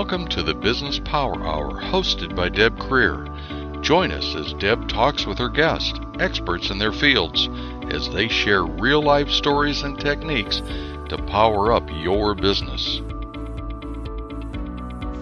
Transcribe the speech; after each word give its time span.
Welcome 0.00 0.28
to 0.28 0.42
the 0.42 0.54
Business 0.54 0.98
Power 0.98 1.46
Hour 1.46 1.78
hosted 1.78 2.34
by 2.34 2.48
Deb 2.48 2.78
Creer. 2.78 3.28
Join 3.82 4.10
us 4.10 4.34
as 4.34 4.54
Deb 4.54 4.88
talks 4.88 5.26
with 5.26 5.36
her 5.36 5.50
guests, 5.50 6.00
experts 6.18 6.70
in 6.70 6.78
their 6.78 6.90
fields, 6.90 7.50
as 7.90 8.08
they 8.08 8.26
share 8.26 8.64
real 8.64 9.02
life 9.02 9.28
stories 9.28 9.82
and 9.82 10.00
techniques 10.00 10.62
to 11.10 11.22
power 11.26 11.70
up 11.70 11.86
your 11.92 12.34
business. 12.34 13.02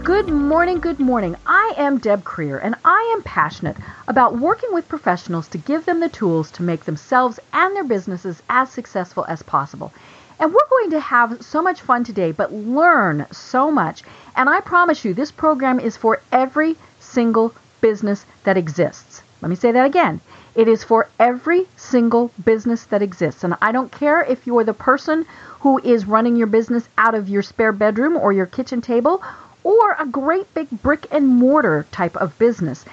Good 0.05 0.29
morning, 0.29 0.79
good 0.79 1.01
morning. 1.01 1.35
I 1.45 1.75
am 1.77 1.99
Deb 1.99 2.23
Creer, 2.23 2.61
and 2.63 2.77
I 2.85 3.13
am 3.17 3.25
passionate 3.25 3.77
about 4.07 4.39
working 4.39 4.73
with 4.73 4.89
professionals 4.89 5.49
to 5.49 5.59
give 5.59 5.87
them 5.87 5.99
the 5.99 6.09
tools 6.09 6.53
to 6.53 6.63
make 6.63 6.85
themselves 6.85 7.41
and 7.53 7.75
their 7.75 7.83
businesses 7.83 8.45
as 8.49 8.71
successful 8.71 9.25
as 9.29 9.43
possible. 9.43 9.93
And 10.41 10.53
we're 10.53 10.69
going 10.71 10.91
to 10.91 11.01
have 11.01 11.43
so 11.43 11.63
much 11.63 11.81
fun 11.81 12.05
today, 12.05 12.33
but 12.33 12.53
learn 12.53 13.27
so 13.33 13.71
much. 13.71 14.03
And 14.37 14.49
I 14.49 14.61
promise 14.61 15.05
you, 15.05 15.13
this 15.15 15.33
program 15.33 15.81
is 15.81 15.97
for 15.97 16.21
every 16.31 16.77
single 17.01 17.55
business 17.81 18.25
that 18.45 18.57
exists. 18.57 19.23
Let 19.43 19.49
me 19.49 19.57
say 19.57 19.73
that 19.73 19.87
again. 19.87 20.21
It 20.55 20.69
is 20.69 20.85
for 20.85 21.09
every 21.19 21.67
single 21.77 22.31
business 22.45 22.85
that 22.87 23.03
exists. 23.03 23.45
And 23.45 23.57
I 23.63 23.73
don't 23.73 23.93
care 23.93 24.23
if 24.23 24.47
you're 24.47 24.65
the 24.65 24.75
person 24.75 25.27
who 25.61 25.79
is 25.79 26.07
running 26.07 26.37
your 26.37 26.47
business 26.47 26.89
out 26.99 27.15
of 27.15 27.29
your 27.29 27.43
spare 27.43 27.73
bedroom 27.73 28.17
or 28.17 28.33
your 28.33 28.47
kitchen 28.47 28.81
table 28.81 29.23
or 29.65 29.97
a 29.99 30.07
great 30.07 30.53
big 30.55 30.69
brick 30.83 31.07
and 31.11 31.27
mortar 31.27 31.87
type 31.91 32.17
of 32.17 32.39
business. 32.39 32.85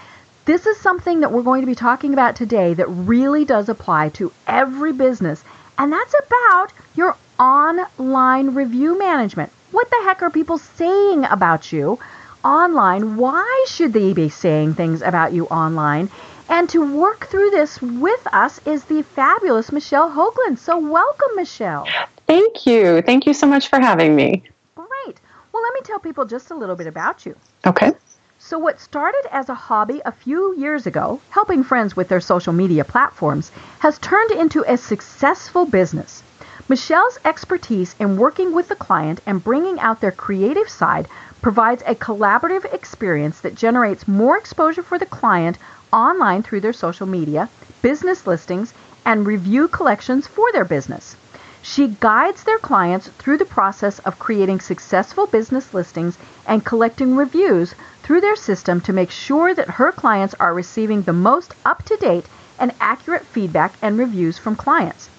This 0.46 0.66
is 0.66 0.77
something 0.77 1.21
that 1.21 1.32
we're 1.32 1.41
going 1.41 1.62
to 1.62 1.68
be 1.68 1.76
talking 1.76 2.13
about 2.13 2.35
today 2.35 2.73
that 2.73 2.88
really 2.88 3.46
does 3.46 3.70
apply 3.70 4.09
to 4.09 4.32
every 4.46 4.93
business, 4.93 5.43
and 5.77 5.91
that's 5.91 6.13
about 6.27 6.71
your 6.96 7.16
online 7.39 8.53
review 8.55 8.98
management. 8.98 9.51
What 9.71 9.90
the 9.90 10.01
heck 10.04 10.21
are 10.21 10.29
people 10.29 10.57
saying 10.57 11.26
about 11.26 11.71
you 11.71 11.99
online? 12.43 13.18
Why 13.18 13.65
should 13.68 13.93
they 13.93 14.13
be 14.13 14.29
saying 14.29 14.76
things 14.76 15.01
about 15.01 15.34
you 15.34 15.46
online? 15.48 16.09
And 16.48 16.70
to 16.70 16.96
work 16.96 17.27
through 17.27 17.49
this 17.49 17.82
with 17.82 18.27
us 18.32 18.62
is 18.65 18.85
the 18.85 19.01
fabulous 19.01 19.71
Michelle 19.71 20.09
Hoglan. 20.09 20.57
So, 20.57 20.77
welcome, 20.77 21.35
Michelle. 21.35 21.87
Thank 22.27 22.65
you. 22.65 23.01
Thank 23.01 23.26
you 23.26 23.34
so 23.34 23.48
much 23.48 23.68
for 23.68 23.79
having 23.79 24.15
me. 24.15 24.43
Great. 24.76 25.20
Well, 25.52 25.63
let 25.63 25.74
me 25.74 25.81
tell 25.84 25.99
people 25.99 26.26
just 26.26 26.52
a 26.52 26.55
little 26.55 26.76
bit 26.76 26.87
about 26.87 27.26
you. 27.26 27.35
Okay. 27.65 27.91
So, 28.37 28.59
what 28.59 28.79
started 28.79 29.24
as 29.31 29.49
a 29.49 29.55
hobby 29.55 30.02
a 30.05 30.12
few 30.12 30.55
years 30.55 30.85
ago, 30.85 31.20
helping 31.31 31.63
friends 31.63 31.96
with 31.96 32.09
their 32.09 32.21
social 32.21 32.54
media 32.54 32.85
platforms, 32.85 33.52
has 33.79 33.98
turned 33.98 34.31
into 34.31 34.63
a 34.71 34.77
successful 34.77 35.65
business. 35.65 36.21
Michelle's 36.68 37.20
expertise 37.24 37.94
in 37.99 38.18
working 38.18 38.52
with 38.52 38.70
the 38.70 38.76
client 38.76 39.21
and 39.27 39.44
bringing 39.44 39.80
out 39.80 40.02
their 40.02 40.12
creative 40.12 40.68
side 40.68 41.08
provides 41.40 41.84
a 41.85 41.94
collaborative 41.94 42.66
experience 42.74 43.40
that 43.41 43.54
generates 43.54 44.08
more 44.08 44.35
exposure 44.35 44.82
for 44.82 44.98
the 44.98 45.05
client 45.05 45.60
online 45.93 46.41
through 46.41 46.62
their 46.62 46.74
social 46.74 47.05
media, 47.05 47.48
business 47.84 48.26
listings, 48.26 48.74
and 49.05 49.27
review 49.27 49.68
collections 49.68 50.26
for 50.26 50.52
their 50.54 50.66
business. 50.66 51.16
She 51.62 51.90
guides 51.99 52.43
their 52.43 52.58
clients 52.58 53.10
through 53.20 53.38
the 53.38 53.46
process 53.46 53.99
of 53.99 54.18
creating 54.18 54.60
successful 54.60 55.27
business 55.27 55.71
listings 55.71 56.18
and 56.48 56.66
collecting 56.66 57.16
reviews 57.16 57.76
through 58.02 58.21
their 58.21 58.36
system 58.36 58.82
to 58.82 58.93
make 58.93 59.12
sure 59.12 59.54
that 59.54 59.70
her 59.70 59.91
clients 59.91 60.34
are 60.40 60.55
receiving 60.55 61.04
the 61.04 61.13
most 61.13 61.54
up 61.63 61.84
to 61.84 61.96
date 61.98 62.26
and 62.58 62.74
accurate 62.82 63.27
feedback 63.27 63.74
and 63.84 63.99
reviews 63.99 64.40
from 64.40 64.56
clients. 64.56 65.09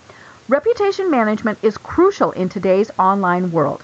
Reputation 0.48 1.10
management 1.10 1.58
is 1.60 1.76
crucial 1.76 2.30
in 2.30 2.48
today's 2.48 2.92
online 3.00 3.50
world. 3.50 3.82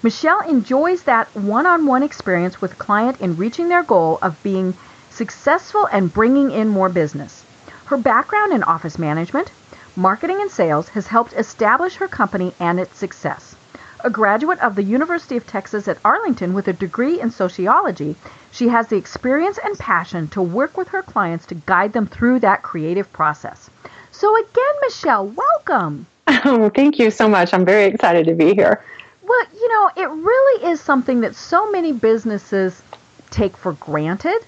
Michelle 0.00 0.48
enjoys 0.48 1.02
that 1.02 1.26
one 1.34 1.66
on 1.66 1.86
one 1.86 2.04
experience 2.04 2.60
with 2.60 2.78
client 2.78 3.20
in 3.20 3.36
reaching 3.36 3.68
their 3.68 3.82
goal 3.82 4.20
of 4.22 4.40
being 4.44 4.74
successful 5.10 5.88
and 5.90 6.14
bringing 6.14 6.52
in 6.52 6.68
more 6.68 6.88
business. 6.88 7.44
Her 7.86 7.96
background 7.96 8.52
in 8.52 8.62
office 8.62 8.96
management, 8.96 9.50
marketing, 9.96 10.40
and 10.40 10.52
sales 10.52 10.88
has 10.90 11.08
helped 11.08 11.32
establish 11.32 11.96
her 11.96 12.06
company 12.06 12.54
and 12.60 12.78
its 12.78 12.96
success. 12.96 13.56
A 14.04 14.10
graduate 14.10 14.60
of 14.60 14.76
the 14.76 14.84
University 14.84 15.36
of 15.36 15.48
Texas 15.48 15.88
at 15.88 15.98
Arlington 16.04 16.54
with 16.54 16.68
a 16.68 16.72
degree 16.72 17.20
in 17.20 17.32
sociology, 17.32 18.14
she 18.52 18.68
has 18.68 18.86
the 18.86 18.96
experience 18.96 19.58
and 19.64 19.76
passion 19.80 20.28
to 20.28 20.40
work 20.40 20.76
with 20.76 20.86
her 20.90 21.02
clients 21.02 21.46
to 21.46 21.56
guide 21.56 21.92
them 21.92 22.06
through 22.06 22.38
that 22.38 22.62
creative 22.62 23.12
process. 23.12 23.68
So, 24.14 24.36
again, 24.36 24.74
Michelle, 24.82 25.26
welcome. 25.26 26.06
Oh, 26.46 26.70
thank 26.70 26.98
you 26.98 27.10
so 27.10 27.28
much. 27.28 27.52
I'm 27.52 27.64
very 27.64 27.84
excited 27.86 28.26
to 28.26 28.34
be 28.34 28.54
here. 28.54 28.84
Well, 29.22 29.44
you 29.54 29.68
know, 29.68 29.90
it 29.96 30.08
really 30.08 30.66
is 30.72 30.80
something 30.80 31.20
that 31.22 31.34
so 31.34 31.70
many 31.70 31.92
businesses 31.92 32.82
take 33.30 33.56
for 33.56 33.72
granted, 33.72 34.40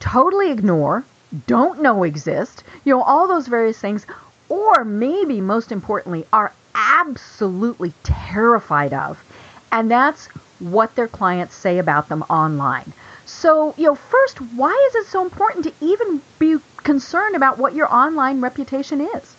totally 0.00 0.50
ignore, 0.50 1.04
don't 1.46 1.80
know 1.80 2.02
exist, 2.02 2.64
you 2.84 2.92
know, 2.94 3.02
all 3.02 3.26
those 3.26 3.46
various 3.48 3.78
things, 3.78 4.06
or 4.48 4.84
maybe 4.84 5.40
most 5.40 5.72
importantly, 5.72 6.26
are 6.32 6.52
absolutely 6.74 7.92
terrified 8.02 8.92
of. 8.92 9.22
And 9.72 9.90
that's 9.90 10.26
what 10.58 10.94
their 10.96 11.08
clients 11.08 11.54
say 11.54 11.78
about 11.78 12.08
them 12.08 12.22
online. 12.30 12.92
So, 13.30 13.74
you 13.78 13.86
know, 13.86 13.94
first, 13.94 14.40
why 14.40 14.72
is 14.90 14.94
it 14.96 15.06
so 15.06 15.22
important 15.22 15.64
to 15.64 15.72
even 15.80 16.20
be 16.38 16.56
concerned 16.78 17.36
about 17.36 17.58
what 17.58 17.74
your 17.74 17.92
online 17.92 18.40
reputation 18.40 19.00
is? 19.00 19.36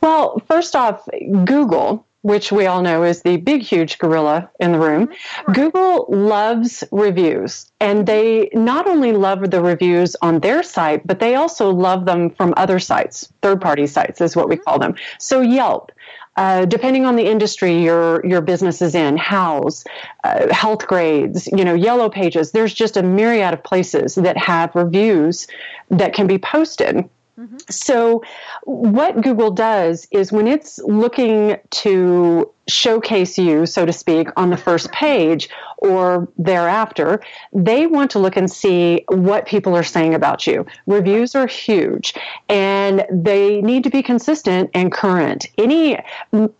Well, 0.00 0.42
first 0.48 0.74
off, 0.74 1.06
Google, 1.44 2.06
which 2.22 2.50
we 2.50 2.66
all 2.66 2.82
know 2.82 3.04
is 3.04 3.22
the 3.22 3.36
big, 3.36 3.62
huge 3.62 3.98
gorilla 3.98 4.50
in 4.58 4.72
the 4.72 4.78
room, 4.78 5.08
right. 5.46 5.54
Google 5.54 6.06
loves 6.08 6.82
reviews. 6.90 7.70
And 7.80 8.06
they 8.06 8.48
not 8.54 8.88
only 8.88 9.12
love 9.12 9.50
the 9.50 9.62
reviews 9.62 10.16
on 10.20 10.40
their 10.40 10.62
site, 10.62 11.06
but 11.06 11.20
they 11.20 11.36
also 11.36 11.70
love 11.70 12.06
them 12.06 12.30
from 12.30 12.54
other 12.56 12.78
sites, 12.78 13.32
third 13.42 13.60
party 13.60 13.86
sites 13.86 14.20
is 14.20 14.34
what 14.34 14.48
we 14.48 14.56
mm-hmm. 14.56 14.64
call 14.64 14.78
them. 14.78 14.96
So, 15.18 15.42
Yelp. 15.42 15.92
Uh, 16.38 16.64
depending 16.66 17.04
on 17.04 17.16
the 17.16 17.26
industry 17.26 17.82
your 17.82 18.24
your 18.24 18.40
business 18.40 18.80
is 18.80 18.94
in, 18.94 19.16
Houzz, 19.16 19.84
uh, 20.22 20.46
Healthgrades, 20.50 21.48
you 21.58 21.64
know, 21.64 21.74
Yellow 21.74 22.08
Pages. 22.08 22.52
There's 22.52 22.72
just 22.72 22.96
a 22.96 23.02
myriad 23.02 23.54
of 23.54 23.64
places 23.64 24.14
that 24.14 24.36
have 24.36 24.72
reviews 24.76 25.48
that 25.90 26.12
can 26.12 26.28
be 26.28 26.38
posted 26.38 27.08
Mm-hmm. 27.38 27.56
So, 27.70 28.22
what 28.64 29.20
Google 29.20 29.52
does 29.52 30.08
is 30.10 30.32
when 30.32 30.48
it's 30.48 30.78
looking 30.80 31.56
to 31.70 32.50
showcase 32.68 33.38
you, 33.38 33.66
so 33.66 33.84
to 33.86 33.92
speak, 33.92 34.28
on 34.36 34.50
the 34.50 34.56
first 34.56 34.92
page 34.92 35.48
or 35.78 36.28
thereafter, 36.36 37.20
they 37.52 37.86
want 37.86 38.10
to 38.10 38.18
look 38.18 38.36
and 38.36 38.50
see 38.50 39.04
what 39.08 39.46
people 39.46 39.76
are 39.76 39.82
saying 39.82 40.14
about 40.14 40.46
you. 40.46 40.66
Reviews 40.86 41.34
are 41.34 41.46
huge 41.46 42.14
and 42.48 43.06
they 43.10 43.60
need 43.62 43.84
to 43.84 43.90
be 43.90 44.02
consistent 44.02 44.70
and 44.74 44.92
current. 44.92 45.46
Any 45.56 45.98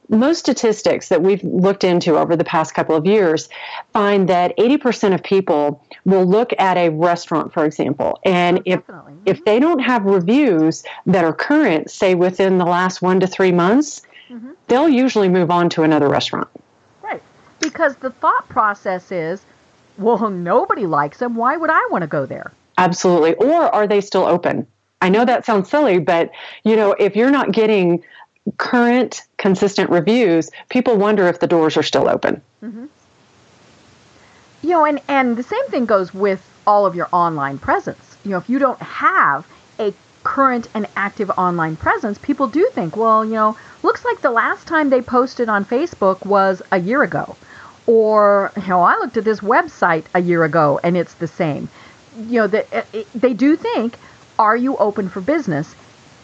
most 0.09 0.39
statistics 0.39 1.09
that 1.09 1.23
we've 1.23 1.43
looked 1.45 1.85
into 1.85 2.17
over 2.17 2.37
the 2.37 2.45
past 2.45 2.75
couple 2.75 2.97
of 2.97 3.07
years 3.07 3.49
find 3.93 4.29
that 4.29 4.57
80% 4.57 5.15
of 5.15 5.23
people 5.23 5.85
will 6.05 6.25
look 6.25 6.53
at 6.59 6.77
a 6.77 6.89
restaurant 6.91 7.53
for 7.53 7.65
example 7.65 8.19
and 8.25 8.59
oh, 8.59 8.63
if 8.65 8.81
if 9.27 9.45
they 9.45 9.59
don't 9.59 9.81
have 9.81 10.05
reviews 10.05 10.83
that 11.07 11.25
are 11.25 11.33
current 11.33 11.91
say 11.91 12.15
within 12.15 12.59
the 12.59 12.65
last 12.65 13.03
1 13.03 13.21
to 13.21 13.27
3 13.27 13.53
months 13.53 14.03
mm-hmm. 14.29 14.53
they'll 14.69 14.89
usually 14.89 15.29
move 15.29 15.51
on 15.51 15.69
to 15.71 15.83
another 15.83 16.09
restaurant. 16.09 16.49
Right. 17.03 17.23
Because 17.61 17.97
the 17.97 18.11
thought 18.11 18.49
process 18.49 19.11
is, 19.11 19.43
well, 19.97 20.31
nobody 20.31 20.87
likes 20.87 21.19
them. 21.19 21.35
Why 21.35 21.57
would 21.57 21.71
I 21.71 21.89
want 21.91 22.03
to 22.03 22.09
go 22.09 22.27
there? 22.27 22.53
Absolutely. 22.77 23.35
Or 23.35 23.63
are 23.75 23.87
they 23.87 24.01
still 24.01 24.25
open? 24.25 24.67
I 25.01 25.09
know 25.09 25.25
that 25.25 25.45
sounds 25.45 25.69
silly, 25.69 25.99
but 25.99 26.31
you 26.65 26.77
know, 26.77 26.93
if 26.93 27.17
you're 27.17 27.31
not 27.31 27.53
getting 27.53 28.03
current, 28.57 29.23
consistent 29.37 29.91
reviews, 29.91 30.51
people 30.69 30.97
wonder 30.97 31.27
if 31.29 31.41
the 31.41 31.47
doors 31.47 31.77
are 31.77 31.83
still 31.83 32.09
open. 32.09 32.41
Mm-hmm. 32.63 32.87
You 34.63 34.71
know, 34.71 34.85
and 34.85 35.01
and 35.09 35.37
the 35.37 35.43
same 35.43 35.67
thing 35.69 35.87
goes 35.87 36.13
with 36.13 36.45
all 36.67 36.87
of 36.87 36.95
your 36.95 37.09
online 37.13 37.59
presence. 37.59 38.17
You 38.25 38.33
know, 38.33 38.39
if 38.39 38.49
you 38.49 38.59
don't 38.59 38.81
have 38.81 39.47
current 40.25 40.69
and 40.75 40.87
active 40.97 41.31
online 41.39 41.77
presence, 41.77 42.19
people 42.19 42.49
do 42.49 42.69
think, 42.73 42.97
well, 42.97 43.25
you 43.25 43.33
know, 43.33 43.57
looks 43.83 44.05
like 44.05 44.21
the 44.21 44.31
last 44.31 44.67
time 44.67 44.91
they 44.91 45.01
posted 45.01 45.49
on 45.49 45.65
Facebook 45.65 46.25
was 46.27 46.63
a 46.73 46.81
year 46.81 47.03
ago. 47.03 47.37
Or, 47.87 48.53
you 48.57 48.69
know, 48.69 48.83
I 48.83 48.97
looked 48.99 49.17
at 49.17 49.25
this 49.25 49.41
website 49.41 50.05
a 50.15 50.21
year 50.21 50.45
ago 50.45 50.79
and 50.83 50.97
it's 50.97 51.15
the 51.15 51.27
same. 51.27 51.69
You 52.19 52.41
know, 52.41 52.47
the, 52.47 52.75
eh, 52.75 52.83
eh, 52.93 53.05
they 53.15 53.33
do 53.33 53.57
think, 53.57 53.97
are 54.39 54.57
you 54.57 54.77
open 54.77 55.09
for 55.09 55.21
business? 55.21 55.75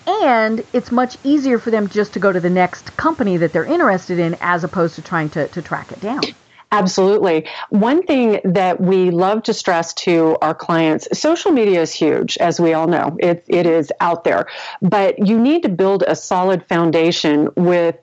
And 0.06 0.62
it's 0.74 0.92
much 0.92 1.16
easier 1.24 1.58
for 1.58 1.70
them 1.70 1.88
just 1.88 2.12
to 2.12 2.18
go 2.18 2.30
to 2.30 2.40
the 2.40 2.50
next 2.50 2.94
company 2.96 3.38
that 3.38 3.52
they're 3.52 3.64
interested 3.64 4.18
in 4.18 4.36
as 4.40 4.64
opposed 4.64 4.96
to 4.96 5.02
trying 5.02 5.30
to, 5.30 5.48
to 5.48 5.62
track 5.62 5.92
it 5.92 6.00
down. 6.00 6.20
Absolutely. 6.74 7.46
One 7.70 8.02
thing 8.02 8.40
that 8.42 8.80
we 8.80 9.12
love 9.12 9.44
to 9.44 9.54
stress 9.54 9.94
to 9.94 10.36
our 10.42 10.56
clients 10.56 11.06
social 11.16 11.52
media 11.52 11.80
is 11.80 11.92
huge, 11.92 12.36
as 12.38 12.58
we 12.58 12.74
all 12.74 12.88
know. 12.88 13.16
It, 13.20 13.44
it 13.46 13.64
is 13.64 13.92
out 14.00 14.24
there. 14.24 14.46
But 14.82 15.24
you 15.24 15.38
need 15.38 15.62
to 15.62 15.68
build 15.68 16.02
a 16.02 16.16
solid 16.16 16.66
foundation 16.66 17.48
with 17.54 17.96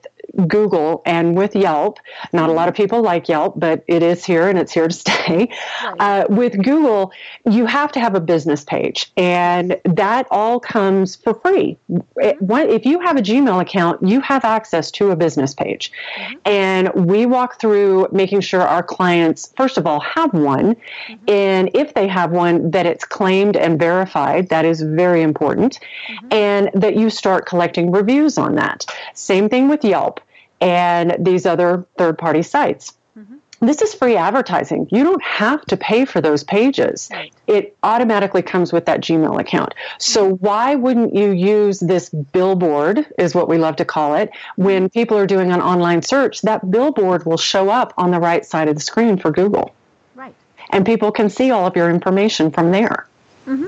Google 0.46 1.02
and 1.04 1.36
with 1.36 1.54
Yelp, 1.54 1.98
not 2.32 2.48
a 2.48 2.52
lot 2.52 2.68
of 2.68 2.74
people 2.74 3.02
like 3.02 3.28
Yelp, 3.28 3.58
but 3.58 3.84
it 3.86 4.02
is 4.02 4.24
here 4.24 4.48
and 4.48 4.58
it's 4.58 4.72
here 4.72 4.88
to 4.88 4.94
stay. 5.02 5.48
Right. 5.84 5.96
Uh, 5.98 6.26
with 6.28 6.62
Google, 6.62 7.12
you 7.48 7.66
have 7.66 7.92
to 7.92 8.00
have 8.00 8.14
a 8.14 8.20
business 8.20 8.64
page, 8.64 9.12
and 9.16 9.80
that 9.84 10.26
all 10.30 10.60
comes 10.60 11.16
for 11.16 11.34
free. 11.34 11.76
Mm-hmm. 11.90 12.70
if 12.70 12.86
you 12.86 13.00
have 13.00 13.16
a 13.16 13.22
Gmail 13.22 13.60
account, 13.60 14.02
you 14.02 14.20
have 14.20 14.44
access 14.44 14.90
to 14.92 15.10
a 15.10 15.16
business 15.16 15.54
page. 15.54 15.92
Mm-hmm. 16.16 16.34
And 16.46 17.06
we 17.06 17.26
walk 17.26 17.60
through 17.60 18.08
making 18.12 18.40
sure 18.40 18.62
our 18.62 18.82
clients, 18.82 19.52
first 19.56 19.78
of 19.78 19.86
all, 19.86 20.00
have 20.00 20.32
one. 20.32 20.74
Mm-hmm. 20.74 21.24
And 21.28 21.70
if 21.74 21.94
they 21.94 22.08
have 22.08 22.32
one, 22.32 22.70
that 22.70 22.86
it's 22.86 23.04
claimed 23.04 23.56
and 23.56 23.78
verified. 23.78 24.48
That 24.48 24.64
is 24.64 24.80
very 24.82 25.22
important. 25.22 25.78
Mm-hmm. 26.08 26.32
And 26.32 26.70
that 26.74 26.96
you 26.96 27.10
start 27.10 27.46
collecting 27.46 27.90
reviews 27.90 28.38
on 28.38 28.54
that. 28.56 28.86
Same 29.14 29.48
thing 29.48 29.68
with 29.68 29.84
Yelp 29.84 30.20
and 30.62 31.16
these 31.18 31.44
other 31.44 31.84
third 31.98 32.16
party 32.16 32.42
sites. 32.42 32.94
Mm-hmm. 33.18 33.66
This 33.66 33.82
is 33.82 33.94
free 33.94 34.16
advertising. 34.16 34.88
You 34.90 35.02
don't 35.02 35.22
have 35.22 35.64
to 35.66 35.76
pay 35.76 36.04
for 36.04 36.20
those 36.20 36.44
pages. 36.44 37.08
Right. 37.12 37.32
It 37.46 37.76
automatically 37.82 38.42
comes 38.42 38.72
with 38.72 38.86
that 38.86 39.00
Gmail 39.00 39.40
account. 39.40 39.74
So 39.98 40.32
mm-hmm. 40.32 40.44
why 40.44 40.76
wouldn't 40.76 41.14
you 41.14 41.32
use 41.32 41.80
this 41.80 42.08
billboard, 42.10 43.04
is 43.18 43.34
what 43.34 43.48
we 43.48 43.58
love 43.58 43.76
to 43.76 43.84
call 43.84 44.14
it, 44.14 44.30
when 44.56 44.88
people 44.88 45.18
are 45.18 45.26
doing 45.26 45.50
an 45.50 45.60
online 45.60 46.02
search? 46.02 46.42
That 46.42 46.70
billboard 46.70 47.26
will 47.26 47.38
show 47.38 47.68
up 47.68 47.92
on 47.98 48.12
the 48.12 48.20
right 48.20 48.46
side 48.46 48.68
of 48.68 48.76
the 48.76 48.80
screen 48.80 49.16
for 49.16 49.32
Google. 49.32 49.74
Right. 50.14 50.34
And 50.70 50.86
people 50.86 51.10
can 51.10 51.28
see 51.28 51.50
all 51.50 51.66
of 51.66 51.74
your 51.74 51.90
information 51.90 52.52
from 52.52 52.70
there. 52.70 53.08
Mm-hmm. 53.46 53.66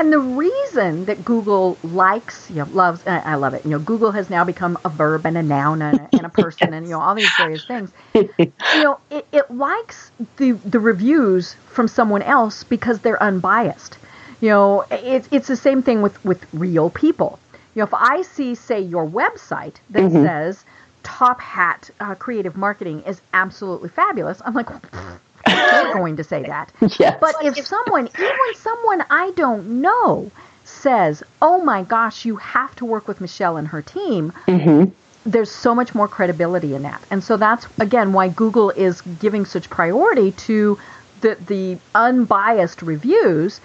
And 0.00 0.10
the 0.10 0.18
reason 0.18 1.04
that 1.04 1.26
Google 1.26 1.76
likes, 1.82 2.48
you 2.48 2.56
know, 2.56 2.68
loves, 2.72 3.02
I 3.06 3.34
love 3.34 3.52
it. 3.52 3.66
You 3.66 3.72
know, 3.72 3.78
Google 3.78 4.12
has 4.12 4.30
now 4.30 4.44
become 4.44 4.78
a 4.82 4.88
verb 4.88 5.26
and 5.26 5.36
a 5.36 5.42
noun 5.42 5.82
and 5.82 6.00
a, 6.00 6.08
and 6.14 6.24
a 6.24 6.30
person 6.30 6.68
yes. 6.68 6.72
and, 6.72 6.86
you 6.86 6.92
know, 6.92 7.00
all 7.00 7.14
these 7.14 7.28
various 7.36 7.66
things. 7.66 7.92
you 8.14 8.52
know, 8.76 8.98
it, 9.10 9.26
it 9.30 9.50
likes 9.50 10.10
the, 10.38 10.52
the 10.52 10.80
reviews 10.80 11.54
from 11.68 11.86
someone 11.86 12.22
else 12.22 12.64
because 12.64 13.00
they're 13.00 13.22
unbiased. 13.22 13.98
You 14.40 14.48
know, 14.48 14.86
it's, 14.90 15.28
it's 15.30 15.48
the 15.48 15.56
same 15.56 15.82
thing 15.82 16.00
with, 16.00 16.24
with 16.24 16.46
real 16.54 16.88
people. 16.88 17.38
You 17.74 17.80
know, 17.80 17.84
if 17.84 17.92
I 17.92 18.22
see, 18.22 18.54
say, 18.54 18.80
your 18.80 19.06
website 19.06 19.74
that 19.90 20.04
mm-hmm. 20.04 20.24
says 20.24 20.64
Top 21.02 21.42
Hat 21.42 21.90
uh, 22.00 22.14
Creative 22.14 22.56
Marketing 22.56 23.02
is 23.02 23.20
absolutely 23.34 23.90
fabulous, 23.90 24.40
I'm 24.46 24.54
like, 24.54 24.70
you're 25.50 25.92
going 25.92 26.16
to 26.16 26.24
say 26.24 26.42
that. 26.44 26.72
Yes. 26.98 27.18
But 27.20 27.34
if 27.42 27.66
someone, 27.66 28.08
even 28.18 28.54
someone 28.56 29.04
I 29.10 29.32
don't 29.36 29.80
know, 29.80 30.30
says, 30.64 31.22
"Oh 31.40 31.62
my 31.62 31.82
gosh, 31.82 32.24
you 32.24 32.36
have 32.36 32.74
to 32.76 32.84
work 32.84 33.08
with 33.08 33.20
Michelle 33.20 33.56
and 33.56 33.68
her 33.68 33.82
team," 33.82 34.32
mm-hmm. 34.46 34.90
there's 35.24 35.50
so 35.50 35.74
much 35.74 35.94
more 35.94 36.08
credibility 36.08 36.74
in 36.74 36.82
that. 36.82 37.02
And 37.10 37.22
so 37.22 37.36
that's 37.36 37.66
again 37.78 38.12
why 38.12 38.28
Google 38.28 38.70
is 38.70 39.00
giving 39.00 39.44
such 39.44 39.70
priority 39.70 40.32
to 40.32 40.78
the 41.20 41.36
the 41.46 41.78
unbiased 41.94 42.82
reviews 42.82 43.60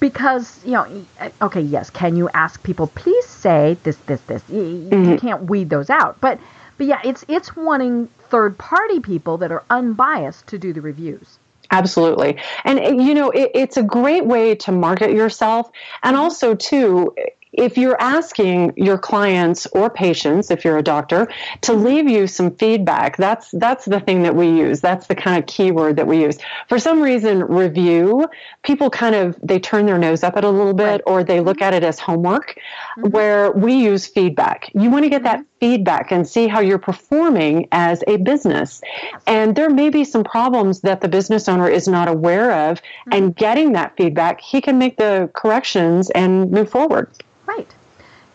because 0.00 0.60
you 0.64 0.72
know 0.72 1.04
okay 1.40 1.60
yes 1.60 1.90
can 1.90 2.16
you 2.16 2.28
ask 2.30 2.62
people 2.62 2.88
please 2.88 3.24
say 3.24 3.76
this 3.82 3.96
this 4.06 4.20
this 4.22 4.42
you, 4.48 4.88
mm-hmm. 4.90 5.10
you 5.12 5.18
can't 5.18 5.44
weed 5.44 5.70
those 5.70 5.90
out 5.90 6.20
but 6.20 6.40
but 6.76 6.86
yeah 6.86 7.00
it's 7.04 7.24
it's 7.28 7.54
wanting 7.56 8.08
third 8.30 8.58
party 8.58 9.00
people 9.00 9.38
that 9.38 9.50
are 9.52 9.64
unbiased 9.70 10.46
to 10.48 10.58
do 10.58 10.72
the 10.72 10.80
reviews. 10.80 11.38
Absolutely. 11.70 12.38
And, 12.64 12.78
you 13.04 13.14
know, 13.14 13.30
it, 13.30 13.50
it's 13.54 13.76
a 13.76 13.82
great 13.82 14.26
way 14.26 14.54
to 14.56 14.72
market 14.72 15.10
yourself. 15.10 15.70
And 16.02 16.16
also, 16.16 16.54
too, 16.54 17.14
if 17.56 17.78
you're 17.78 18.00
asking 18.00 18.72
your 18.76 18.98
clients 18.98 19.66
or 19.72 19.88
patients 19.88 20.50
if 20.50 20.64
you're 20.64 20.78
a 20.78 20.82
doctor 20.82 21.26
to 21.62 21.72
leave 21.72 22.08
you 22.08 22.26
some 22.26 22.50
feedback 22.56 23.16
that's 23.16 23.50
that's 23.52 23.86
the 23.86 23.98
thing 24.00 24.22
that 24.22 24.36
we 24.36 24.46
use 24.46 24.80
that's 24.80 25.06
the 25.06 25.14
kind 25.14 25.38
of 25.38 25.46
keyword 25.46 25.96
that 25.96 26.06
we 26.06 26.20
use 26.20 26.38
for 26.68 26.78
some 26.78 27.00
reason 27.00 27.42
review 27.44 28.26
people 28.62 28.90
kind 28.90 29.14
of 29.14 29.36
they 29.42 29.58
turn 29.58 29.86
their 29.86 29.98
nose 29.98 30.22
up 30.22 30.36
at 30.36 30.44
a 30.44 30.50
little 30.50 30.74
bit 30.74 30.84
right. 30.84 31.00
or 31.06 31.24
they 31.24 31.40
look 31.40 31.62
at 31.62 31.72
it 31.72 31.82
as 31.82 31.98
homework 31.98 32.56
mm-hmm. 32.98 33.10
where 33.10 33.50
we 33.52 33.74
use 33.74 34.06
feedback 34.06 34.70
you 34.74 34.90
want 34.90 35.04
to 35.04 35.08
get 35.08 35.22
that 35.22 35.38
mm-hmm. 35.38 35.46
feedback 35.60 36.12
and 36.12 36.28
see 36.28 36.46
how 36.46 36.60
you're 36.60 36.78
performing 36.78 37.66
as 37.72 38.04
a 38.06 38.18
business 38.18 38.80
and 39.26 39.56
there 39.56 39.70
may 39.70 39.88
be 39.88 40.04
some 40.04 40.22
problems 40.22 40.82
that 40.82 41.00
the 41.00 41.08
business 41.08 41.48
owner 41.48 41.68
is 41.68 41.88
not 41.88 42.08
aware 42.08 42.70
of 42.70 42.78
mm-hmm. 42.78 43.12
and 43.12 43.36
getting 43.36 43.72
that 43.72 43.96
feedback 43.96 44.40
he 44.40 44.60
can 44.60 44.78
make 44.78 44.96
the 44.98 45.30
corrections 45.34 46.10
and 46.10 46.50
move 46.50 46.70
forward 46.70 47.08
Right. 47.46 47.74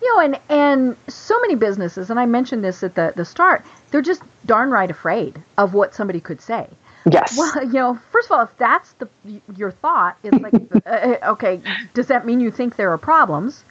You 0.02 0.16
know, 0.16 0.22
and 0.22 0.40
and 0.50 0.98
so 1.08 1.40
many 1.42 1.56
businesses, 1.56 2.10
and 2.10 2.20
I 2.20 2.26
mentioned 2.26 2.64
this 2.64 2.82
at 2.84 2.96
the 2.96 3.14
the 3.16 3.26
start, 3.26 3.64
they're 3.92 4.02
just 4.02 4.24
darn 4.46 4.72
right 4.72 4.90
afraid 4.90 5.42
of 5.58 5.74
what 5.74 5.94
somebody 5.94 6.20
could 6.20 6.42
say. 6.42 6.68
Yes. 7.10 7.38
Well, 7.38 7.64
you 7.64 7.74
know, 7.74 8.00
first 8.12 8.28
of 8.28 8.32
all, 8.32 8.44
if 8.44 8.58
that's 8.58 8.94
the 8.94 9.08
your 9.56 9.72
thought, 9.72 10.18
it's 10.24 10.42
like, 10.42 10.54
uh, 10.86 10.90
uh, 10.90 11.32
okay, 11.32 11.62
does 11.94 12.08
that 12.08 12.26
mean 12.26 12.40
you 12.40 12.52
think 12.52 12.76
there 12.76 12.92
are 12.92 12.98
problems? 12.98 13.64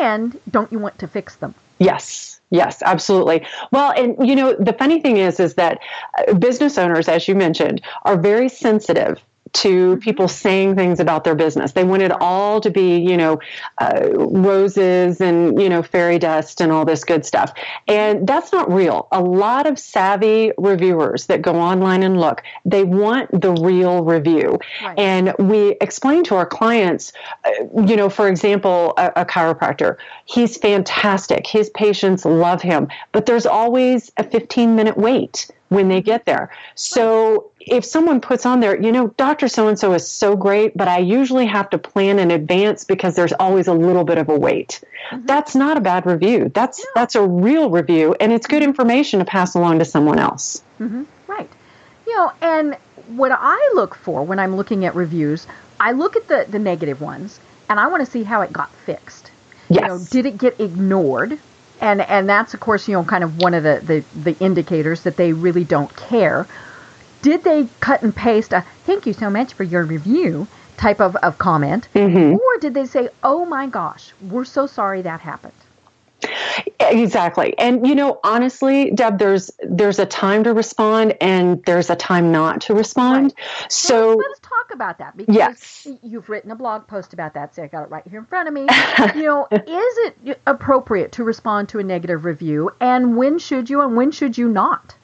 And 0.00 0.38
don't 0.50 0.70
you 0.70 0.78
want 0.78 0.98
to 1.00 1.08
fix 1.08 1.34
them? 1.36 1.54
Yes. 1.78 2.40
Yes, 2.50 2.82
absolutely. 2.84 3.46
Well, 3.72 3.92
and 3.96 4.28
you 4.28 4.36
know, 4.36 4.54
the 4.54 4.74
funny 4.74 5.00
thing 5.00 5.16
is, 5.16 5.40
is 5.40 5.54
that 5.54 5.78
uh, 6.18 6.34
business 6.34 6.76
owners, 6.76 7.08
as 7.08 7.26
you 7.26 7.34
mentioned, 7.34 7.80
are 8.04 8.16
very 8.16 8.50
sensitive 8.50 9.20
to 9.54 9.96
people 9.98 10.28
saying 10.28 10.76
things 10.76 10.98
about 10.98 11.24
their 11.24 11.34
business. 11.34 11.72
They 11.72 11.84
want 11.84 12.02
it 12.02 12.12
all 12.20 12.60
to 12.60 12.70
be, 12.70 12.98
you 12.98 13.16
know, 13.16 13.40
uh, 13.78 14.08
roses 14.12 15.20
and, 15.20 15.60
you 15.60 15.68
know, 15.68 15.82
fairy 15.82 16.18
dust 16.18 16.60
and 16.60 16.72
all 16.72 16.84
this 16.84 17.04
good 17.04 17.26
stuff. 17.26 17.52
And 17.86 18.26
that's 18.26 18.52
not 18.52 18.72
real. 18.72 19.08
A 19.12 19.20
lot 19.20 19.66
of 19.66 19.78
savvy 19.78 20.52
reviewers 20.58 21.26
that 21.26 21.42
go 21.42 21.56
online 21.56 22.02
and 22.02 22.18
look, 22.18 22.42
they 22.64 22.84
want 22.84 23.30
the 23.38 23.52
real 23.52 24.04
review. 24.04 24.58
Right. 24.82 24.98
And 24.98 25.34
we 25.38 25.76
explain 25.80 26.24
to 26.24 26.36
our 26.36 26.46
clients, 26.46 27.12
uh, 27.44 27.50
you 27.86 27.96
know, 27.96 28.08
for 28.08 28.28
example, 28.28 28.94
a, 28.96 29.12
a 29.16 29.24
chiropractor, 29.24 29.96
he's 30.24 30.56
fantastic. 30.56 31.46
His 31.46 31.70
patients 31.70 32.24
love 32.24 32.62
him, 32.62 32.88
but 33.12 33.26
there's 33.26 33.46
always 33.46 34.10
a 34.16 34.24
15 34.24 34.74
minute 34.74 34.96
wait 34.96 35.50
when 35.72 35.88
they 35.88 36.02
get 36.02 36.26
there. 36.26 36.50
So 36.74 37.50
if 37.66 37.84
someone 37.84 38.20
puts 38.20 38.46
on 38.46 38.60
there, 38.60 38.80
you 38.80 38.92
know, 38.92 39.08
Dr. 39.08 39.48
So 39.48 39.68
and 39.68 39.78
so 39.78 39.92
is 39.92 40.06
so 40.06 40.36
great, 40.36 40.76
but 40.76 40.88
I 40.88 40.98
usually 40.98 41.46
have 41.46 41.70
to 41.70 41.78
plan 41.78 42.18
in 42.18 42.30
advance 42.30 42.84
because 42.84 43.14
there's 43.14 43.32
always 43.32 43.68
a 43.68 43.72
little 43.72 44.04
bit 44.04 44.18
of 44.18 44.28
a 44.28 44.38
wait. 44.38 44.80
Mm-hmm. 45.10 45.26
That's 45.26 45.54
not 45.54 45.76
a 45.76 45.80
bad 45.80 46.06
review. 46.06 46.50
That's 46.54 46.80
no. 46.80 46.90
that's 46.94 47.14
a 47.14 47.26
real 47.26 47.70
review 47.70 48.14
and 48.20 48.32
it's 48.32 48.46
good 48.46 48.62
information 48.62 49.20
to 49.20 49.24
pass 49.24 49.54
along 49.54 49.78
to 49.78 49.84
someone 49.84 50.18
else. 50.18 50.62
Mm-hmm. 50.80 51.04
Right. 51.26 51.50
You 52.06 52.16
know, 52.16 52.32
and 52.40 52.76
what 53.08 53.32
I 53.34 53.72
look 53.74 53.94
for 53.94 54.22
when 54.22 54.38
I'm 54.38 54.56
looking 54.56 54.84
at 54.84 54.94
reviews, 54.94 55.46
I 55.78 55.92
look 55.92 56.16
at 56.16 56.28
the 56.28 56.46
the 56.48 56.58
negative 56.58 57.00
ones 57.00 57.38
and 57.68 57.78
I 57.78 57.86
want 57.86 58.04
to 58.04 58.10
see 58.10 58.22
how 58.22 58.42
it 58.42 58.52
got 58.52 58.70
fixed. 58.70 59.30
Yes. 59.68 59.82
You 59.82 59.88
know, 59.88 59.98
did 60.10 60.26
it 60.26 60.38
get 60.38 60.60
ignored? 60.60 61.38
and 61.82 62.00
and 62.02 62.28
that's 62.28 62.54
of 62.54 62.60
course 62.60 62.88
you 62.88 62.94
know 62.94 63.04
kind 63.04 63.24
of 63.24 63.38
one 63.38 63.52
of 63.52 63.62
the 63.64 63.80
the, 63.82 64.30
the 64.30 64.44
indicators 64.44 65.02
that 65.02 65.16
they 65.16 65.32
really 65.32 65.64
don't 65.64 65.94
care 65.96 66.46
did 67.22 67.42
they 67.44 67.66
cut 67.80 68.02
and 68.02 68.14
paste 68.14 68.52
a 68.52 68.64
thank 68.84 69.06
you 69.06 69.12
so 69.12 69.30
much 69.30 69.54
for 69.54 69.64
your 69.64 69.84
review 69.84 70.46
type 70.76 71.00
of, 71.00 71.16
of 71.16 71.38
comment 71.38 71.88
mm-hmm. 71.94 72.34
or 72.34 72.58
did 72.60 72.74
they 72.74 72.84
say 72.84 73.08
oh 73.22 73.44
my 73.44 73.66
gosh 73.66 74.12
we're 74.30 74.44
so 74.44 74.66
sorry 74.66 75.02
that 75.02 75.20
happened 75.20 75.52
Exactly. 76.80 77.56
And 77.58 77.86
you 77.86 77.94
know, 77.94 78.20
honestly, 78.24 78.90
Deb, 78.90 79.18
there's 79.18 79.50
there's 79.60 79.98
a 79.98 80.06
time 80.06 80.44
to 80.44 80.52
respond 80.52 81.16
and 81.20 81.62
there's 81.64 81.90
a 81.90 81.96
time 81.96 82.30
not 82.30 82.60
to 82.62 82.74
respond. 82.74 83.34
Right. 83.36 83.72
So 83.72 84.10
let's, 84.10 84.28
let's, 84.28 84.40
talk 84.40 84.74
about 84.74 84.98
that 84.98 85.16
because 85.16 85.34
yes. 85.34 85.88
you've 86.02 86.28
written 86.28 86.50
a 86.50 86.56
blog 86.56 86.86
post 86.86 87.12
about 87.12 87.34
that. 87.34 87.54
So 87.54 87.62
I 87.62 87.66
got 87.66 87.84
it 87.84 87.90
right 87.90 88.06
here 88.08 88.20
in 88.20 88.26
front 88.26 88.48
of 88.48 88.54
me. 88.54 88.66
you 89.14 89.24
know, 89.24 89.48
is 89.52 89.62
it 89.66 90.40
appropriate 90.46 91.12
to 91.12 91.24
respond 91.24 91.68
to 91.70 91.78
a 91.78 91.82
negative 91.82 92.24
review 92.24 92.70
and 92.80 93.16
when 93.16 93.38
should 93.38 93.70
you 93.70 93.80
and 93.80 93.96
when 93.96 94.10
should 94.10 94.36
you 94.36 94.48
not? 94.48 94.94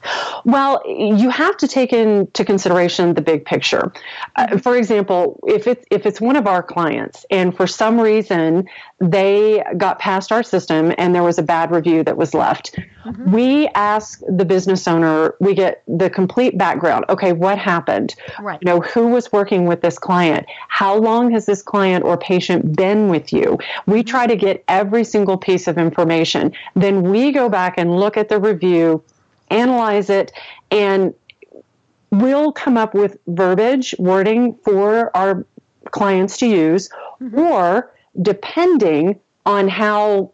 Well, 0.45 0.81
you 0.85 1.29
have 1.29 1.57
to 1.57 1.67
take 1.67 1.93
into 1.93 2.45
consideration 2.45 3.13
the 3.13 3.21
big 3.21 3.45
picture. 3.45 3.91
Uh, 4.35 4.47
mm-hmm. 4.47 4.57
for 4.57 4.75
example, 4.75 5.39
if 5.47 5.67
it's 5.67 5.85
if 5.91 6.05
it's 6.05 6.21
one 6.21 6.35
of 6.35 6.47
our 6.47 6.63
clients 6.63 7.25
and 7.29 7.55
for 7.55 7.67
some 7.67 7.99
reason 7.99 8.67
they 8.99 9.63
got 9.77 9.99
past 9.99 10.31
our 10.31 10.43
system 10.43 10.93
and 10.97 11.15
there 11.15 11.23
was 11.23 11.37
a 11.37 11.43
bad 11.43 11.71
review 11.71 12.03
that 12.03 12.17
was 12.17 12.33
left. 12.33 12.75
Mm-hmm. 13.05 13.31
We 13.31 13.67
ask 13.69 14.21
the 14.27 14.45
business 14.45 14.87
owner, 14.87 15.35
we 15.39 15.53
get 15.53 15.83
the 15.87 16.09
complete 16.09 16.57
background. 16.57 17.05
Okay, 17.09 17.31
what 17.31 17.57
happened? 17.57 18.15
Right. 18.41 18.59
You 18.61 18.65
know, 18.65 18.81
who 18.81 19.07
was 19.07 19.31
working 19.31 19.65
with 19.65 19.81
this 19.81 19.97
client? 19.97 20.45
How 20.67 20.95
long 20.95 21.31
has 21.31 21.45
this 21.45 21.61
client 21.61 22.03
or 22.03 22.17
patient 22.17 22.75
been 22.75 23.09
with 23.09 23.31
you? 23.31 23.57
We 23.85 23.99
mm-hmm. 23.99 24.09
try 24.09 24.27
to 24.27 24.35
get 24.35 24.63
every 24.67 25.03
single 25.03 25.37
piece 25.37 25.67
of 25.67 25.77
information. 25.77 26.51
Then 26.75 27.03
we 27.03 27.31
go 27.31 27.47
back 27.47 27.75
and 27.77 27.95
look 27.95 28.17
at 28.17 28.29
the 28.29 28.39
review, 28.39 29.01
analyze 29.49 30.09
it, 30.09 30.31
and 30.71 31.13
we'll 32.11 32.51
come 32.51 32.77
up 32.77 32.93
with 32.93 33.17
verbiage, 33.27 33.95
wording 33.99 34.55
for 34.63 35.15
our 35.15 35.45
clients 35.91 36.37
to 36.37 36.47
use, 36.47 36.89
mm-hmm. 37.21 37.39
or 37.39 37.91
depending 38.21 39.19
on 39.45 39.67
how 39.67 40.31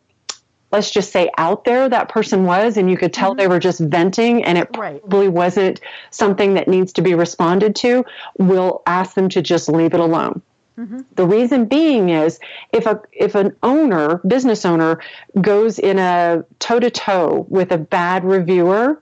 let's 0.71 0.91
just 0.91 1.11
say 1.11 1.29
out 1.37 1.63
there 1.63 1.87
that 1.87 2.09
person 2.09 2.43
was 2.43 2.75
and 2.75 2.89
you 2.89 2.97
could 2.97 3.13
tell 3.13 3.31
mm-hmm. 3.31 3.39
they 3.39 3.47
were 3.47 3.59
just 3.59 3.79
venting 3.79 4.43
and 4.43 4.57
it 4.57 4.67
right. 4.77 4.99
probably 5.01 5.29
wasn't 5.29 5.79
something 6.09 6.55
that 6.55 6.67
needs 6.67 6.91
to 6.91 7.01
be 7.01 7.13
responded 7.13 7.75
to, 7.75 8.03
we'll 8.39 8.81
ask 8.85 9.15
them 9.15 9.29
to 9.29 9.41
just 9.41 9.69
leave 9.69 9.93
it 9.93 9.99
alone. 10.01 10.41
Mm-hmm. 10.77 11.01
The 11.15 11.25
reason 11.25 11.65
being 11.65 12.09
is 12.09 12.39
if 12.73 12.85
a 12.85 13.01
if 13.13 13.35
an 13.35 13.55
owner, 13.63 14.17
business 14.27 14.65
owner, 14.65 14.99
goes 15.39 15.79
in 15.79 15.97
a 15.97 16.43
toe 16.59 16.79
to 16.81 16.91
toe 16.91 17.45
with 17.47 17.71
a 17.71 17.77
bad 17.77 18.25
reviewer, 18.25 19.01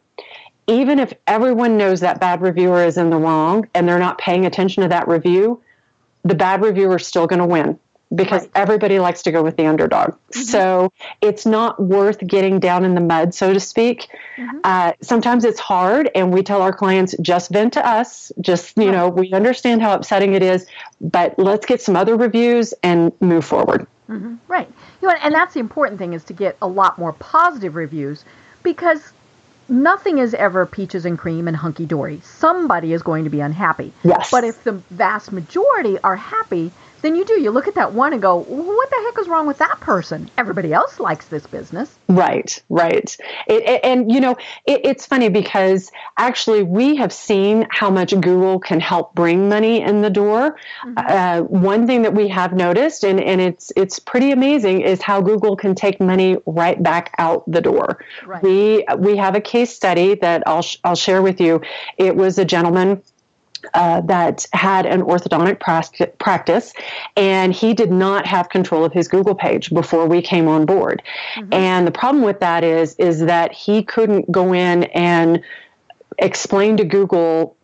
even 0.67 0.99
if 0.99 1.13
everyone 1.27 1.77
knows 1.77 1.99
that 2.01 2.19
bad 2.19 2.41
reviewer 2.41 2.83
is 2.83 2.97
in 2.97 3.09
the 3.09 3.17
wrong 3.17 3.67
and 3.73 3.87
they're 3.87 3.99
not 3.99 4.17
paying 4.17 4.45
attention 4.45 4.83
to 4.83 4.89
that 4.89 5.07
review, 5.07 5.61
the 6.23 6.35
bad 6.35 6.61
reviewer 6.61 6.97
is 6.97 7.05
still 7.05 7.27
going 7.27 7.39
to 7.39 7.45
win 7.45 7.79
because 8.15 8.43
right. 8.43 8.51
everybody 8.55 8.99
likes 8.99 9.23
to 9.23 9.31
go 9.31 9.41
with 9.41 9.57
the 9.57 9.65
underdog. 9.65 10.09
Mm-hmm. 10.09 10.41
So 10.41 10.93
it's 11.21 11.45
not 11.45 11.81
worth 11.81 12.19
getting 12.25 12.59
down 12.59 12.85
in 12.85 12.95
the 12.95 13.01
mud, 13.01 13.33
so 13.33 13.53
to 13.53 13.59
speak. 13.59 14.07
Mm-hmm. 14.37 14.59
Uh, 14.63 14.93
sometimes 15.01 15.45
it's 15.45 15.59
hard, 15.59 16.09
and 16.13 16.31
we 16.31 16.43
tell 16.43 16.61
our 16.61 16.73
clients 16.73 17.15
just 17.21 17.51
vent 17.51 17.73
to 17.73 17.85
us. 17.85 18.31
Just, 18.39 18.77
you 18.77 18.85
right. 18.85 18.91
know, 18.91 19.09
we 19.09 19.31
understand 19.33 19.81
how 19.81 19.93
upsetting 19.93 20.33
it 20.33 20.43
is, 20.43 20.67
but 21.01 21.37
let's 21.39 21.65
get 21.65 21.81
some 21.81 21.95
other 21.95 22.15
reviews 22.15 22.73
and 22.83 23.11
move 23.19 23.45
forward. 23.45 23.87
Mm-hmm. 24.09 24.35
Right. 24.47 24.69
You 25.01 25.07
know, 25.07 25.15
and 25.21 25.33
that's 25.33 25.53
the 25.53 25.59
important 25.59 25.97
thing 25.97 26.13
is 26.13 26.23
to 26.25 26.33
get 26.33 26.57
a 26.61 26.67
lot 26.67 26.99
more 26.99 27.13
positive 27.13 27.75
reviews 27.75 28.25
because 28.61 29.12
nothing 29.73 30.19
is 30.19 30.33
ever 30.35 30.65
peaches 30.65 31.05
and 31.05 31.17
cream 31.17 31.47
and 31.47 31.57
hunky 31.57 31.85
dory. 31.85 32.21
Somebody 32.23 32.93
is 32.93 33.01
going 33.01 33.23
to 33.23 33.29
be 33.29 33.41
unhappy. 33.41 33.91
Yes. 34.03 34.29
But 34.31 34.43
if 34.43 34.63
the 34.63 34.73
vast 34.91 35.31
majority 35.31 35.97
are 35.99 36.15
happy, 36.15 36.71
then 37.03 37.15
you 37.15 37.25
do. 37.25 37.39
You 37.39 37.51
look 37.51 37.67
at 37.67 37.75
that 37.75 37.93
one 37.93 38.13
and 38.13 38.21
go, 38.21 38.37
what 38.37 38.89
the 38.89 38.95
heck 39.05 39.19
is 39.19 39.27
wrong 39.27 39.45
with 39.45 39.59
that 39.59 39.79
person? 39.79 40.31
Everybody 40.37 40.73
else 40.73 40.99
likes 40.99 41.27
this 41.27 41.45
business. 41.45 41.99
Right, 42.07 42.59
right. 42.69 43.15
It, 43.47 43.63
it, 43.63 43.81
and, 43.83 44.11
you 44.11 44.19
know, 44.19 44.31
it, 44.65 44.81
it's 44.83 45.05
funny 45.05 45.29
because 45.29 45.91
actually 46.17 46.63
we 46.63 46.95
have 46.95 47.13
seen 47.13 47.67
how 47.69 47.89
much 47.89 48.11
Google 48.19 48.59
can 48.59 48.79
help 48.79 49.13
bring 49.13 49.49
money 49.49 49.81
in 49.81 50.01
the 50.01 50.09
door. 50.09 50.57
Mm-hmm. 50.85 50.93
Uh, 50.97 51.41
one 51.41 51.85
thing 51.85 52.01
that 52.03 52.13
we 52.13 52.27
have 52.29 52.53
noticed, 52.53 53.03
and, 53.03 53.19
and 53.19 53.41
it's, 53.41 53.71
it's 53.75 53.99
pretty 53.99 54.31
amazing, 54.31 54.81
is 54.81 55.01
how 55.01 55.21
Google 55.21 55.55
can 55.55 55.75
take 55.75 55.99
money 55.99 56.37
right 56.45 56.81
back 56.81 57.13
out 57.19 57.43
the 57.51 57.61
door. 57.61 58.03
Right. 58.25 58.41
We, 58.41 58.85
we 58.97 59.17
have 59.17 59.35
a 59.35 59.41
case 59.41 59.75
study 59.75 60.15
that 60.15 60.43
I'll, 60.47 60.65
I'll 60.85 60.95
share 60.95 61.21
with 61.21 61.41
you. 61.41 61.61
It 61.97 62.15
was 62.15 62.39
a 62.39 62.45
gentleman 62.45 63.03
uh, 63.73 64.01
that 64.01 64.45
had 64.53 64.85
an 64.85 65.01
orthodontic 65.01 65.59
practice, 66.19 66.73
and 67.15 67.53
he 67.53 67.73
did 67.73 67.91
not 67.91 68.25
have 68.25 68.49
control 68.49 68.83
of 68.83 68.93
his 68.93 69.07
Google 69.07 69.35
page 69.35 69.69
before 69.69 70.07
we 70.07 70.21
came 70.21 70.47
on 70.47 70.65
board. 70.65 71.01
Mm-hmm. 71.35 71.53
And 71.53 71.87
the 71.87 71.91
problem 71.91 72.23
with 72.23 72.39
that 72.39 72.63
is 72.63 72.95
is 72.95 73.21
that 73.21 73.51
he 73.51 73.83
couldn't 73.83 74.31
go 74.31 74.53
in 74.53 74.83
and 74.85 75.41
explain 76.19 76.77
to 76.77 76.83
Google 76.83 77.55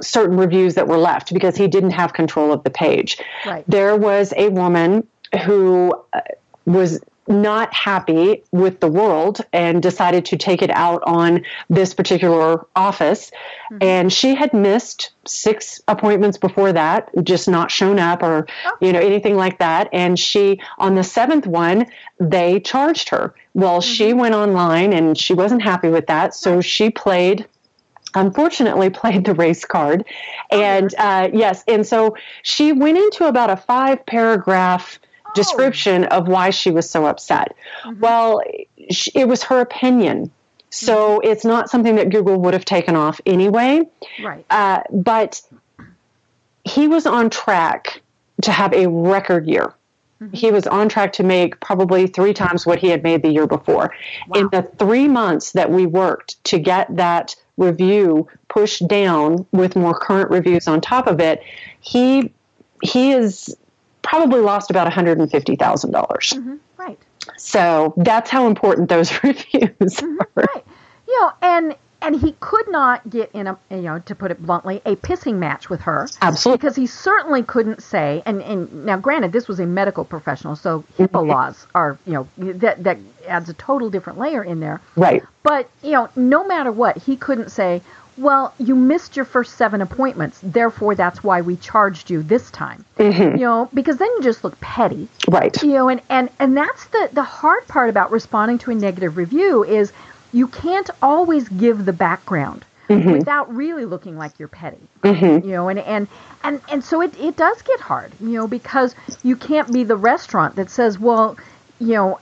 certain 0.00 0.36
reviews 0.36 0.74
that 0.74 0.88
were 0.88 0.98
left 0.98 1.32
because 1.32 1.56
he 1.56 1.68
didn't 1.68 1.92
have 1.92 2.12
control 2.12 2.52
of 2.52 2.64
the 2.64 2.70
page. 2.70 3.18
Right. 3.46 3.64
There 3.68 3.96
was 3.96 4.32
a 4.36 4.48
woman 4.48 5.06
who 5.44 5.94
uh, 6.12 6.20
was 6.66 7.00
not 7.28 7.72
happy 7.72 8.42
with 8.50 8.80
the 8.80 8.88
world 8.88 9.40
and 9.52 9.82
decided 9.82 10.24
to 10.26 10.36
take 10.36 10.60
it 10.60 10.70
out 10.70 11.02
on 11.06 11.44
this 11.70 11.94
particular 11.94 12.66
office. 12.74 13.30
Mm-hmm. 13.70 13.78
And 13.80 14.12
she 14.12 14.34
had 14.34 14.52
missed 14.52 15.12
six 15.24 15.80
appointments 15.86 16.36
before 16.36 16.72
that, 16.72 17.10
just 17.22 17.48
not 17.48 17.70
shown 17.70 17.98
up 17.98 18.22
or, 18.22 18.46
oh. 18.66 18.76
you 18.80 18.92
know, 18.92 18.98
anything 18.98 19.36
like 19.36 19.58
that. 19.58 19.88
And 19.92 20.18
she, 20.18 20.60
on 20.78 20.94
the 20.96 21.04
seventh 21.04 21.46
one, 21.46 21.86
they 22.18 22.60
charged 22.60 23.08
her. 23.10 23.34
Well, 23.54 23.80
mm-hmm. 23.80 23.92
she 23.92 24.12
went 24.12 24.34
online 24.34 24.92
and 24.92 25.16
she 25.16 25.34
wasn't 25.34 25.62
happy 25.62 25.88
with 25.88 26.06
that. 26.08 26.34
So 26.34 26.60
she 26.60 26.90
played 26.90 27.46
unfortunately 28.14 28.90
played 28.90 29.24
the 29.24 29.32
race 29.32 29.64
card 29.64 30.04
oh, 30.50 30.60
and 30.60 30.94
uh, 30.98 31.30
yes 31.32 31.64
and 31.66 31.86
so 31.86 32.14
she 32.42 32.70
went 32.70 32.98
into 32.98 33.24
about 33.24 33.48
a 33.48 33.56
five 33.56 34.04
paragraph 34.04 34.98
description 35.34 36.04
of 36.04 36.28
why 36.28 36.50
she 36.50 36.70
was 36.70 36.88
so 36.88 37.06
upset. 37.06 37.56
Mm-hmm. 37.84 38.00
Well, 38.00 38.42
it 39.14 39.28
was 39.28 39.42
her 39.44 39.60
opinion. 39.60 40.30
So 40.70 41.18
mm-hmm. 41.18 41.30
it's 41.30 41.44
not 41.44 41.70
something 41.70 41.96
that 41.96 42.10
Google 42.10 42.40
would 42.40 42.54
have 42.54 42.64
taken 42.64 42.96
off 42.96 43.20
anyway. 43.26 43.82
Right. 44.22 44.44
Uh, 44.50 44.82
but 44.90 45.40
he 46.64 46.88
was 46.88 47.06
on 47.06 47.30
track 47.30 48.00
to 48.42 48.52
have 48.52 48.72
a 48.72 48.88
record 48.88 49.46
year. 49.46 49.74
Mm-hmm. 50.20 50.34
He 50.34 50.50
was 50.50 50.66
on 50.66 50.88
track 50.88 51.12
to 51.14 51.22
make 51.22 51.60
probably 51.60 52.06
three 52.06 52.32
times 52.32 52.64
what 52.64 52.78
he 52.78 52.88
had 52.88 53.02
made 53.02 53.22
the 53.22 53.30
year 53.30 53.46
before. 53.46 53.94
Wow. 54.28 54.40
In 54.40 54.48
the 54.50 54.62
three 54.62 55.08
months 55.08 55.52
that 55.52 55.70
we 55.70 55.86
worked 55.86 56.42
to 56.44 56.58
get 56.58 56.96
that 56.96 57.36
review 57.56 58.28
pushed 58.48 58.86
down 58.88 59.46
with 59.52 59.76
more 59.76 59.98
current 59.98 60.30
reviews 60.30 60.68
on 60.68 60.80
top 60.80 61.06
of 61.06 61.20
it, 61.20 61.42
he 61.80 62.32
he 62.82 63.12
is 63.12 63.56
probably 64.02 64.40
lost 64.40 64.70
about 64.70 64.90
$150,000. 64.90 65.90
Mm-hmm, 65.90 66.56
right. 66.76 66.98
So 67.36 67.94
that's 67.96 68.30
how 68.30 68.46
important 68.46 68.88
those 68.88 69.12
reviews 69.24 69.72
mm-hmm, 69.80 70.18
are. 70.20 70.28
Right. 70.34 70.64
You 71.06 71.20
know, 71.20 71.32
and 71.42 71.76
and 72.02 72.20
he 72.20 72.34
could 72.40 72.68
not 72.68 73.08
get 73.08 73.30
in 73.32 73.46
a 73.46 73.58
you 73.70 73.82
know 73.82 74.00
to 74.00 74.14
put 74.14 74.30
it 74.30 74.42
bluntly 74.42 74.82
a 74.84 74.96
pissing 74.96 75.36
match 75.36 75.70
with 75.70 75.80
her 75.82 76.08
absolutely 76.20 76.58
because 76.58 76.76
he 76.76 76.86
certainly 76.86 77.42
couldn't 77.42 77.82
say 77.82 78.22
and 78.26 78.42
and 78.42 78.84
now 78.84 78.96
granted 78.96 79.32
this 79.32 79.48
was 79.48 79.60
a 79.60 79.66
medical 79.66 80.04
professional 80.04 80.56
so 80.56 80.84
HIPAA 80.98 81.08
mm-hmm. 81.08 81.30
laws 81.30 81.66
are 81.74 81.96
you 82.06 82.12
know 82.12 82.28
that 82.36 82.82
that 82.82 82.98
adds 83.26 83.48
a 83.48 83.54
total 83.54 83.88
different 83.88 84.18
layer 84.18 84.42
in 84.42 84.60
there 84.60 84.80
right 84.96 85.22
but 85.42 85.70
you 85.82 85.92
know 85.92 86.08
no 86.16 86.46
matter 86.46 86.72
what 86.72 86.98
he 86.98 87.16
couldn't 87.16 87.50
say 87.50 87.80
well, 88.16 88.54
you 88.58 88.74
missed 88.74 89.16
your 89.16 89.24
first 89.24 89.56
seven 89.56 89.80
appointments, 89.80 90.38
therefore 90.42 90.94
that's 90.94 91.24
why 91.24 91.40
we 91.40 91.56
charged 91.56 92.10
you 92.10 92.22
this 92.22 92.50
time. 92.50 92.84
Mm-hmm. 92.98 93.36
You 93.36 93.44
know, 93.44 93.70
because 93.72 93.96
then 93.96 94.08
you 94.16 94.22
just 94.22 94.44
look 94.44 94.60
petty. 94.60 95.08
Right. 95.28 95.60
You 95.62 95.72
know, 95.72 95.88
and, 95.88 96.02
and, 96.08 96.30
and 96.38 96.56
that's 96.56 96.86
the, 96.86 97.08
the 97.12 97.22
hard 97.22 97.66
part 97.68 97.90
about 97.90 98.10
responding 98.10 98.58
to 98.58 98.70
a 98.70 98.74
negative 98.74 99.16
review 99.16 99.64
is 99.64 99.92
you 100.32 100.48
can't 100.48 100.90
always 101.00 101.48
give 101.48 101.84
the 101.84 101.92
background. 101.92 102.64
Mm-hmm. 102.88 103.12
without 103.12 103.54
really 103.54 103.86
looking 103.86 104.18
like 104.18 104.38
you're 104.38 104.48
petty. 104.48 104.76
Mm-hmm. 105.02 105.46
You 105.46 105.52
know, 105.52 105.68
and, 105.68 105.78
and 105.78 106.08
and 106.42 106.60
and 106.70 106.84
so 106.84 107.00
it, 107.00 107.18
it 107.18 107.36
does 107.36 107.62
get 107.62 107.80
hard, 107.80 108.12
you 108.20 108.30
know, 108.30 108.46
because 108.46 108.94
you 109.22 109.36
can't 109.36 109.72
be 109.72 109.84
the 109.84 109.96
restaurant 109.96 110.56
that 110.56 110.68
says, 110.68 110.98
well, 110.98 111.36
you 111.82 111.94
know, 111.94 112.20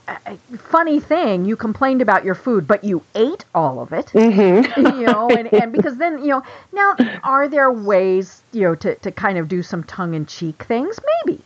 funny 0.57 0.99
thing, 0.99 1.45
you 1.45 1.55
complained 1.55 2.01
about 2.01 2.25
your 2.25 2.33
food, 2.33 2.67
but 2.67 2.83
you 2.83 3.03
ate 3.13 3.45
all 3.53 3.79
of 3.79 3.93
it. 3.93 4.07
Mm-hmm. 4.07 4.61
You 5.01 5.07
know, 5.07 5.29
and, 5.29 5.51
and 5.53 5.71
because 5.71 5.97
then, 5.97 6.19
you 6.19 6.29
know, 6.29 6.43
now 6.71 6.95
are 7.23 7.47
there 7.47 7.71
ways, 7.71 8.41
you 8.51 8.61
know, 8.61 8.75
to, 8.75 8.95
to 8.95 9.11
kind 9.11 9.37
of 9.37 9.47
do 9.47 9.63
some 9.63 9.83
tongue 9.83 10.13
in 10.13 10.25
cheek 10.25 10.63
things? 10.63 10.99
Maybe. 11.25 11.41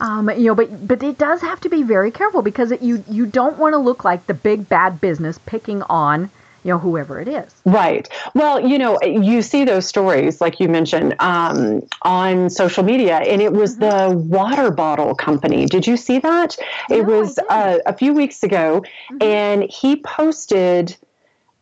Um, 0.00 0.30
you 0.30 0.46
know, 0.46 0.54
but 0.54 0.86
but 0.88 1.02
it 1.02 1.18
does 1.18 1.42
have 1.42 1.60
to 1.60 1.68
be 1.68 1.82
very 1.82 2.10
careful 2.10 2.40
because 2.40 2.72
it, 2.72 2.80
you 2.80 3.04
you 3.10 3.26
don't 3.26 3.58
want 3.58 3.74
to 3.74 3.78
look 3.78 4.02
like 4.02 4.26
the 4.26 4.34
big 4.34 4.66
bad 4.66 4.98
business 4.98 5.38
picking 5.44 5.82
on 5.82 6.30
you 6.64 6.70
know 6.70 6.78
whoever 6.78 7.20
it 7.20 7.28
is 7.28 7.54
right 7.64 8.08
well 8.34 8.60
you 8.60 8.78
know 8.78 8.98
you 9.02 9.42
see 9.42 9.64
those 9.64 9.86
stories 9.86 10.40
like 10.40 10.60
you 10.60 10.68
mentioned 10.68 11.14
um, 11.18 11.82
on 12.02 12.50
social 12.50 12.84
media 12.84 13.16
and 13.18 13.40
it 13.40 13.52
was 13.52 13.76
mm-hmm. 13.76 14.10
the 14.10 14.16
water 14.16 14.70
bottle 14.70 15.14
company 15.14 15.66
did 15.66 15.86
you 15.86 15.96
see 15.96 16.18
that 16.18 16.56
it 16.88 17.04
was 17.04 17.38
uh, 17.48 17.78
a 17.86 17.96
few 17.96 18.12
weeks 18.12 18.42
ago 18.42 18.82
mm-hmm. 19.10 19.22
and 19.22 19.70
he 19.70 19.96
posted 19.96 20.96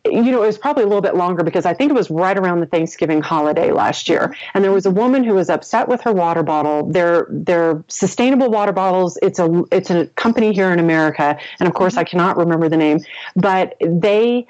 you 0.05 0.31
know, 0.31 0.43
it 0.43 0.47
was 0.47 0.57
probably 0.57 0.83
a 0.83 0.87
little 0.87 1.01
bit 1.01 1.15
longer 1.15 1.43
because 1.43 1.65
I 1.65 1.73
think 1.73 1.91
it 1.91 1.93
was 1.93 2.09
right 2.09 2.37
around 2.37 2.61
the 2.61 2.65
Thanksgiving 2.65 3.21
holiday 3.21 3.71
last 3.71 4.07
year. 4.07 4.35
And 4.53 4.63
there 4.63 4.71
was 4.71 4.85
a 4.85 4.91
woman 4.91 5.23
who 5.23 5.33
was 5.33 5.49
upset 5.49 5.87
with 5.87 6.01
her 6.01 6.13
water 6.13 6.41
bottle. 6.41 6.89
They're 6.89 7.27
they're 7.29 7.83
sustainable 7.87 8.49
water 8.49 8.71
bottles. 8.71 9.17
It's 9.21 9.39
a 9.39 9.63
it's 9.71 9.89
a 9.89 10.07
company 10.07 10.53
here 10.53 10.71
in 10.71 10.79
America, 10.79 11.37
and 11.59 11.67
of 11.67 11.75
course 11.75 11.93
mm-hmm. 11.93 11.99
I 11.99 12.03
cannot 12.05 12.37
remember 12.37 12.69
the 12.69 12.77
name, 12.77 12.99
but 13.35 13.75
they 13.81 14.47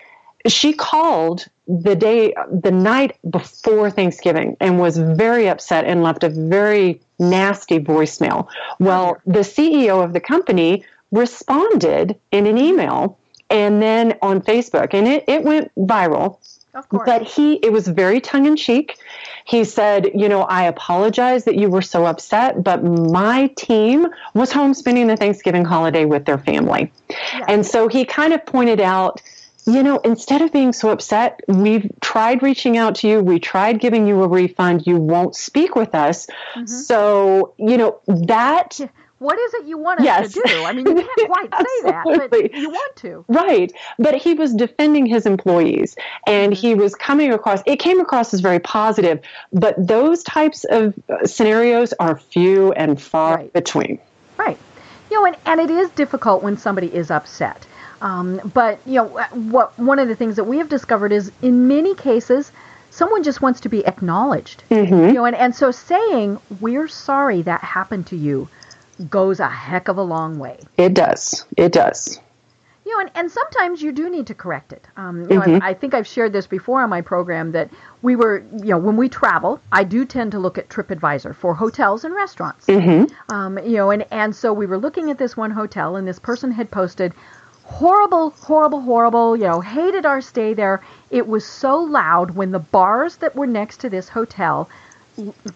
she 0.48 0.74
called 0.74 1.48
the 1.68 1.96
day 1.96 2.34
the 2.52 2.72
night 2.72 3.18
before 3.30 3.92
Thanksgiving 3.92 4.58
and 4.60 4.80
was 4.80 4.98
very 4.98 5.48
upset 5.48 5.86
and 5.86 6.02
left 6.02 6.24
a 6.24 6.30
very 6.30 7.00
nasty 7.20 7.80
voicemail. 7.80 8.48
Well, 8.80 9.18
the 9.26 9.40
CEO 9.40 10.04
of 10.04 10.14
the 10.14 10.20
company 10.20 10.84
responded 11.12 12.18
in 12.32 12.46
an 12.46 12.58
email 12.58 13.18
and 13.50 13.82
then 13.82 14.18
on 14.22 14.42
Facebook 14.42 14.94
and 14.94 15.08
it, 15.08 15.26
it 15.28 15.44
went 15.44 15.72
viral. 15.76 16.38
Of 16.76 16.88
course. 16.88 17.04
But 17.06 17.24
he 17.24 17.56
it 17.56 17.72
was 17.72 17.88
very 17.88 18.22
tongue 18.22 18.46
in 18.46 18.56
cheek. 18.56 18.98
He 19.44 19.64
said, 19.64 20.12
you 20.14 20.30
know, 20.30 20.44
I 20.44 20.64
apologize 20.64 21.44
that 21.46 21.56
you 21.56 21.68
were 21.68 21.82
so 21.82 22.06
upset, 22.06 22.64
but 22.64 22.84
my 22.84 23.48
team 23.58 24.08
was 24.36 24.52
home 24.52 24.76
spending 24.76 25.08
the 25.08 25.18
Thanksgiving 25.18 25.66
holiday 25.66 26.06
with 26.06 26.26
their 26.26 26.38
family. 26.38 26.92
And 27.48 27.66
so 27.66 27.88
he 27.88 28.06
kind 28.06 28.34
of 28.34 28.46
pointed 28.46 28.80
out 28.80 29.20
you 29.74 29.84
know, 29.84 29.98
instead 30.00 30.42
of 30.42 30.52
being 30.52 30.74
so 30.74 30.90
upset, 30.90 31.42
we've 31.48 31.90
tried 32.02 32.42
reaching 32.44 32.78
out 32.78 32.96
to 32.96 33.08
you. 33.08 33.20
We 33.22 33.40
tried 33.40 33.80
giving 33.80 34.08
you 34.08 34.24
a 34.24 34.28
refund. 34.28 34.86
You 34.88 34.98
won't 34.98 35.36
speak 35.36 35.76
with 35.76 35.94
us. 35.96 36.28
Mm-hmm. 36.56 36.66
So, 36.66 37.54
you 37.58 37.78
know, 37.78 38.00
that 38.08 38.80
what 39.20 39.38
is 39.38 39.54
it 39.56 39.66
you 39.68 39.78
want 39.78 40.00
us 40.00 40.06
Yes. 40.06 40.34
to 40.34 40.42
do? 40.46 40.64
I 40.64 40.72
mean, 40.72 40.86
you 40.88 40.96
can't 40.96 41.10
quite 41.30 41.54
say 41.54 41.92
that, 41.92 42.28
but 42.32 42.54
you 42.54 42.70
want 42.70 42.96
to. 42.98 43.26
Right. 43.28 43.72
But 43.98 44.16
he 44.16 44.34
was 44.34 44.54
defending 44.54 45.06
his 45.06 45.26
employees 45.26 45.98
and 46.26 46.54
he 46.54 46.74
was 46.74 46.96
coming 46.96 47.34
across, 47.34 47.62
it 47.66 47.78
came 47.80 48.00
across 48.00 48.34
as 48.34 48.40
very 48.40 48.60
positive, 48.60 49.20
but 49.52 49.76
those 49.78 50.24
types 50.24 50.64
of 50.70 50.94
uh, 51.10 51.26
scenarios 51.28 51.94
are 52.00 52.18
few 52.18 52.72
and 52.74 53.02
far 53.02 53.36
Right. 53.36 53.52
between. 53.54 54.00
Right. 54.38 54.58
You 55.12 55.20
know, 55.20 55.26
and, 55.26 55.36
and 55.46 55.60
it 55.60 55.70
is 55.70 55.90
difficult 55.92 56.42
when 56.42 56.58
somebody 56.58 56.88
is 56.88 57.12
upset. 57.12 57.66
Um, 58.02 58.40
but, 58.54 58.80
you 58.86 58.96
know, 58.96 59.08
what 59.52 59.78
one 59.78 60.00
of 60.00 60.08
the 60.08 60.16
things 60.16 60.36
that 60.38 60.46
we 60.46 60.58
have 60.60 60.70
discovered 60.70 61.12
is 61.12 61.32
in 61.42 61.68
many 61.68 61.96
cases, 61.96 62.52
someone 62.92 63.24
just 63.24 63.42
wants 63.42 63.60
to 63.62 63.70
be 63.70 63.86
acknowledged. 63.86 64.64
Mm-hmm. 64.72 64.94
You 64.94 65.14
know, 65.14 65.26
and, 65.26 65.36
and 65.36 65.56
so 65.56 65.72
saying, 65.72 66.40
we're 66.60 66.88
sorry 66.88 67.42
that 67.44 67.62
happened 67.62 68.08
to 68.08 68.16
you 68.16 68.48
goes 69.10 69.40
a 69.40 69.48
heck 69.48 69.88
of 69.88 69.98
a 69.98 70.04
long 70.04 70.40
way. 70.40 70.60
It 70.78 70.94
does. 70.94 71.46
It 71.56 71.72
does. 71.72 72.20
You 72.86 72.96
know, 72.96 73.02
and, 73.02 73.12
and 73.16 73.32
sometimes 73.32 73.82
you 73.82 73.92
do 73.92 74.10
need 74.10 74.28
to 74.28 74.34
correct 74.34 74.74
it. 74.74 74.84
Um, 74.98 75.22
you 75.30 75.38
know, 75.38 75.42
Mhm. 75.42 75.62
I, 75.62 75.70
I 75.70 75.74
think 75.74 75.94
I've 75.94 76.08
shared 76.08 76.34
this 76.34 76.48
before 76.48 76.82
on 76.82 76.90
my 76.90 77.02
program 77.02 77.52
that 77.52 77.70
we 78.02 78.16
were, 78.16 78.44
you 78.52 78.70
know, 78.72 78.78
when 78.78 78.98
we 78.98 79.08
travel, 79.08 79.62
I 79.72 79.84
do 79.84 80.06
tend 80.06 80.32
to 80.32 80.40
look 80.40 80.58
at 80.58 80.70
TripAdvisor 80.70 81.36
for 81.36 81.54
hotels 81.54 82.04
and 82.04 82.16
restaurants. 82.16 82.66
hmm 82.66 83.04
Um, 83.30 83.60
you 83.60 83.78
know, 83.78 83.92
and, 83.92 84.06
and 84.12 84.36
so 84.36 84.52
we 84.52 84.66
were 84.66 84.78
looking 84.78 85.12
at 85.12 85.18
this 85.18 85.38
one 85.38 85.52
hotel, 85.52 85.98
and 85.98 86.08
this 86.08 86.18
person 86.20 86.52
had 86.52 86.72
posted, 86.72 87.14
horrible, 87.70 88.32
horrible, 88.32 88.82
horrible, 88.82 89.38
you 89.38 89.44
know, 89.44 89.62
hated 89.62 90.06
our 90.06 90.22
stay 90.22 90.54
there. 90.54 90.82
It 91.12 91.28
was 91.28 91.46
so 91.46 91.78
loud 91.78 92.32
when 92.32 92.52
the 92.52 92.60
bars 92.60 93.18
that 93.18 93.36
were 93.36 93.48
next 93.48 93.78
to 93.82 93.90
this 93.90 94.10
hotel 94.10 94.70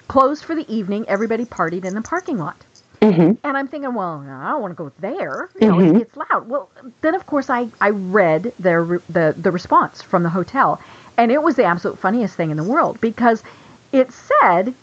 closed 0.08 0.44
for 0.44 0.56
the 0.56 0.72
evening, 0.74 1.06
everybody 1.08 1.46
partied 1.46 1.86
in 1.86 1.96
the 1.96 2.02
parking 2.02 2.38
lot. 2.38 2.66
hmm 3.02 3.32
And 3.44 3.58
I'm 3.58 3.68
thinking, 3.68 3.94
well, 3.94 4.24
I 4.28 4.52
don't 4.52 4.62
want 4.62 4.72
to 4.72 4.84
go 4.84 4.92
there. 5.00 5.50
You 5.60 5.68
know, 5.68 5.80
it's, 5.80 6.02
it's 6.02 6.18
loud. 6.18 6.48
Well, 6.50 6.70
then 7.02 7.16
of 7.16 7.26
course 7.26 7.50
I, 7.50 7.70
I 7.82 7.90
read 7.90 8.54
their 8.60 8.84
re- 8.84 9.00
the 9.10 9.34
the 9.38 9.52
response 9.52 10.02
from 10.02 10.24
the 10.24 10.30
hotel, 10.30 10.82
and 11.18 11.32
it 11.32 11.42
was 11.42 11.56
the 11.56 11.64
absolute 11.64 11.98
funniest 12.00 12.36
thing 12.36 12.52
in 12.52 12.58
the 12.58 12.64
world 12.64 13.00
because 13.02 13.44
it 13.92 14.12
said, 14.12 14.74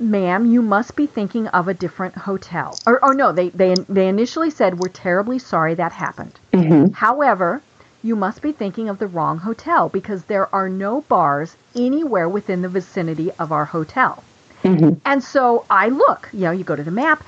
"Ma'am, 0.00 0.46
you 0.46 0.62
must 0.62 0.96
be 0.96 1.06
thinking 1.06 1.46
of 1.48 1.68
a 1.68 1.74
different 1.74 2.16
hotel." 2.16 2.80
Or, 2.86 3.04
or 3.04 3.12
no, 3.12 3.32
they 3.32 3.50
they 3.50 3.74
they 3.88 4.08
initially 4.08 4.48
said, 4.48 4.78
"We're 4.78 4.88
terribly 4.88 5.38
sorry 5.38 5.74
that 5.74 5.92
happened." 5.92 6.40
hmm 6.54 6.86
However, 6.94 7.62
you 8.02 8.16
must 8.16 8.40
be 8.40 8.52
thinking 8.52 8.88
of 8.88 8.98
the 8.98 9.06
wrong 9.06 9.38
hotel 9.38 9.90
because 9.90 10.24
there 10.24 10.52
are 10.54 10.70
no 10.70 11.02
bars 11.02 11.58
anywhere 11.74 12.28
within 12.30 12.62
the 12.62 12.68
vicinity 12.70 13.30
of 13.38 13.52
our 13.52 13.66
hotel. 13.66 14.24
hmm 14.62 14.94
And 15.04 15.22
so 15.22 15.66
I 15.68 15.88
look, 15.88 16.30
you 16.32 16.40
know, 16.40 16.50
you 16.50 16.64
go 16.64 16.76
to 16.76 16.82
the 16.84 16.90
map. 16.90 17.22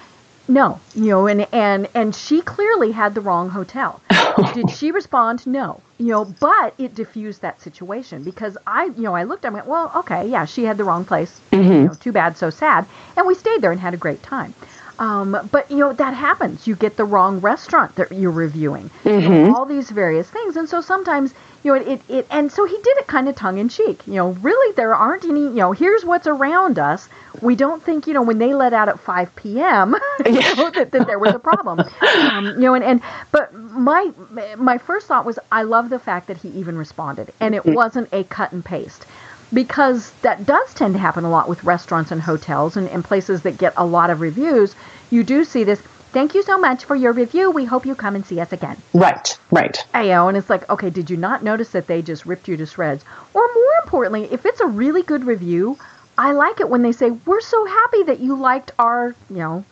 No, 0.53 0.81
you 0.95 1.07
know, 1.07 1.27
and 1.27 1.47
and 1.51 1.89
and 1.95 2.15
she 2.15 2.43
clearly 2.43 2.93
had 2.93 3.15
the 3.15 3.23
wrong 3.23 3.49
hotel. 3.49 4.03
Did 4.55 4.71
she 4.71 4.91
respond? 4.91 5.47
No, 5.47 5.81
you 5.97 6.09
know, 6.09 6.27
but 6.27 6.75
it 6.77 6.95
diffused 6.95 7.41
that 7.41 7.63
situation 7.63 8.23
because 8.23 8.59
I, 8.67 8.85
you 8.85 9.05
know, 9.05 9.15
I 9.15 9.23
looked. 9.23 9.47
I 9.47 9.49
went, 9.49 9.67
well, 9.67 9.91
okay, 9.97 10.29
yeah, 10.29 10.45
she 10.45 10.65
had 10.65 10.77
the 10.77 10.85
wrong 10.85 11.07
place. 11.07 11.41
You 11.53 11.85
know, 11.85 11.95
too 11.95 12.13
bad, 12.13 12.37
so 12.37 12.51
sad. 12.51 12.85
And 13.17 13.27
we 13.27 13.35
stayed 13.35 13.63
there 13.63 13.73
and 13.73 13.81
had 13.81 13.95
a 13.95 13.97
great 13.97 14.23
time. 14.23 14.53
Um, 14.99 15.49
but 15.51 15.71
you 15.71 15.79
know 15.79 15.95
that 15.95 16.13
happens. 16.13 16.67
You 16.67 16.77
get 16.77 16.99
the 16.99 17.05
wrong 17.07 17.41
restaurant 17.41 17.97
that 17.97 18.13
you're 18.13 18.31
reviewing. 18.31 18.91
Know, 19.07 19.55
all 19.55 19.65
these 19.65 19.89
various 19.91 20.29
things, 20.29 20.57
and 20.57 20.69
so 20.69 20.83
sometimes 20.83 21.33
you 21.63 21.73
know 21.75 21.81
it, 21.81 21.89
it, 21.89 22.01
it. 22.09 22.27
And 22.31 22.51
so 22.51 22.65
he 22.65 22.77
did 22.77 22.97
it 22.99 23.07
kind 23.07 23.29
of 23.29 23.37
tongue 23.37 23.59
in 23.59 23.69
cheek. 23.69 24.01
You 24.07 24.15
know, 24.15 24.31
really, 24.31 24.75
there 24.75 24.95
aren't 24.95 25.25
any. 25.25 25.41
You 25.41 25.51
know, 25.51 25.73
here's 25.73 26.05
what's 26.05 26.27
around 26.27 26.79
us. 26.79 27.09
We 27.41 27.57
don't 27.57 27.83
think 27.83 28.07
you 28.07 28.15
know 28.15 28.23
when 28.23 28.39
they 28.39 28.55
let 28.55 28.73
out 28.73 28.89
at 28.89 29.01
5 29.01 29.37
p.m. 29.37 29.95
you 30.27 30.33
know, 30.33 30.71
that, 30.71 30.91
that 30.93 31.07
there 31.07 31.19
was 31.19 31.35
a 31.35 31.39
problem. 31.39 31.81
Um, 31.81 32.47
you 32.47 32.61
know, 32.61 32.75
and, 32.75 32.85
and 32.85 33.03
but 33.31 33.55
my 33.55 34.13
my 34.57 34.79
first 34.79 35.07
thought 35.07 35.25
was 35.25 35.39
I 35.51 35.63
love 35.63 35.91
the 35.91 35.99
fact 35.99 36.29
that 36.29 36.37
he 36.39 36.49
even 36.51 36.77
responded, 36.77 37.33
and 37.41 37.55
it 37.55 37.65
wasn't 37.65 38.09
a 38.13 38.25
cut 38.25 38.53
and 38.53 38.65
paste 38.65 39.07
because 39.53 40.13
that 40.23 40.47
does 40.47 40.75
tend 40.75 40.95
to 40.95 40.99
happen 40.99 41.25
a 41.25 41.31
lot 41.31 41.49
with 41.49 41.63
restaurants 41.65 42.11
and 42.11 42.23
hotels 42.23 42.77
and, 42.77 42.89
and 42.89 43.05
places 43.05 43.43
that 43.43 43.59
get 43.59 43.73
a 43.77 43.85
lot 43.85 44.11
of 44.11 44.21
reviews. 44.21 44.75
You 45.11 45.23
do 45.23 45.45
see 45.45 45.65
this. 45.65 45.81
Thank 46.13 46.35
you 46.35 46.43
so 46.43 46.59
much 46.59 46.85
for 46.85 46.95
your 46.95 47.13
review. 47.15 47.51
We 47.51 47.65
hope 47.65 47.87
you 47.87 47.95
come 47.95 48.15
and 48.15 48.27
see 48.27 48.39
us 48.39 48.53
again. 48.53 48.77
Right. 48.93 49.39
Right. 49.51 49.83
You 49.95 50.03
know, 50.05 50.29
and 50.29 50.37
it's 50.37 50.51
like, 50.51 50.69
okay, 50.69 50.91
did 50.91 51.09
you 51.09 51.17
not 51.17 51.43
notice 51.43 51.71
that 51.71 51.87
they 51.87 52.03
just 52.03 52.27
ripped 52.27 52.49
you 52.49 52.57
to 52.59 52.67
shreds? 52.67 53.03
Or 53.33 53.49
more 53.55 53.73
importantly, 53.83 54.29
if 54.31 54.45
it's 54.45 54.61
a 54.61 54.67
really 54.67 55.03
good 55.03 55.25
review, 55.25 55.79
I 56.19 56.33
like 56.33 56.61
it 56.61 56.69
when 56.69 56.83
they 56.83 56.93
say, 56.93 57.11
we're 57.11 57.41
so 57.41 57.65
happy 57.65 58.03
that 58.03 58.21
you 58.21 58.37
liked 58.37 58.73
our, 58.79 59.15
you 59.31 59.37
know, 59.37 59.65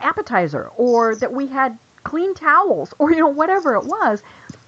appetizer 0.00 0.70
or 0.76 1.14
that 1.16 1.32
we 1.32 1.46
had 1.46 1.78
clean 2.04 2.34
towels 2.34 2.92
or, 2.98 3.10
you 3.12 3.20
know, 3.20 3.28
whatever 3.28 3.74
it 3.74 3.84
was 3.84 4.22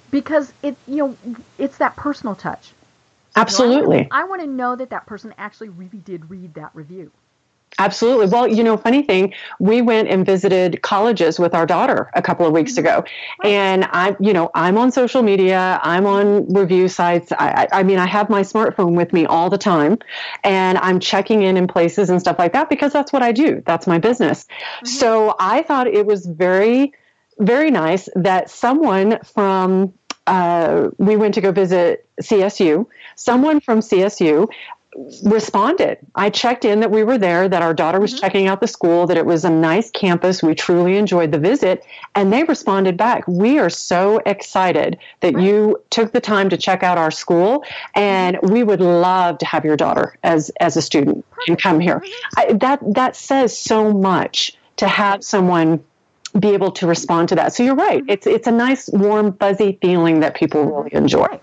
because 0.09 0.51
it, 0.63 0.75
you 0.87 0.97
know, 0.97 1.17
it's 1.59 1.77
that 1.77 1.95
personal 1.95 2.33
touch. 2.33 2.71
Absolutely. 3.35 4.07
I 4.09 4.23
want 4.23 4.41
to 4.41 4.47
know 4.47 4.75
that 4.75 4.89
that 4.89 5.05
person 5.05 5.33
actually 5.37 5.69
really 5.69 5.99
did 5.99 6.29
read 6.31 6.55
that 6.55 6.71
review. 6.73 7.11
Absolutely. 7.79 8.27
Well, 8.27 8.47
you 8.47 8.63
know, 8.63 8.77
funny 8.77 9.01
thing, 9.01 9.33
we 9.59 9.81
went 9.81 10.07
and 10.07 10.25
visited 10.25 10.81
colleges 10.81 11.39
with 11.39 11.53
our 11.53 11.65
daughter 11.65 12.09
a 12.13 12.21
couple 12.21 12.45
of 12.45 12.53
weeks 12.53 12.77
ago. 12.77 13.03
And 13.43 13.85
I, 13.85 14.15
you 14.19 14.33
know, 14.33 14.51
I'm 14.53 14.77
on 14.77 14.91
social 14.91 15.21
media, 15.21 15.79
I'm 15.83 16.05
on 16.05 16.53
review 16.53 16.87
sites. 16.87 17.31
I, 17.31 17.67
I 17.71 17.83
mean, 17.83 17.99
I 17.99 18.05
have 18.05 18.29
my 18.29 18.41
smartphone 18.41 18.95
with 18.95 19.11
me 19.11 19.25
all 19.25 19.49
the 19.49 19.57
time 19.57 19.97
and 20.43 20.77
I'm 20.77 20.99
checking 20.99 21.41
in 21.41 21.57
in 21.57 21.67
places 21.67 22.09
and 22.09 22.19
stuff 22.19 22.37
like 22.39 22.53
that 22.53 22.69
because 22.69 22.93
that's 22.93 23.11
what 23.11 23.23
I 23.23 23.31
do. 23.31 23.63
That's 23.65 23.87
my 23.87 23.97
business. 23.97 24.45
So 24.83 25.35
I 25.39 25.63
thought 25.63 25.87
it 25.87 26.05
was 26.05 26.25
very, 26.25 26.93
very 27.39 27.71
nice 27.71 28.07
that 28.15 28.49
someone 28.49 29.19
from, 29.23 29.93
uh, 30.27 30.89
we 30.97 31.15
went 31.15 31.33
to 31.33 31.41
go 31.41 31.51
visit 31.51 32.07
CSU, 32.21 32.85
someone 33.15 33.59
from 33.59 33.79
CSU 33.79 34.47
responded. 35.23 35.97
I 36.15 36.29
checked 36.29 36.65
in 36.65 36.79
that 36.81 36.91
we 36.91 37.03
were 37.03 37.17
there, 37.17 37.49
that 37.49 37.61
our 37.61 37.73
daughter 37.73 37.99
was 37.99 38.11
mm-hmm. 38.11 38.21
checking 38.21 38.47
out 38.47 38.59
the 38.59 38.67
school, 38.67 39.07
that 39.07 39.17
it 39.17 39.25
was 39.25 39.45
a 39.45 39.49
nice 39.49 39.89
campus. 39.91 40.43
We 40.43 40.55
truly 40.55 40.97
enjoyed 40.97 41.31
the 41.31 41.39
visit. 41.39 41.85
And 42.15 42.31
they 42.31 42.43
responded 42.43 42.97
back. 42.97 43.27
We 43.27 43.59
are 43.59 43.69
so 43.69 44.21
excited 44.25 44.97
that 45.21 45.39
you 45.39 45.81
took 45.89 46.11
the 46.11 46.21
time 46.21 46.49
to 46.49 46.57
check 46.57 46.83
out 46.83 46.97
our 46.97 47.11
school 47.11 47.63
and 47.95 48.37
we 48.43 48.63
would 48.63 48.81
love 48.81 49.37
to 49.39 49.45
have 49.45 49.65
your 49.65 49.77
daughter 49.77 50.15
as, 50.23 50.51
as 50.59 50.77
a 50.77 50.81
student 50.81 51.25
and 51.47 51.61
come 51.61 51.79
here. 51.79 51.99
Mm-hmm. 51.99 52.39
I, 52.39 52.53
that, 52.53 52.79
that 52.93 53.15
says 53.15 53.57
so 53.57 53.93
much 53.93 54.53
to 54.77 54.87
have 54.87 55.23
someone 55.23 55.83
be 56.39 56.49
able 56.49 56.71
to 56.71 56.87
respond 56.87 57.29
to 57.29 57.35
that. 57.35 57.53
So 57.53 57.63
you're 57.63 57.75
right. 57.75 58.01
Mm-hmm. 58.01 58.09
It's, 58.09 58.27
it's 58.27 58.47
a 58.47 58.51
nice, 58.51 58.89
warm, 58.89 59.37
fuzzy 59.37 59.77
feeling 59.81 60.21
that 60.21 60.35
people 60.35 60.65
really 60.65 60.93
enjoy. 60.93 61.25
Right. 61.25 61.41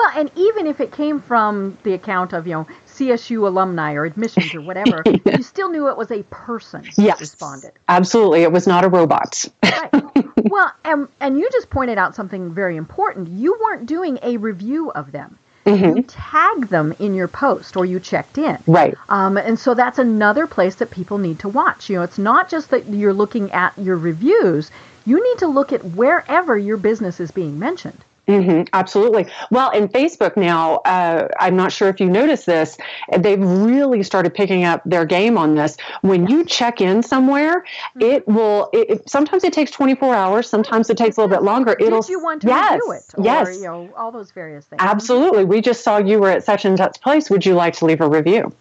Well, 0.00 0.12
and 0.16 0.30
even 0.34 0.66
if 0.66 0.80
it 0.80 0.92
came 0.92 1.20
from 1.20 1.76
the 1.82 1.92
account 1.92 2.32
of, 2.32 2.46
you 2.46 2.54
know, 2.54 2.66
CSU 2.88 3.46
alumni 3.46 3.92
or 3.92 4.06
admissions 4.06 4.54
or 4.54 4.62
whatever, 4.62 5.02
you 5.26 5.42
still 5.42 5.68
knew 5.68 5.88
it 5.88 5.96
was 5.98 6.10
a 6.10 6.22
person 6.30 6.80
that 6.80 6.96
Yes. 6.96 7.20
responded. 7.20 7.72
Absolutely. 7.86 8.42
It 8.42 8.50
was 8.50 8.66
not 8.66 8.82
a 8.82 8.88
robot. 8.88 9.44
Right. 9.62 9.90
well, 10.44 10.72
and, 10.86 11.06
and 11.20 11.38
you 11.38 11.46
just 11.52 11.68
pointed 11.68 11.98
out 11.98 12.14
something 12.14 12.54
very 12.54 12.76
important. 12.78 13.28
You 13.28 13.58
weren't 13.60 13.84
doing 13.84 14.18
a 14.22 14.38
review 14.38 14.90
of 14.92 15.12
them. 15.12 15.36
You 15.66 16.02
tagged 16.02 16.70
them 16.70 16.94
in 16.98 17.14
your 17.14 17.28
post 17.28 17.76
or 17.76 17.84
you 17.84 18.00
checked 18.00 18.38
in. 18.38 18.56
Right. 18.66 18.94
Um, 19.10 19.36
and 19.36 19.58
so 19.58 19.74
that's 19.74 19.98
another 19.98 20.46
place 20.46 20.76
that 20.76 20.90
people 20.90 21.18
need 21.18 21.40
to 21.40 21.50
watch. 21.50 21.90
You 21.90 21.96
know, 21.96 22.02
it's 22.04 22.18
not 22.18 22.48
just 22.48 22.70
that 22.70 22.88
you're 22.88 23.12
looking 23.12 23.52
at 23.52 23.76
your 23.76 23.98
reviews. 23.98 24.70
You 25.04 25.22
need 25.22 25.38
to 25.40 25.46
look 25.46 25.74
at 25.74 25.84
wherever 25.84 26.56
your 26.56 26.78
business 26.78 27.20
is 27.20 27.30
being 27.30 27.58
mentioned. 27.58 28.02
Hmm 28.30 28.62
absolutely. 28.72 29.26
Well, 29.50 29.70
in 29.70 29.88
Facebook 29.88 30.36
now, 30.36 30.76
uh, 30.78 31.28
I'm 31.38 31.56
not 31.56 31.72
sure 31.72 31.88
if 31.88 32.00
you 32.00 32.08
noticed 32.08 32.46
this, 32.46 32.78
they've 33.18 33.40
really 33.40 34.02
started 34.02 34.34
picking 34.34 34.64
up 34.64 34.82
their 34.84 35.04
game 35.04 35.36
on 35.36 35.54
this. 35.54 35.76
When 36.02 36.28
you 36.28 36.44
check 36.44 36.80
in 36.80 37.02
somewhere, 37.02 37.64
it 37.98 38.26
will. 38.28 38.70
It, 38.72 38.90
it- 38.90 39.10
sometimes 39.10 39.44
it 39.44 39.52
takes 39.52 39.70
24 39.70 40.14
hours. 40.14 40.48
Sometimes 40.48 40.90
it 40.90 40.96
takes 40.96 41.16
a 41.16 41.20
little 41.20 41.34
bit 41.34 41.42
longer. 41.42 41.76
It'll. 41.78 42.00
Did 42.02 42.10
you 42.10 42.22
want 42.22 42.42
to 42.42 42.48
yes, 42.48 42.74
review 42.74 42.92
it? 42.92 43.04
Or, 43.18 43.24
yes. 43.24 43.56
you 43.56 43.62
know, 43.64 43.90
all 43.96 44.12
those 44.12 44.30
various 44.30 44.64
things. 44.66 44.80
Absolutely. 44.82 45.44
We 45.44 45.60
just 45.60 45.82
saw 45.82 45.98
you 45.98 46.18
were 46.18 46.30
at 46.30 46.44
such 46.44 46.64
and 46.64 46.78
such 46.78 47.00
place. 47.00 47.30
Would 47.30 47.44
you 47.44 47.54
like 47.54 47.74
to 47.74 47.86
leave 47.86 48.00
a 48.00 48.08
review? 48.08 48.52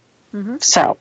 So. 0.59 0.97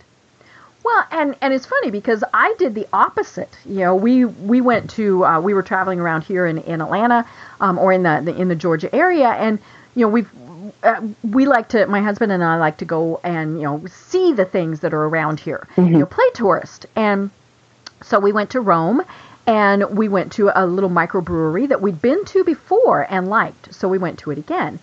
Well, 0.88 1.06
and 1.10 1.36
and 1.42 1.52
it's 1.52 1.66
funny 1.66 1.90
because 1.90 2.24
I 2.32 2.54
did 2.58 2.74
the 2.74 2.86
opposite. 2.94 3.54
You 3.66 3.80
know, 3.80 3.94
we 3.94 4.24
we 4.24 4.62
went 4.62 4.88
to 4.92 5.22
uh, 5.22 5.38
we 5.38 5.52
were 5.52 5.62
traveling 5.62 6.00
around 6.00 6.24
here 6.24 6.46
in 6.46 6.56
in 6.58 6.80
Atlanta, 6.80 7.26
um, 7.60 7.78
or 7.78 7.92
in 7.92 8.04
the, 8.04 8.22
the 8.24 8.34
in 8.34 8.48
the 8.48 8.54
Georgia 8.54 8.94
area, 8.94 9.28
and 9.28 9.58
you 9.94 10.02
know 10.06 10.08
we've. 10.08 10.30
Uh, 10.82 11.00
we 11.22 11.46
like 11.46 11.68
to, 11.68 11.86
my 11.86 12.00
husband 12.00 12.30
and 12.30 12.44
I 12.44 12.56
like 12.56 12.76
to 12.78 12.84
go 12.84 13.20
and 13.22 13.58
you 13.58 13.64
know 13.64 13.84
see 13.86 14.32
the 14.32 14.44
things 14.44 14.80
that 14.80 14.94
are 14.94 15.04
around 15.04 15.40
here. 15.40 15.66
You 15.76 15.98
know, 15.98 16.06
play 16.06 16.28
tourist, 16.34 16.86
and 16.96 17.30
so 18.02 18.18
we 18.18 18.32
went 18.32 18.50
to 18.50 18.60
Rome, 18.60 19.02
and 19.46 19.84
we 19.90 20.08
went 20.08 20.32
to 20.32 20.50
a 20.54 20.64
little 20.66 20.90
microbrewery 20.90 21.68
that 21.68 21.80
we'd 21.82 22.00
been 22.00 22.24
to 22.26 22.44
before 22.44 23.06
and 23.10 23.28
liked. 23.28 23.74
So 23.74 23.88
we 23.88 23.98
went 23.98 24.18
to 24.20 24.30
it 24.30 24.38
again, 24.38 24.78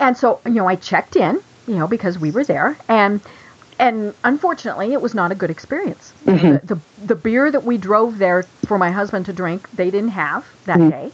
and 0.00 0.16
so 0.16 0.40
you 0.44 0.52
know 0.52 0.66
I 0.68 0.76
checked 0.76 1.16
in, 1.16 1.40
you 1.66 1.76
know, 1.76 1.86
because 1.86 2.18
we 2.18 2.30
were 2.30 2.44
there, 2.44 2.76
and 2.88 3.20
and 3.78 4.14
unfortunately, 4.24 4.92
it 4.92 5.02
was 5.02 5.14
not 5.14 5.32
a 5.32 5.34
good 5.34 5.50
experience. 5.50 6.12
Mm-hmm. 6.24 6.66
The, 6.66 6.74
the, 6.74 6.80
the 7.06 7.14
beer 7.14 7.50
that 7.50 7.64
we 7.64 7.76
drove 7.78 8.18
there 8.18 8.44
for 8.66 8.78
my 8.78 8.90
husband 8.90 9.26
to 9.26 9.32
drink, 9.32 9.70
they 9.72 9.90
didn't 9.90 10.10
have 10.10 10.46
that 10.64 10.78
mm-hmm. 10.78 10.90
day. 10.90 11.12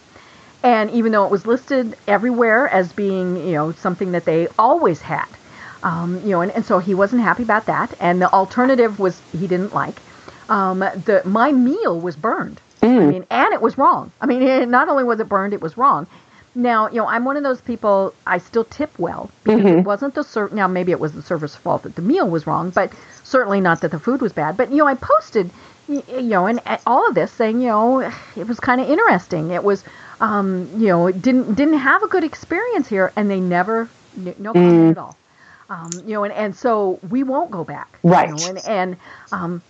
And 0.63 0.91
even 0.93 1.11
though 1.13 1.25
it 1.25 1.31
was 1.31 1.45
listed 1.45 1.97
everywhere 2.07 2.69
as 2.69 2.93
being, 2.93 3.37
you 3.37 3.53
know, 3.53 3.73
something 3.73 4.13
that 4.13 4.25
they 4.25 4.47
always 4.59 5.01
had, 5.01 5.27
um, 5.83 6.21
you 6.23 6.31
know, 6.31 6.41
and, 6.41 6.53
and 6.53 6.65
so 6.65 6.79
he 6.79 6.95
wasn't 6.95 7.23
happy 7.23 7.43
about 7.43 7.67
that. 7.67 7.93
And 7.99 8.23
the 8.23 8.33
alternative 8.33 9.01
was 9.01 9.21
he 9.33 9.49
didn't 9.49 9.75
like. 9.75 9.97
Um, 10.49 10.81
the 10.81 11.23
my 11.25 11.51
meal 11.51 11.99
was 11.99 12.15
burned. 12.15 12.61
Mm. 12.81 13.03
I 13.03 13.07
mean, 13.07 13.27
and 13.31 13.55
it 13.55 13.63
was 13.63 13.79
wrong. 13.79 14.13
I 14.21 14.27
mean, 14.27 14.43
it, 14.43 14.69
not 14.77 14.89
only 14.89 15.03
was 15.03 15.19
it 15.19 15.29
burned, 15.29 15.53
it 15.53 15.61
was 15.61 15.77
wrong. 15.77 16.07
Now, 16.55 16.89
you 16.89 16.97
know, 16.97 17.07
I'm 17.07 17.25
one 17.25 17.37
of 17.37 17.43
those 17.43 17.61
people. 17.61 18.15
I 18.27 18.39
still 18.39 18.65
tip 18.65 18.99
well 18.99 19.31
because 19.43 19.61
mm-hmm. 19.61 19.79
it 19.79 19.85
wasn't 19.85 20.15
the 20.15 20.23
ser- 20.23 20.51
now 20.53 20.69
maybe 20.69 20.93
it 20.93 21.01
was 21.01 21.13
the 21.13 21.23
server's 21.23 21.57
fault 21.57 21.85
that 21.85 21.97
the 21.97 22.03
meal 22.03 22.29
was 22.29 22.47
wrong, 22.47 22.71
but 22.71 22.93
certainly 23.23 23.61
not 23.61 23.81
that 23.81 23.91
the 23.91 23.99
food 23.99 24.21
was 24.21 24.33
bad. 24.33 24.57
But 24.57 24.71
you 24.71 24.79
know, 24.79 24.87
I 24.87 24.95
posted, 24.95 25.51
you 25.89 26.03
know, 26.23 26.47
and 26.47 26.61
all 26.87 27.09
of 27.09 27.15
this 27.15 27.33
saying, 27.33 27.63
you 27.63 27.69
know, 27.69 28.01
it 28.37 28.47
was 28.47 28.61
kind 28.61 28.83
of 28.83 28.91
interesting. 28.91 29.51
It 29.51 29.65
was, 29.65 29.83
um, 30.21 30.69
you 30.77 30.89
know, 30.89 31.07
it 31.07 31.23
didn't 31.23 31.55
didn't 31.55 31.79
have 31.79 32.03
a 32.03 32.09
good 32.09 32.25
experience 32.25 32.87
here, 32.87 33.13
and 33.17 33.31
they 33.31 33.41
never 33.41 33.89
no 34.17 34.53
comment 34.53 34.73
mm. 34.73 34.91
at 34.91 34.99
all. 34.99 35.17
Um, 35.71 35.91
you 36.05 36.13
know, 36.13 36.25
and, 36.25 36.35
and 36.35 36.55
so 36.55 37.01
we 37.09 37.23
won't 37.23 37.51
go 37.51 37.65
back. 37.65 37.99
Right. 38.03 38.29
You 38.29 38.35
know, 38.37 38.47
and 38.49 38.69
and 38.69 38.97
um, 39.33 39.63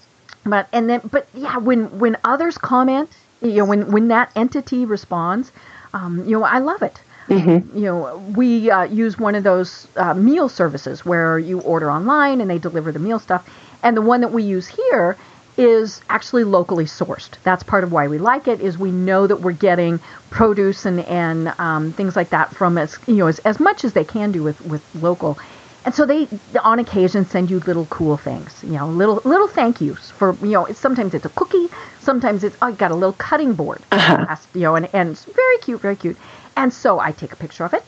but 0.45 0.68
and 0.73 0.90
then 0.90 1.01
but 1.12 1.29
yeah, 1.33 1.59
when 1.59 1.97
when 2.01 2.16
others 2.25 2.59
comment, 2.59 3.09
you 3.40 3.53
know, 3.53 3.66
when 3.66 3.92
when 3.92 4.09
that 4.09 4.33
entity 4.35 4.85
responds 4.85 5.53
um, 5.93 6.25
you 6.25 6.39
know, 6.39 6.45
I 6.45 6.59
love 6.59 6.83
it. 6.83 7.01
Mm-hmm. 7.29 7.79
You 7.79 7.85
know, 7.85 8.33
we 8.37 8.71
uh, 8.71 8.85
use 8.85 9.19
one 9.19 9.35
of 9.35 9.45
those 9.45 9.87
uh, 9.97 10.15
meal 10.15 10.49
services 10.49 11.05
where 11.05 11.39
you 11.39 11.61
order 11.61 11.91
online 11.91 12.41
and 12.41 12.51
they 12.51 12.59
deliver 12.59 12.93
the 12.93 12.99
meal 12.99 13.19
stuff. 13.19 13.49
And 13.83 13.97
the 13.97 14.03
one 14.03 14.21
that 14.21 14.33
we 14.33 14.43
use 14.43 14.67
here 14.67 15.17
is 15.57 16.01
actually 16.09 16.45
locally 16.45 16.85
sourced. 16.85 17.31
That's 17.43 17.63
part 17.63 17.85
of 17.85 17.93
why 17.93 18.09
we 18.09 18.19
like 18.19 18.49
it. 18.49 18.61
Is 18.61 18.79
we 18.79 18.91
know 18.91 19.27
that 19.27 19.41
we're 19.41 19.53
getting 19.53 20.01
produce 20.31 20.87
and 20.87 21.01
and 21.01 21.55
um, 21.59 21.93
things 21.93 22.17
like 22.17 22.31
that 22.31 22.55
from 22.55 22.79
as 22.79 22.99
you 23.07 23.17
know 23.17 23.27
as, 23.27 23.39
as 23.41 23.61
much 23.61 23.85
as 23.85 23.93
they 23.93 24.05
can 24.05 24.33
do 24.33 24.43
with 24.43 24.61
with 24.63 24.83
local. 24.95 25.39
And 25.85 25.93
so 25.95 26.07
they, 26.07 26.29
on 26.63 26.79
occasion, 26.79 27.27
send 27.27 27.51
you 27.51 27.59
little 27.61 27.87
cool 27.87 28.17
things, 28.17 28.63
you 28.63 28.71
know, 28.71 28.87
little 28.87 29.21
little 29.25 29.49
thank 29.49 29.81
yous 29.81 30.11
for, 30.11 30.37
you 30.41 30.53
know, 30.53 30.67
sometimes 30.73 31.13
it's 31.13 31.25
a 31.25 31.31
cookie, 31.31 31.62
sometimes 32.03 32.45
it's, 32.45 32.57
I 32.61 32.73
got 32.73 32.91
a 32.91 32.95
little 32.95 33.15
cutting 33.15 33.55
board, 33.55 33.81
uh-huh. 33.91 34.37
you 34.55 34.61
know, 34.61 34.75
and, 34.75 34.88
and 34.93 35.11
it's 35.11 35.25
very 35.25 35.59
cute, 35.59 35.81
very 35.81 35.97
cute. 35.97 36.17
And 36.57 36.73
so 36.73 36.99
I 36.99 37.12
take 37.12 37.33
a 37.33 37.37
picture 37.37 37.65
of 37.65 37.75
it 37.75 37.85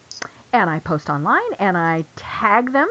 and 0.53 0.71
I 0.71 0.79
post 0.81 1.11
online 1.11 1.53
and 1.59 1.77
I 1.77 2.05
tag 2.17 2.73
them 2.73 2.89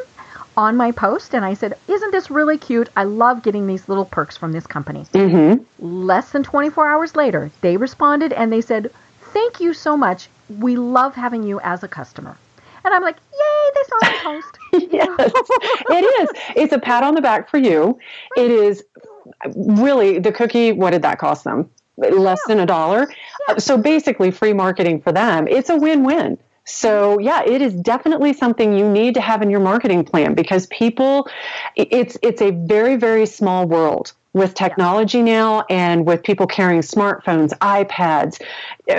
on 0.56 0.78
my 0.78 0.92
post 0.92 1.34
and 1.34 1.44
I 1.44 1.54
said, 1.54 1.78
Isn't 1.88 2.12
this 2.12 2.30
really 2.30 2.58
cute? 2.58 2.90
I 2.96 3.06
love 3.06 3.42
getting 3.42 3.66
these 3.66 3.90
little 3.90 4.06
perks 4.06 4.38
from 4.38 4.52
this 4.52 4.68
company. 4.68 5.06
Mm-hmm. 5.14 5.64
Less 5.80 6.32
than 6.32 6.44
24 6.44 6.88
hours 6.88 7.16
later, 7.16 7.52
they 7.62 7.78
responded 7.78 8.34
and 8.34 8.52
they 8.52 8.62
said, 8.62 8.92
Thank 9.22 9.60
you 9.60 9.74
so 9.74 9.98
much. 9.98 10.30
We 10.60 10.76
love 10.76 11.16
having 11.16 11.44
you 11.44 11.60
as 11.62 11.84
a 11.84 11.88
customer. 11.88 12.38
And 12.86 12.94
I'm 12.94 13.02
like, 13.02 13.16
Yay, 13.16 13.72
they 13.76 13.84
saw 13.88 13.98
my 14.02 14.20
post. 14.24 14.58
yes, 14.92 15.32
it 15.90 16.22
is. 16.22 16.30
It's 16.56 16.74
a 16.74 16.80
pat 16.80 17.04
on 17.04 17.16
the 17.16 17.22
back 17.22 17.50
for 17.50 17.58
you. 17.58 17.98
It 18.38 18.52
is 18.52 18.84
really 19.56 20.20
the 20.20 20.32
cookie. 20.32 20.72
What 20.72 20.92
did 20.92 21.02
that 21.02 21.20
cost 21.20 21.44
them? 21.44 21.70
Less 21.98 22.40
than 22.48 22.60
a 22.60 22.66
dollar. 22.66 23.08
Yeah. 23.48 23.56
Uh, 23.56 23.60
so 23.60 23.78
basically, 23.78 24.32
free 24.32 24.54
marketing 24.54 25.02
for 25.02 25.12
them. 25.12 25.48
It's 25.48 25.70
a 25.70 25.78
win-win. 25.78 26.38
So 26.66 27.20
yeah, 27.20 27.44
it 27.44 27.62
is 27.62 27.74
definitely 27.74 28.34
something 28.34 28.78
you 28.78 28.90
need 28.90 29.16
to 29.16 29.22
have 29.22 29.42
in 29.42 29.50
your 29.50 29.60
marketing 29.60 30.06
plan 30.06 30.34
because 30.34 30.66
people, 30.68 31.28
it's 31.76 32.18
it's 32.22 32.42
a 32.42 32.52
very 32.52 32.96
very 32.96 33.26
small 33.26 33.68
world 33.68 34.14
with 34.34 34.56
technology 34.56 35.22
now 35.22 35.64
and 35.70 36.06
with 36.06 36.24
people 36.24 36.48
carrying 36.48 36.82
smartphones, 36.82 37.52
iPads. 37.60 38.42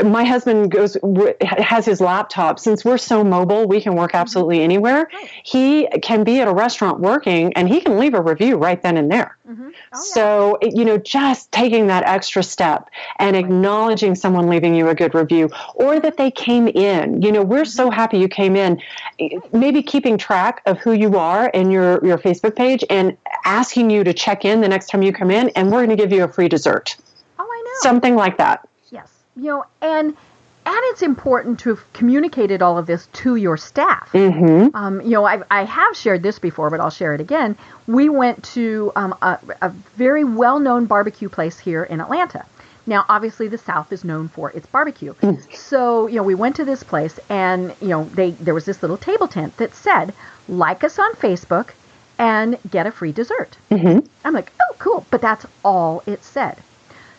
My 0.08 0.24
husband 0.24 0.70
goes 0.70 0.96
has 1.40 1.84
his 1.84 2.00
laptop. 2.00 2.58
Since 2.58 2.84
we're 2.84 2.98
so 2.98 3.24
mobile, 3.24 3.66
we 3.66 3.80
can 3.80 3.96
work 3.96 4.12
mm-hmm. 4.12 4.20
absolutely 4.20 4.62
anywhere. 4.62 5.10
He 5.42 5.88
can 6.02 6.24
be 6.24 6.40
at 6.40 6.48
a 6.48 6.54
restaurant 6.54 7.00
working 7.00 7.52
and 7.54 7.68
he 7.68 7.80
can 7.80 7.98
leave 7.98 8.14
a 8.14 8.22
review 8.22 8.56
right 8.56 8.80
then 8.80 8.96
and 8.96 9.10
there. 9.10 9.36
Mm-hmm. 9.48 9.70
Oh, 9.92 10.00
so, 10.00 10.58
yeah. 10.62 10.70
you 10.72 10.84
know, 10.84 10.98
just 10.98 11.52
taking 11.52 11.88
that 11.88 12.04
extra 12.04 12.42
step 12.42 12.88
and 13.18 13.36
acknowledging 13.36 14.14
someone 14.14 14.48
leaving 14.48 14.74
you 14.74 14.88
a 14.88 14.94
good 14.94 15.14
review 15.14 15.50
or 15.74 16.00
that 16.00 16.16
they 16.16 16.30
came 16.30 16.68
in. 16.68 17.20
You 17.20 17.32
know, 17.32 17.42
we're 17.42 17.64
so 17.64 17.86
mm-hmm. 17.86 17.94
happy 17.94 18.18
you 18.18 18.28
came 18.28 18.56
in. 18.56 18.80
Maybe 19.52 19.82
keeping 19.82 20.16
track 20.16 20.62
of 20.64 20.78
who 20.78 20.92
you 20.92 21.18
are 21.18 21.48
in 21.48 21.70
your, 21.70 22.04
your 22.06 22.18
Facebook 22.18 22.56
page 22.56 22.84
and 22.88 23.16
asking 23.44 23.90
you 23.90 24.04
to 24.04 24.14
check 24.14 24.44
in 24.44 24.60
the 24.60 24.68
next 24.68 24.86
time 24.86 25.02
you 25.02 25.12
come 25.12 25.23
in 25.30 25.50
and 25.50 25.70
we're 25.70 25.84
going 25.84 25.96
to 25.96 26.02
give 26.02 26.12
you 26.12 26.24
a 26.24 26.28
free 26.28 26.48
dessert. 26.48 26.96
Oh, 27.38 27.44
I 27.44 27.62
know. 27.64 27.70
Something 27.80 28.16
like 28.16 28.38
that. 28.38 28.68
Yes. 28.90 29.12
You 29.36 29.44
know, 29.44 29.64
and 29.80 30.16
and 30.66 30.78
it's 30.84 31.02
important 31.02 31.58
to 31.60 31.70
have 31.70 31.92
communicated 31.92 32.62
all 32.62 32.78
of 32.78 32.86
this 32.86 33.06
to 33.12 33.36
your 33.36 33.58
staff. 33.58 34.10
Mm-hmm. 34.12 34.74
Um, 34.74 35.02
you 35.02 35.10
know, 35.10 35.26
I've, 35.26 35.42
I 35.50 35.64
have 35.64 35.94
shared 35.94 36.22
this 36.22 36.38
before, 36.38 36.70
but 36.70 36.80
I'll 36.80 36.90
share 36.90 37.14
it 37.14 37.20
again. 37.20 37.56
We 37.86 38.08
went 38.08 38.42
to 38.54 38.90
um, 38.96 39.14
a, 39.20 39.38
a 39.60 39.68
very 39.68 40.24
well 40.24 40.58
known 40.58 40.86
barbecue 40.86 41.28
place 41.28 41.58
here 41.58 41.84
in 41.84 42.00
Atlanta. 42.00 42.46
Now, 42.86 43.04
obviously, 43.08 43.48
the 43.48 43.58
South 43.58 43.92
is 43.92 44.04
known 44.04 44.28
for 44.28 44.50
its 44.52 44.66
barbecue. 44.66 45.14
Mm. 45.14 45.54
So, 45.54 46.06
you 46.06 46.16
know, 46.16 46.22
we 46.22 46.34
went 46.34 46.56
to 46.56 46.64
this 46.64 46.82
place, 46.82 47.18
and 47.28 47.74
you 47.80 47.88
know, 47.88 48.04
they 48.04 48.32
there 48.32 48.54
was 48.54 48.64
this 48.64 48.82
little 48.82 48.98
table 48.98 49.28
tent 49.28 49.56
that 49.56 49.74
said, 49.74 50.14
"Like 50.48 50.84
us 50.84 50.98
on 50.98 51.12
Facebook 51.14 51.70
and 52.18 52.58
get 52.70 52.86
a 52.86 52.90
free 52.90 53.12
dessert." 53.12 53.56
Mm-hmm. 53.70 54.06
I'm 54.24 54.34
like, 54.34 54.52
"Oh, 54.60 54.74
cool!" 54.78 55.06
But 55.10 55.20
that's 55.20 55.46
all 55.64 56.02
it 56.06 56.24
said. 56.24 56.58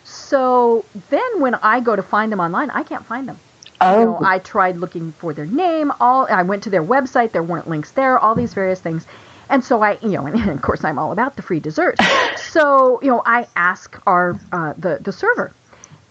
So 0.04 0.84
then 1.10 1.40
when 1.40 1.54
I 1.56 1.80
go 1.80 1.96
to 1.96 2.02
find 2.02 2.30
them 2.30 2.40
online, 2.40 2.70
I 2.70 2.84
can't 2.84 3.04
find 3.04 3.28
them. 3.28 3.38
Oh. 3.80 3.98
You 3.98 4.04
know, 4.06 4.20
I 4.22 4.38
tried 4.38 4.76
looking 4.76 5.12
for 5.12 5.32
their 5.34 5.46
name. 5.46 5.92
All 6.00 6.26
I 6.30 6.42
went 6.42 6.62
to 6.64 6.70
their 6.70 6.82
website. 6.82 7.32
There 7.32 7.42
weren't 7.42 7.68
links 7.68 7.90
there. 7.90 8.18
All 8.18 8.34
these 8.34 8.54
various 8.54 8.80
things. 8.80 9.06
And 9.48 9.64
so 9.64 9.82
I, 9.82 9.98
you 10.02 10.10
know, 10.10 10.26
and 10.26 10.50
of 10.56 10.62
course 10.62 10.84
I'm 10.84 10.98
all 10.98 11.12
about 11.12 11.36
the 11.36 11.42
free 11.42 11.60
dessert. 11.60 11.96
so 12.36 13.00
you 13.02 13.10
know, 13.10 13.22
I 13.24 13.46
ask 13.56 14.00
our 14.06 14.38
uh, 14.52 14.74
the 14.78 14.98
the 15.00 15.12
server, 15.12 15.52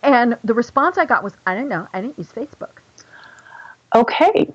and 0.04 0.38
the 0.44 0.54
response 0.54 0.98
I 0.98 1.06
got 1.06 1.24
was, 1.24 1.36
I 1.46 1.56
don't 1.56 1.70
know. 1.70 1.88
I 1.94 2.02
didn't 2.02 2.18
use 2.18 2.32
Facebook. 2.32 2.82
Okay. 3.94 4.54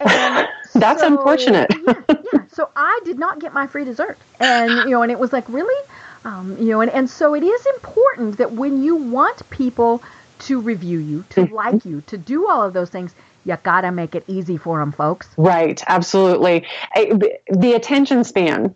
That's 0.74 1.00
so, 1.00 1.06
unfortunate. 1.06 1.70
yeah, 1.86 1.94
yeah. 2.08 2.40
So 2.48 2.70
I 2.76 3.00
did 3.04 3.18
not 3.18 3.38
get 3.38 3.54
my 3.54 3.66
free 3.66 3.84
dessert, 3.84 4.18
and 4.40 4.70
you 4.70 4.90
know, 4.90 5.02
and 5.02 5.10
it 5.10 5.18
was 5.18 5.32
like, 5.32 5.48
really? 5.48 5.88
Um, 6.24 6.56
you 6.58 6.70
know, 6.70 6.80
and, 6.80 6.90
and 6.90 7.08
so 7.08 7.34
it 7.34 7.42
is 7.42 7.66
important 7.66 8.38
that 8.38 8.52
when 8.52 8.82
you 8.82 8.96
want 8.96 9.48
people 9.50 10.02
to 10.40 10.60
review 10.60 10.98
you, 10.98 11.24
to 11.30 11.42
mm-hmm. 11.42 11.54
like 11.54 11.84
you, 11.84 12.02
to 12.08 12.18
do 12.18 12.48
all 12.48 12.62
of 12.62 12.72
those 12.72 12.90
things, 12.90 13.14
you 13.44 13.56
gotta 13.62 13.92
make 13.92 14.14
it 14.14 14.24
easy 14.26 14.56
for 14.56 14.80
them, 14.80 14.92
folks. 14.92 15.28
Right, 15.36 15.82
absolutely. 15.86 16.66
The 16.94 17.72
attention 17.74 18.24
span 18.24 18.74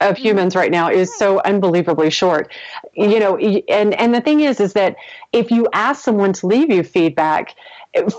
of 0.00 0.14
mm-hmm. 0.14 0.22
humans 0.22 0.56
right 0.56 0.70
now 0.70 0.88
is 0.88 1.14
so 1.16 1.40
unbelievably 1.44 2.10
short 2.10 2.52
you 2.94 3.20
know 3.20 3.36
and 3.36 3.94
and 3.94 4.12
the 4.12 4.20
thing 4.20 4.40
is 4.40 4.58
is 4.58 4.72
that 4.72 4.96
if 5.32 5.52
you 5.52 5.68
ask 5.72 6.02
someone 6.02 6.32
to 6.32 6.48
leave 6.48 6.68
you 6.68 6.82
feedback 6.82 7.54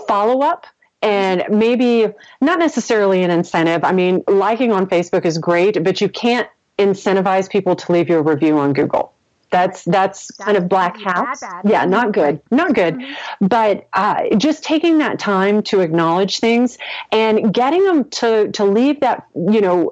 follow 0.08 0.40
up 0.40 0.66
and 1.06 1.44
maybe 1.48 2.12
not 2.40 2.58
necessarily 2.58 3.22
an 3.22 3.30
incentive 3.30 3.84
i 3.84 3.92
mean 3.92 4.22
liking 4.26 4.72
on 4.72 4.86
facebook 4.86 5.24
is 5.24 5.38
great 5.38 5.82
but 5.84 6.00
you 6.00 6.08
can't 6.08 6.48
incentivize 6.78 7.48
people 7.48 7.76
to 7.76 7.92
leave 7.92 8.08
you 8.08 8.18
a 8.18 8.22
review 8.22 8.58
on 8.58 8.72
Google. 8.72 9.12
That's 9.50 9.84
that's, 9.84 10.26
that's 10.26 10.38
kind 10.38 10.56
of 10.56 10.68
black 10.68 10.98
hat. 11.00 11.38
Yeah, 11.64 11.84
not 11.84 12.12
good, 12.12 12.40
not 12.50 12.74
good. 12.74 12.96
Mm-hmm. 12.96 13.46
But 13.46 13.86
uh, 13.92 14.36
just 14.36 14.64
taking 14.64 14.98
that 14.98 15.18
time 15.20 15.62
to 15.64 15.80
acknowledge 15.80 16.40
things 16.40 16.78
and 17.12 17.54
getting 17.54 17.84
them 17.84 18.10
to 18.10 18.50
to 18.52 18.64
leave 18.64 19.00
that 19.00 19.24
you 19.34 19.60
know 19.60 19.90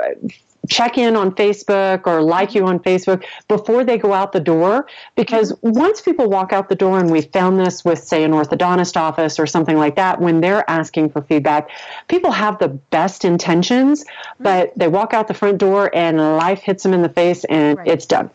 check 0.69 0.99
in 0.99 1.17
on 1.17 1.33
Facebook 1.35 2.07
or 2.07 2.23
like 2.23 2.55
you 2.55 2.67
on 2.67 2.79
Facebook 2.79 3.25
before 3.49 3.85
they 3.85 3.99
go 3.99 4.13
out 4.13 4.33
the 4.33 4.41
door. 4.41 4.87
Because 5.17 5.53
mm-hmm. 5.53 5.79
once 5.79 6.01
people 6.01 6.29
walk 6.29 6.53
out 6.53 6.69
the 6.69 6.75
door, 6.75 6.99
and 6.99 7.11
we 7.11 7.23
found 7.23 7.59
this 7.59 7.85
with, 7.85 8.03
say, 8.03 8.25
an 8.25 8.33
orthodontist 8.33 8.97
office 8.97 9.39
or 9.39 9.47
something 9.47 9.77
like 9.77 9.97
that, 9.97 10.21
when 10.21 10.41
they're 10.41 10.69
asking 10.69 11.11
for 11.11 11.23
feedback, 11.23 11.71
people 12.09 12.31
have 12.31 12.59
the 12.59 12.69
best 12.69 13.25
intentions, 13.25 14.05
mm-hmm. 14.05 14.43
but 14.45 14.73
they 14.77 14.89
walk 14.89 15.15
out 15.15 15.29
the 15.29 15.35
front 15.35 15.59
door 15.59 15.91
and 15.95 16.19
life 16.19 16.61
hits 16.61 16.83
them 16.83 16.93
in 16.93 17.03
the 17.03 17.09
face 17.09 17.45
and 17.45 17.79
right. 17.79 17.89
it's 17.89 18.07
done. 18.07 18.31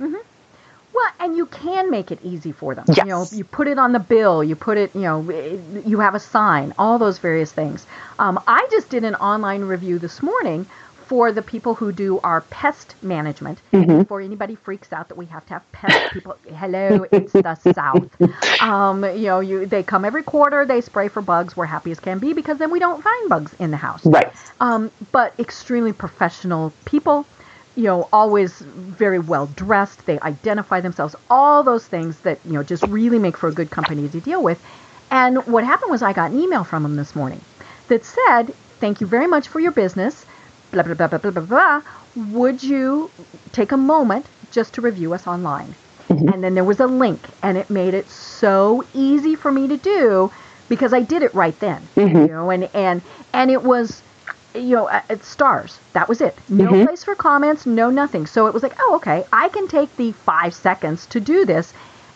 Mm-hmm. 0.00 0.14
Well, 0.94 1.12
and 1.20 1.36
you 1.36 1.46
can 1.46 1.90
make 1.92 2.10
it 2.10 2.18
easy 2.24 2.50
for 2.50 2.74
them. 2.74 2.84
Yes. 2.88 2.98
You 2.98 3.04
know, 3.04 3.26
you 3.30 3.44
put 3.44 3.68
it 3.68 3.78
on 3.78 3.92
the 3.92 4.00
bill, 4.00 4.42
you 4.42 4.56
put 4.56 4.78
it, 4.78 4.92
you 4.96 5.02
know, 5.02 5.20
you 5.86 6.00
have 6.00 6.16
a 6.16 6.20
sign, 6.20 6.74
all 6.76 6.98
those 6.98 7.18
various 7.18 7.52
things. 7.52 7.86
Um, 8.18 8.42
I 8.48 8.66
just 8.72 8.88
did 8.88 9.04
an 9.04 9.14
online 9.14 9.62
review 9.62 10.00
this 10.00 10.22
morning 10.22 10.66
for 11.08 11.32
the 11.32 11.40
people 11.40 11.74
who 11.74 11.90
do 11.90 12.20
our 12.20 12.42
pest 12.42 12.94
management. 13.02 13.62
Mm-hmm. 13.72 14.00
Before 14.00 14.20
anybody 14.20 14.54
freaks 14.54 14.92
out 14.92 15.08
that 15.08 15.16
we 15.16 15.24
have 15.26 15.44
to 15.46 15.54
have 15.54 15.72
pest 15.72 16.12
people, 16.12 16.36
hello, 16.54 17.06
it's 17.10 17.32
the 17.32 17.54
South. 17.74 18.62
Um, 18.62 19.02
you 19.04 19.26
know, 19.26 19.40
you 19.40 19.64
they 19.64 19.82
come 19.82 20.04
every 20.04 20.22
quarter, 20.22 20.66
they 20.66 20.82
spray 20.82 21.08
for 21.08 21.22
bugs. 21.22 21.56
We're 21.56 21.64
happy 21.64 21.90
as 21.92 21.98
can 21.98 22.18
be 22.18 22.34
because 22.34 22.58
then 22.58 22.70
we 22.70 22.78
don't 22.78 23.02
find 23.02 23.28
bugs 23.30 23.54
in 23.58 23.70
the 23.70 23.78
house. 23.78 24.04
Right. 24.04 24.30
Um, 24.60 24.90
but 25.10 25.32
extremely 25.40 25.94
professional 25.94 26.74
people 26.84 27.26
you 27.74 27.84
know, 27.84 28.08
always 28.12 28.58
very 28.58 29.20
well 29.20 29.46
dressed. 29.46 30.04
They 30.04 30.18
identify 30.18 30.80
themselves, 30.80 31.14
all 31.30 31.62
those 31.62 31.86
things 31.86 32.18
that, 32.20 32.40
you 32.44 32.54
know, 32.54 32.64
just 32.64 32.82
really 32.88 33.20
make 33.20 33.36
for 33.36 33.48
a 33.48 33.52
good 33.52 33.70
company 33.70 34.08
to 34.08 34.20
deal 34.20 34.42
with. 34.42 34.60
And 35.12 35.46
what 35.46 35.62
happened 35.62 35.92
was 35.92 36.02
I 36.02 36.12
got 36.12 36.32
an 36.32 36.40
email 36.40 36.64
from 36.64 36.82
them 36.82 36.96
this 36.96 37.14
morning 37.14 37.40
that 37.86 38.04
said, 38.04 38.52
Thank 38.80 39.00
you 39.00 39.06
very 39.06 39.28
much 39.28 39.46
for 39.46 39.60
your 39.60 39.70
business. 39.72 40.26
Blah, 40.70 40.82
blah, 40.82 40.94
blah, 40.94 41.06
blah, 41.08 41.18
blah, 41.18 41.30
blah, 41.30 41.42
blah. 41.42 41.82
Would 42.32 42.62
you 42.62 43.10
take 43.52 43.72
a 43.72 43.76
moment 43.76 44.26
just 44.50 44.74
to 44.74 44.80
review 44.80 45.14
us 45.14 45.26
online? 45.26 45.74
Mm-hmm. 46.08 46.28
And 46.28 46.44
then 46.44 46.54
there 46.54 46.64
was 46.64 46.80
a 46.80 46.86
link, 46.86 47.20
and 47.42 47.58
it 47.58 47.68
made 47.70 47.94
it 47.94 48.08
so 48.08 48.84
easy 48.94 49.34
for 49.34 49.52
me 49.52 49.68
to 49.68 49.76
do 49.76 50.30
because 50.68 50.92
I 50.92 51.00
did 51.00 51.22
it 51.22 51.34
right 51.34 51.58
then. 51.60 51.86
Mm-hmm. 51.96 52.16
You 52.16 52.26
know, 52.28 52.50
and, 52.50 52.68
and, 52.74 53.02
and 53.32 53.50
it 53.50 53.62
was 53.62 54.02
you 54.54 54.76
know, 54.76 54.88
uh, 54.88 55.02
it's 55.10 55.28
stars. 55.28 55.78
That 55.92 56.08
was 56.08 56.20
it. 56.20 56.36
No 56.48 56.66
mm-hmm. 56.66 56.84
place 56.84 57.04
for 57.04 57.14
comments, 57.14 57.66
no 57.66 57.90
nothing. 57.90 58.26
So 58.26 58.46
it 58.46 58.54
was 58.54 58.62
like, 58.62 58.74
oh, 58.80 58.96
okay, 58.96 59.24
I 59.32 59.48
can 59.48 59.68
take 59.68 59.94
the 59.96 60.12
five 60.12 60.54
seconds 60.54 61.06
to 61.06 61.20
do 61.20 61.44
this, 61.44 61.72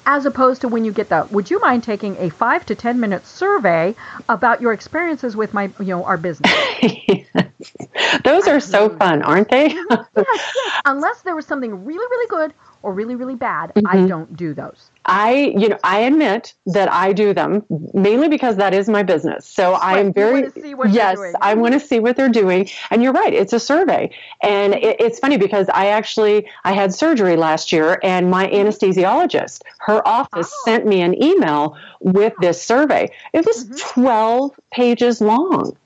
as 0.06 0.26
opposed 0.26 0.60
to 0.62 0.68
when 0.68 0.84
you 0.84 0.92
get 0.92 1.08
the, 1.08 1.26
would 1.30 1.50
you 1.50 1.60
mind 1.60 1.82
taking 1.84 2.16
a 2.18 2.30
five 2.30 2.66
to 2.66 2.74
ten 2.74 3.00
minute 3.00 3.26
survey 3.26 3.94
about 4.28 4.60
your 4.60 4.72
experiences 4.72 5.36
with 5.36 5.54
my, 5.54 5.70
you 5.78 5.86
know, 5.86 6.04
our 6.04 6.16
business? 6.16 6.52
Those 8.24 8.48
are 8.48 8.60
so 8.60 8.96
fun, 8.96 9.22
aren't 9.22 9.50
they? 9.50 9.68
yes, 9.68 10.06
yes. 10.16 10.80
Unless 10.84 11.22
there 11.22 11.36
was 11.36 11.46
something 11.46 11.84
really, 11.84 11.98
really 11.98 12.28
good 12.28 12.54
or 12.82 12.92
really, 12.92 13.14
really 13.14 13.34
bad, 13.34 13.72
mm-hmm. 13.74 13.86
I 13.86 14.06
don't 14.06 14.36
do 14.36 14.54
those. 14.54 14.90
I, 15.04 15.54
you 15.56 15.68
know, 15.68 15.78
I 15.82 16.00
admit 16.00 16.54
that 16.66 16.90
I 16.92 17.12
do 17.12 17.34
them 17.34 17.64
mainly 17.92 18.28
because 18.28 18.56
that 18.56 18.72
is 18.72 18.88
my 18.88 19.02
business. 19.02 19.46
So 19.46 19.72
right. 19.72 19.82
I 19.82 19.98
am 19.98 20.12
very, 20.12 20.48
yes, 20.88 21.18
I 21.40 21.54
want 21.54 21.74
to 21.74 21.80
see 21.80 21.98
what 21.98 22.16
they're 22.16 22.28
doing. 22.28 22.68
And 22.90 23.02
you're 23.02 23.12
right, 23.12 23.32
it's 23.32 23.52
a 23.52 23.60
survey. 23.60 24.10
And 24.42 24.74
it, 24.74 25.00
it's 25.00 25.18
funny 25.18 25.38
because 25.38 25.68
I 25.70 25.88
actually, 25.88 26.48
I 26.64 26.72
had 26.72 26.94
surgery 26.94 27.36
last 27.36 27.72
year 27.72 27.98
and 28.02 28.30
my 28.30 28.46
anesthesiologist, 28.48 29.62
her 29.78 30.06
office 30.06 30.52
oh. 30.52 30.62
sent 30.64 30.86
me 30.86 31.00
an 31.00 31.20
email 31.20 31.76
with 32.00 32.32
this 32.40 32.62
survey. 32.62 33.08
It 33.32 33.44
was 33.44 33.64
mm-hmm. 33.64 34.00
12 34.00 34.60
pages 34.70 35.20
long 35.20 35.76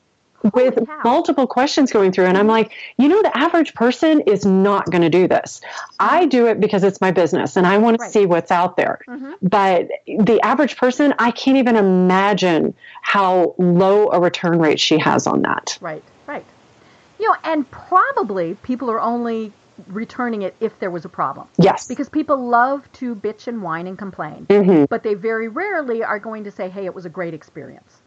with 0.55 0.79
multiple 1.05 1.47
questions 1.47 1.93
going 1.93 2.13
through. 2.13 2.27
And 2.27 2.39
I'm 2.39 2.47
like, 2.47 2.73
you 2.99 3.09
know, 3.09 3.23
the 3.23 3.37
average 3.37 3.75
person 3.75 4.21
is 4.21 4.45
not 4.45 4.91
going 4.91 5.03
to 5.03 5.11
do 5.11 5.29
this. 5.29 5.61
I 5.99 6.21
mm-hmm. 6.21 6.29
do 6.29 6.47
it 6.47 6.61
because 6.61 6.85
it's 6.85 7.01
my 7.01 7.11
business 7.11 7.57
and 7.57 7.67
I 7.67 7.79
want 7.79 8.01
right. 8.01 8.07
to 8.07 8.13
see 8.13 8.27
what's 8.27 8.51
out 8.51 8.77
there. 8.77 9.01
Mm-hmm. 9.09 9.33
But 9.43 9.89
the 10.07 10.41
average 10.43 10.77
person, 10.77 11.15
I 11.19 11.31
can't 11.31 11.57
even 11.57 11.77
imagine 11.77 12.75
how 13.03 13.55
low 13.59 14.09
a 14.09 14.21
return 14.21 14.59
rate 14.59 14.81
she 14.81 14.99
has 14.99 15.27
on 15.27 15.43
that. 15.43 15.79
Right, 15.81 16.05
right. 16.27 16.45
You 17.19 17.29
know, 17.29 17.37
and 17.45 17.71
probably 17.71 18.55
people 18.63 18.91
are 18.91 19.01
only 19.01 19.53
returning 19.89 20.43
it 20.43 20.55
if 20.61 20.79
there 20.79 20.91
was 20.91 21.05
a 21.05 21.09
problem. 21.09 21.49
Yes. 21.59 21.87
Because 21.87 22.09
people 22.09 22.37
love 22.37 22.91
to 22.95 23.15
bitch 23.15 23.47
and 23.47 23.63
whine 23.63 23.87
and 23.87 23.99
complain, 23.99 24.47
mm-hmm. 24.47 24.85
but 24.85 25.03
they 25.03 25.15
very 25.15 25.49
rarely 25.49 26.03
are 26.03 26.19
going 26.19 26.45
to 26.45 26.51
say, 26.51 26.69
hey, 26.69 26.87
it 26.87 26.95
was 26.95 27.05
a 27.05 27.11
great 27.11 27.35
experience. 27.35 28.01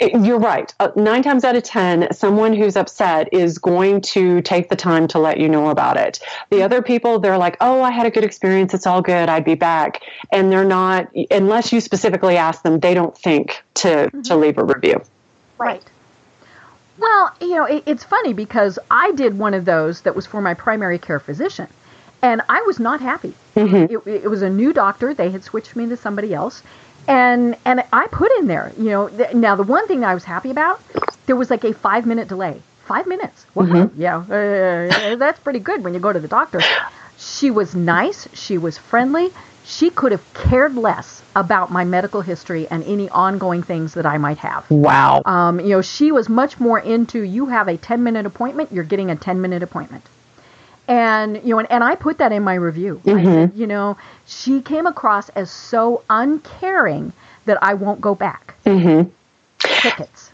You're 0.00 0.38
right. 0.38 0.72
Uh, 0.80 0.90
nine 0.96 1.22
times 1.22 1.44
out 1.44 1.56
of 1.56 1.62
10, 1.62 2.12
someone 2.12 2.52
who's 2.52 2.76
upset 2.76 3.28
is 3.32 3.58
going 3.58 4.00
to 4.02 4.42
take 4.42 4.68
the 4.68 4.76
time 4.76 5.06
to 5.08 5.18
let 5.18 5.38
you 5.38 5.48
know 5.48 5.68
about 5.68 5.96
it. 5.96 6.20
The 6.50 6.62
other 6.62 6.82
people, 6.82 7.18
they're 7.18 7.38
like, 7.38 7.56
oh, 7.60 7.82
I 7.82 7.90
had 7.90 8.06
a 8.06 8.10
good 8.10 8.24
experience. 8.24 8.74
It's 8.74 8.86
all 8.86 9.02
good. 9.02 9.28
I'd 9.28 9.44
be 9.44 9.54
back. 9.54 10.02
And 10.32 10.50
they're 10.50 10.64
not, 10.64 11.08
unless 11.30 11.72
you 11.72 11.80
specifically 11.80 12.36
ask 12.36 12.62
them, 12.62 12.80
they 12.80 12.94
don't 12.94 13.16
think 13.16 13.62
to, 13.74 13.88
mm-hmm. 13.88 14.22
to 14.22 14.36
leave 14.36 14.58
a 14.58 14.64
review. 14.64 15.02
Right. 15.58 15.82
Well, 16.98 17.34
you 17.40 17.56
know, 17.56 17.64
it, 17.64 17.82
it's 17.86 18.04
funny 18.04 18.32
because 18.32 18.78
I 18.90 19.12
did 19.12 19.38
one 19.38 19.54
of 19.54 19.64
those 19.64 20.02
that 20.02 20.14
was 20.14 20.26
for 20.26 20.40
my 20.40 20.54
primary 20.54 20.98
care 20.98 21.18
physician, 21.18 21.68
and 22.22 22.40
I 22.48 22.62
was 22.62 22.78
not 22.78 23.00
happy. 23.00 23.34
Mm-hmm. 23.56 24.08
It, 24.08 24.24
it 24.24 24.30
was 24.30 24.42
a 24.42 24.50
new 24.50 24.72
doctor. 24.72 25.12
They 25.12 25.30
had 25.30 25.42
switched 25.42 25.74
me 25.74 25.88
to 25.88 25.96
somebody 25.96 26.32
else 26.32 26.62
and 27.08 27.56
and 27.64 27.84
I 27.92 28.06
put 28.08 28.30
in 28.38 28.46
there, 28.46 28.72
you 28.78 28.90
know. 28.90 29.08
Th- 29.08 29.34
now 29.34 29.56
the 29.56 29.62
one 29.62 29.86
thing 29.86 30.04
I 30.04 30.14
was 30.14 30.24
happy 30.24 30.50
about, 30.50 30.80
there 31.26 31.36
was 31.36 31.50
like 31.50 31.64
a 31.64 31.72
five 31.72 32.06
minute 32.06 32.28
delay. 32.28 32.60
Five 32.86 33.06
minutes. 33.06 33.46
Wow. 33.54 33.64
Mm-hmm. 33.64 34.00
Yeah, 34.00 34.18
uh, 34.18 35.16
that's 35.16 35.40
pretty 35.40 35.58
good 35.58 35.82
when 35.84 35.94
you 35.94 36.00
go 36.00 36.12
to 36.12 36.20
the 36.20 36.28
doctor. 36.28 36.60
She 37.16 37.50
was 37.50 37.74
nice. 37.74 38.28
She 38.34 38.58
was 38.58 38.76
friendly. 38.76 39.30
She 39.64 39.88
could 39.88 40.12
have 40.12 40.22
cared 40.34 40.76
less 40.76 41.22
about 41.34 41.72
my 41.72 41.84
medical 41.84 42.20
history 42.20 42.68
and 42.68 42.84
any 42.84 43.08
ongoing 43.08 43.62
things 43.62 43.94
that 43.94 44.04
I 44.04 44.18
might 44.18 44.36
have. 44.38 44.70
Wow. 44.70 45.22
Um, 45.24 45.58
you 45.60 45.70
know, 45.70 45.80
she 45.80 46.12
was 46.12 46.28
much 46.28 46.60
more 46.60 46.78
into 46.78 47.22
you 47.22 47.46
have 47.46 47.68
a 47.68 47.78
10 47.78 48.02
minute 48.02 48.26
appointment, 48.26 48.70
you're 48.72 48.84
getting 48.84 49.10
a 49.10 49.16
10 49.16 49.40
minute 49.40 49.62
appointment 49.62 50.04
and 50.88 51.36
you 51.42 51.50
know 51.50 51.58
and, 51.58 51.70
and 51.70 51.82
i 51.82 51.94
put 51.94 52.18
that 52.18 52.32
in 52.32 52.42
my 52.42 52.54
review 52.54 53.00
mm-hmm. 53.04 53.24
said 53.24 53.52
you 53.54 53.66
know 53.66 53.96
she 54.26 54.60
came 54.60 54.86
across 54.86 55.28
as 55.30 55.50
so 55.50 56.02
uncaring 56.10 57.12
that 57.46 57.58
i 57.62 57.74
won't 57.74 58.00
go 58.00 58.14
back 58.14 58.54
mm-hmm. 58.64 59.08
tickets 59.58 60.30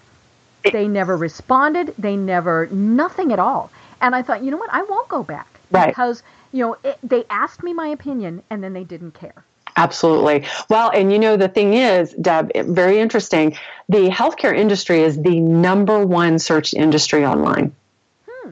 they 0.72 0.88
never 0.88 1.16
responded 1.16 1.94
they 1.98 2.16
never 2.16 2.66
nothing 2.68 3.32
at 3.32 3.38
all 3.38 3.70
and 4.00 4.14
i 4.14 4.22
thought 4.22 4.42
you 4.42 4.50
know 4.50 4.56
what 4.56 4.72
i 4.72 4.82
won't 4.82 5.08
go 5.08 5.22
back 5.22 5.60
right. 5.70 5.88
because 5.88 6.22
you 6.52 6.64
know 6.64 6.76
it, 6.82 6.98
they 7.02 7.24
asked 7.30 7.62
me 7.62 7.72
my 7.72 7.88
opinion 7.88 8.42
and 8.50 8.62
then 8.62 8.72
they 8.72 8.84
didn't 8.84 9.12
care 9.12 9.44
Absolutely. 9.76 10.44
Well, 10.68 10.90
and 10.90 11.12
you 11.12 11.18
know, 11.18 11.36
the 11.36 11.48
thing 11.48 11.74
is, 11.74 12.12
Deb, 12.20 12.50
very 12.66 12.98
interesting. 12.98 13.56
The 13.88 14.08
healthcare 14.08 14.54
industry 14.54 15.00
is 15.00 15.22
the 15.22 15.40
number 15.40 16.04
one 16.04 16.38
search 16.38 16.74
industry 16.74 17.24
online 17.24 17.72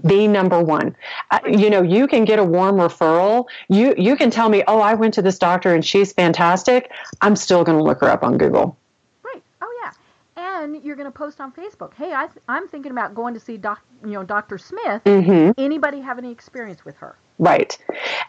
the 0.05 0.29
number 0.29 0.63
one. 0.63 0.97
Uh, 1.31 1.41
you 1.47 1.71
know, 1.71 1.83
you 1.83 2.07
can 2.07 2.25
get 2.25 2.39
a 2.39 2.45
warm 2.45 2.77
referral. 2.77 3.47
You 3.69 3.95
you 3.97 4.17
can 4.17 4.31
tell 4.31 4.49
me, 4.49 4.63
"Oh, 4.67 4.81
I 4.81 4.95
went 4.95 5.15
to 5.15 5.23
this 5.23 5.39
doctor 5.39 5.75
and 5.75 5.85
she's 5.85 6.13
fantastic." 6.13 6.91
I'm 7.21 7.37
still 7.37 7.65
going 7.65 7.79
to 7.79 7.85
look 7.85 8.01
her 8.01 8.09
up 8.09 8.23
on 8.23 8.39
Google. 8.39 8.77
Right. 9.23 9.43
Oh 9.63 9.81
yeah. 9.83 9.93
And 10.37 10.83
you're 10.83 10.97
going 10.97 11.11
to 11.11 11.17
post 11.17 11.41
on 11.41 11.53
Facebook, 11.53 11.95
"Hey, 11.95 12.13
I 12.13 12.29
I'm 12.49 12.69
thinking 12.69 12.93
about 12.93 13.15
going 13.15 13.35
to 13.35 13.41
see 13.41 13.57
doc, 13.57 13.81
you 14.03 14.13
know, 14.13 14.25
Dr. 14.25 14.59
Smith. 14.59 15.03
Mm-hmm. 15.05 15.53
Anybody 15.59 16.01
have 16.01 16.19
any 16.19 16.31
experience 16.31 16.85
with 16.85 16.97
her?" 16.97 17.17
Right. 17.40 17.79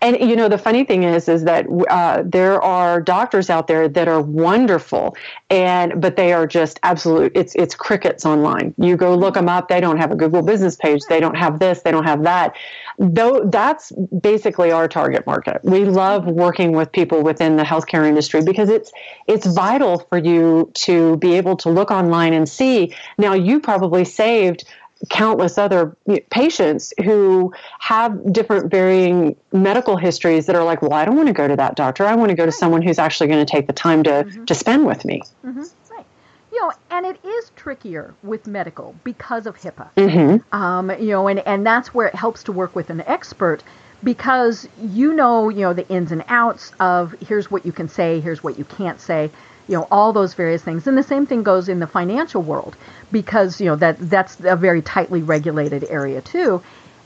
And 0.04 0.20
you 0.20 0.36
know 0.36 0.50
the 0.50 0.58
funny 0.60 0.84
thing 0.84 1.02
is 1.02 1.28
is 1.28 1.44
that 1.46 1.66
uh, 1.90 2.22
there 2.24 2.62
are 2.62 3.02
doctors 3.02 3.50
out 3.50 3.66
there 3.66 3.88
that 3.90 4.08
are 4.08 4.22
wonderful 4.22 5.18
and 5.50 6.00
but 6.00 6.16
they 6.16 6.32
are 6.32 6.46
just 6.46 6.80
absolute 6.84 7.32
it's 7.34 7.56
it's 7.56 7.74
crickets 7.74 8.24
online. 8.24 8.76
You 8.78 8.96
go 8.98 9.16
look 9.16 9.34
them 9.34 9.50
up, 9.50 9.68
they 9.68 9.82
don't 9.82 9.98
have 9.98 10.12
a 10.12 10.16
Google 10.16 10.44
business 10.44 10.76
page, 10.76 11.02
they 11.10 11.20
don't 11.20 11.36
have 11.36 11.58
this, 11.58 11.82
they 11.82 11.90
don't 11.90 12.04
have 12.04 12.24
that. 12.24 12.56
Though 13.00 13.42
that's 13.46 13.92
basically 14.22 14.72
our 14.72 14.88
target 14.88 15.26
market. 15.26 15.62
We 15.64 15.86
love 15.86 16.28
working 16.28 16.74
with 16.74 16.92
people 16.92 17.24
within 17.24 17.56
the 17.56 17.64
healthcare 17.64 18.08
industry 18.08 18.44
because 18.44 18.70
it's 18.70 18.92
it's 19.26 19.48
vital 19.48 20.00
for 20.10 20.20
you 20.20 20.72
to 20.76 21.18
be 21.18 21.34
able 21.34 21.58
to 21.58 21.72
look 21.72 21.90
online 21.90 22.34
and 22.34 22.48
see. 22.48 22.94
Now 23.18 23.34
you 23.34 23.60
probably 23.60 24.06
saved 24.06 24.66
countless 25.10 25.58
other 25.58 25.96
patients 26.30 26.94
who 27.04 27.54
have 27.80 28.34
different 28.34 28.70
varying 28.70 29.36
medical 29.54 29.96
histories 29.96 30.46
that 30.46 30.56
are 30.56 30.64
like, 30.64 30.82
well, 30.82 30.94
I 30.94 31.06
don't 31.06 31.16
want 31.16 31.28
to 31.28 31.34
go 31.34 31.48
to 31.48 31.56
that 31.56 31.76
doctor. 31.76 32.06
I 32.06 32.16
want 32.16 32.30
to 32.30 32.36
go 32.36 32.46
to 32.46 32.52
someone 32.52 32.82
who's 32.82 33.00
actually 33.00 33.28
going 33.28 33.46
to 33.46 33.50
take 33.50 33.68
the 33.68 33.74
time 33.74 34.04
to, 34.04 34.10
mm-hmm. 34.10 34.46
to 34.46 34.56
spend 34.56 34.86
with 34.86 35.06
me. 35.06 35.22
Mm-hmm. 35.46 35.64
Right. 35.96 36.06
You 36.52 36.62
know, 36.62 36.74
and 36.92 37.06
it 37.06 37.24
is 37.24 37.52
trickier 37.56 38.14
with 38.24 38.46
medical 38.46 38.96
because 39.04 39.46
of 39.46 39.58
HIPAA. 39.58 39.90
Mm-hmm. 39.96 40.56
Um, 40.56 40.90
you 41.00 41.12
know, 41.12 41.28
and, 41.28 41.40
and 41.40 41.66
that's 41.66 41.94
where 41.94 42.08
it 42.08 42.16
helps 42.16 42.44
to 42.44 42.52
work 42.52 42.76
with 42.76 42.90
an 42.90 43.02
expert 43.02 43.64
because 44.04 44.68
you 44.82 45.14
know, 45.14 45.50
you 45.50 45.62
know, 45.62 45.74
the 45.74 45.88
ins 45.90 46.12
and 46.12 46.24
outs 46.28 46.74
of 46.80 47.14
here's 47.22 47.50
what 47.50 47.66
you 47.66 47.72
can 47.72 47.88
say, 47.88 48.20
here's 48.20 48.44
what 48.44 48.58
you 48.58 48.66
can't 48.66 49.00
say 49.00 49.32
you 49.70 49.78
know 49.78 49.88
all 49.92 50.12
those 50.12 50.34
various 50.34 50.64
things. 50.64 50.88
And 50.88 50.98
the 50.98 51.04
same 51.04 51.28
thing 51.28 51.44
goes 51.44 51.70
in 51.70 51.80
the 51.80 51.88
financial 51.88 52.42
world 52.42 52.76
because 53.12 53.62
you 53.62 53.68
know 53.68 53.76
that 53.78 53.98
that's 54.00 54.38
a 54.44 54.56
very 54.56 54.82
tightly 54.82 55.22
regulated 55.22 55.86
area 55.90 56.22
too. 56.22 56.62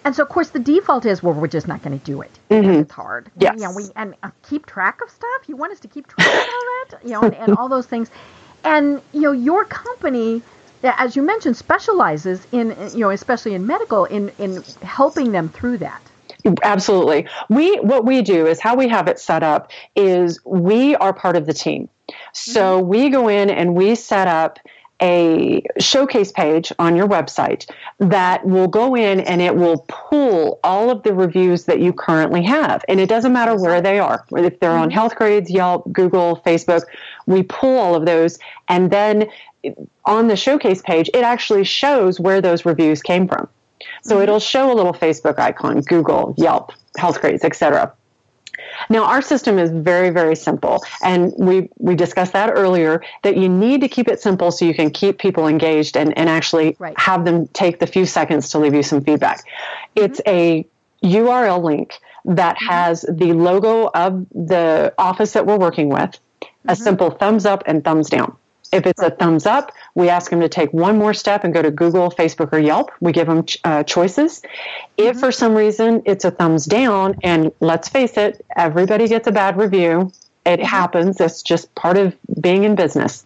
And 0.05 0.15
so 0.15 0.23
of 0.23 0.29
course 0.29 0.49
the 0.49 0.59
default 0.59 1.05
is 1.05 1.21
well 1.21 1.33
we're 1.33 1.47
just 1.47 1.67
not 1.67 1.83
going 1.83 1.99
to 1.99 2.05
do 2.05 2.21
it. 2.21 2.31
Mm-hmm. 2.49 2.71
it's 2.71 2.93
hard. 2.93 3.29
Yes. 3.37 3.55
you 3.57 3.63
know 3.63 3.73
we 3.75 3.83
and 3.97 4.15
uh, 4.23 4.31
keep 4.47 4.65
track 4.65 5.01
of 5.01 5.09
stuff? 5.09 5.41
You 5.47 5.57
want 5.57 5.73
us 5.73 5.81
to 5.81 5.89
keep 5.89 6.07
track 6.07 6.27
of 6.27 6.33
all 6.33 6.65
that? 6.89 7.03
You 7.03 7.11
know 7.11 7.21
and, 7.23 7.35
and 7.35 7.57
all 7.57 7.67
those 7.67 7.85
things. 7.85 8.09
And 8.63 9.01
you 9.11 9.21
know 9.21 9.33
your 9.33 9.65
company 9.65 10.41
as 10.83 11.15
you 11.15 11.21
mentioned 11.21 11.57
specializes 11.57 12.47
in 12.53 12.75
you 12.93 12.99
know 12.99 13.09
especially 13.09 13.55
in 13.55 13.67
medical 13.67 14.05
in 14.05 14.31
in 14.39 14.63
helping 14.81 15.33
them 15.33 15.49
through 15.49 15.79
that 15.79 16.01
Absolutely. 16.63 17.27
We 17.49 17.77
what 17.77 18.05
we 18.05 18.21
do 18.21 18.47
is 18.47 18.59
how 18.59 18.75
we 18.75 18.87
have 18.89 19.07
it 19.07 19.19
set 19.19 19.43
up 19.43 19.71
is 19.95 20.39
we 20.45 20.95
are 20.95 21.13
part 21.13 21.35
of 21.35 21.45
the 21.45 21.53
team. 21.53 21.89
So 22.33 22.79
mm-hmm. 22.79 22.89
we 22.89 23.09
go 23.09 23.27
in 23.27 23.49
and 23.49 23.75
we 23.75 23.95
set 23.95 24.27
up 24.27 24.59
a 25.01 25.61
showcase 25.79 26.31
page 26.31 26.71
on 26.79 26.95
your 26.95 27.07
website 27.07 27.69
that 27.99 28.45
will 28.45 28.67
go 28.67 28.95
in 28.95 29.19
and 29.21 29.41
it 29.41 29.55
will 29.55 29.85
pull 29.89 30.59
all 30.63 30.89
of 30.89 31.03
the 31.03 31.13
reviews 31.13 31.65
that 31.65 31.79
you 31.79 31.91
currently 31.91 32.41
have. 32.43 32.85
And 32.87 32.99
it 32.99 33.09
doesn't 33.09 33.33
matter 33.33 33.55
where 33.55 33.81
they 33.81 33.99
are. 33.99 34.25
If 34.31 34.59
they're 34.59 34.71
on 34.71 34.89
mm-hmm. 34.89 34.97
Healthgrades, 34.97 35.49
Yelp, 35.49 35.91
Google, 35.91 36.41
Facebook, 36.45 36.83
we 37.25 37.43
pull 37.43 37.77
all 37.77 37.95
of 37.95 38.05
those. 38.05 38.39
And 38.69 38.91
then 38.91 39.29
on 40.05 40.27
the 40.27 40.37
showcase 40.37 40.81
page, 40.81 41.09
it 41.13 41.23
actually 41.23 41.65
shows 41.65 42.19
where 42.19 42.41
those 42.41 42.65
reviews 42.65 43.01
came 43.01 43.27
from. 43.27 43.49
So 44.03 44.21
it'll 44.21 44.39
show 44.39 44.71
a 44.71 44.75
little 44.75 44.93
Facebook 44.93 45.39
icon, 45.39 45.81
Google, 45.81 46.33
Yelp, 46.37 46.71
Healthgrades, 46.97 47.43
etc. 47.43 47.93
Now, 48.89 49.05
our 49.05 49.21
system 49.21 49.59
is 49.59 49.71
very, 49.71 50.09
very 50.09 50.35
simple. 50.35 50.83
And 51.03 51.33
we, 51.37 51.69
we 51.77 51.95
discussed 51.95 52.33
that 52.33 52.49
earlier 52.53 53.03
that 53.23 53.37
you 53.37 53.49
need 53.49 53.81
to 53.81 53.87
keep 53.87 54.07
it 54.07 54.21
simple 54.21 54.51
so 54.51 54.65
you 54.65 54.73
can 54.73 54.89
keep 54.91 55.19
people 55.19 55.47
engaged 55.47 55.95
and, 55.97 56.17
and 56.17 56.29
actually 56.29 56.75
Right. 56.79 56.97
have 56.99 57.25
them 57.25 57.47
take 57.47 57.79
the 57.79 57.87
few 57.87 58.05
seconds 58.05 58.49
to 58.49 58.59
leave 58.59 58.73
you 58.73 58.83
some 58.83 59.01
feedback. 59.01 59.39
Mm-hmm. 59.39 60.05
It's 60.05 60.21
a 60.27 60.65
URL 61.03 61.63
link 61.63 61.99
that 62.25 62.57
has 62.61 63.01
the 63.01 63.33
logo 63.33 63.89
of 63.93 64.25
the 64.31 64.93
office 64.97 65.33
that 65.33 65.45
we're 65.45 65.57
working 65.57 65.89
with, 65.89 66.17
a 66.41 66.45
Mm-hmm. 66.45 66.73
simple 66.75 67.09
thumbs 67.11 67.45
up 67.45 67.63
and 67.65 67.83
thumbs 67.83 68.09
down. 68.09 68.35
If 68.73 68.87
it's 68.87 69.01
a 69.01 69.11
thumbs 69.11 69.45
up, 69.45 69.71
we 69.95 70.09
ask 70.09 70.31
them 70.31 70.41
to 70.41 70.49
take 70.49 70.73
one 70.73 70.97
more 70.97 71.13
step 71.13 71.43
and 71.43 71.53
go 71.53 71.61
to 71.61 71.71
Google, 71.71 72.09
Facebook, 72.09 72.51
or 72.51 72.59
Yelp. 72.59 72.91
We 72.99 73.11
give 73.11 73.27
them 73.27 73.45
uh, 73.63 73.83
choices. 73.83 74.41
Mm-hmm. 74.41 75.09
If 75.09 75.19
for 75.19 75.31
some 75.31 75.53
reason 75.53 76.01
it's 76.05 76.25
a 76.25 76.31
thumbs 76.31 76.65
down, 76.65 77.19
and 77.23 77.51
let's 77.59 77.87
face 77.87 78.17
it, 78.17 78.43
everybody 78.55 79.07
gets 79.07 79.27
a 79.27 79.31
bad 79.31 79.57
review. 79.57 80.11
It 80.45 80.59
Mm-hmm. 80.59 80.65
happens. 80.65 81.21
It's 81.21 81.41
just 81.41 81.73
part 81.75 81.97
of 81.97 82.15
being 82.41 82.63
in 82.63 82.75
business. 82.75 83.25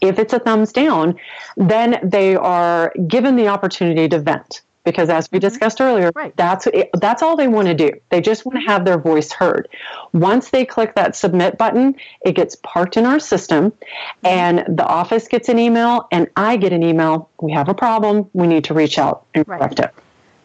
If 0.00 0.18
it's 0.18 0.32
a 0.32 0.38
thumbs 0.38 0.72
down, 0.72 1.16
then 1.56 1.98
they 2.02 2.36
are 2.36 2.92
given 3.06 3.36
the 3.36 3.48
opportunity 3.48 4.08
to 4.08 4.18
vent. 4.18 4.62
Because 4.84 5.10
as 5.10 5.28
we 5.30 5.38
discussed 5.38 5.80
earlier, 5.80 6.08
Mm-hmm. 6.10 6.18
Right. 6.18 6.36
that's 6.36 6.66
that's 6.94 7.22
all 7.22 7.36
they 7.36 7.48
want 7.48 7.68
to 7.68 7.74
do. 7.74 7.90
They 8.10 8.20
just 8.20 8.46
want 8.46 8.58
to 8.58 8.66
have 8.66 8.84
their 8.84 8.98
voice 8.98 9.30
heard. 9.32 9.68
Once 10.12 10.50
they 10.50 10.64
click 10.64 10.94
that 10.94 11.14
submit 11.16 11.58
button, 11.58 11.96
it 12.24 12.32
gets 12.32 12.56
parked 12.62 12.96
in 12.96 13.04
our 13.06 13.20
system, 13.20 13.70
Mm-hmm. 13.70 14.26
and 14.26 14.76
the 14.78 14.86
office 14.86 15.28
gets 15.28 15.48
an 15.48 15.58
email, 15.58 16.08
and 16.10 16.28
I 16.36 16.56
get 16.56 16.72
an 16.72 16.82
email. 16.82 17.28
We 17.40 17.52
have 17.52 17.68
a 17.68 17.74
problem. 17.74 18.30
We 18.32 18.46
need 18.46 18.64
to 18.64 18.74
reach 18.74 18.98
out 18.98 19.26
and 19.34 19.46
Right. 19.46 19.58
correct 19.58 19.80
it. 19.80 19.90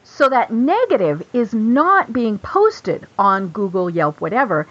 So 0.04 0.30
that 0.30 0.52
negative 0.52 1.26
is 1.34 1.54
not 1.54 2.13
being 2.13 2.38
posted 2.38 3.06
on 3.19 3.50
Google, 3.50 3.89
Yelp, 3.89 4.21
whatever. 4.21 4.67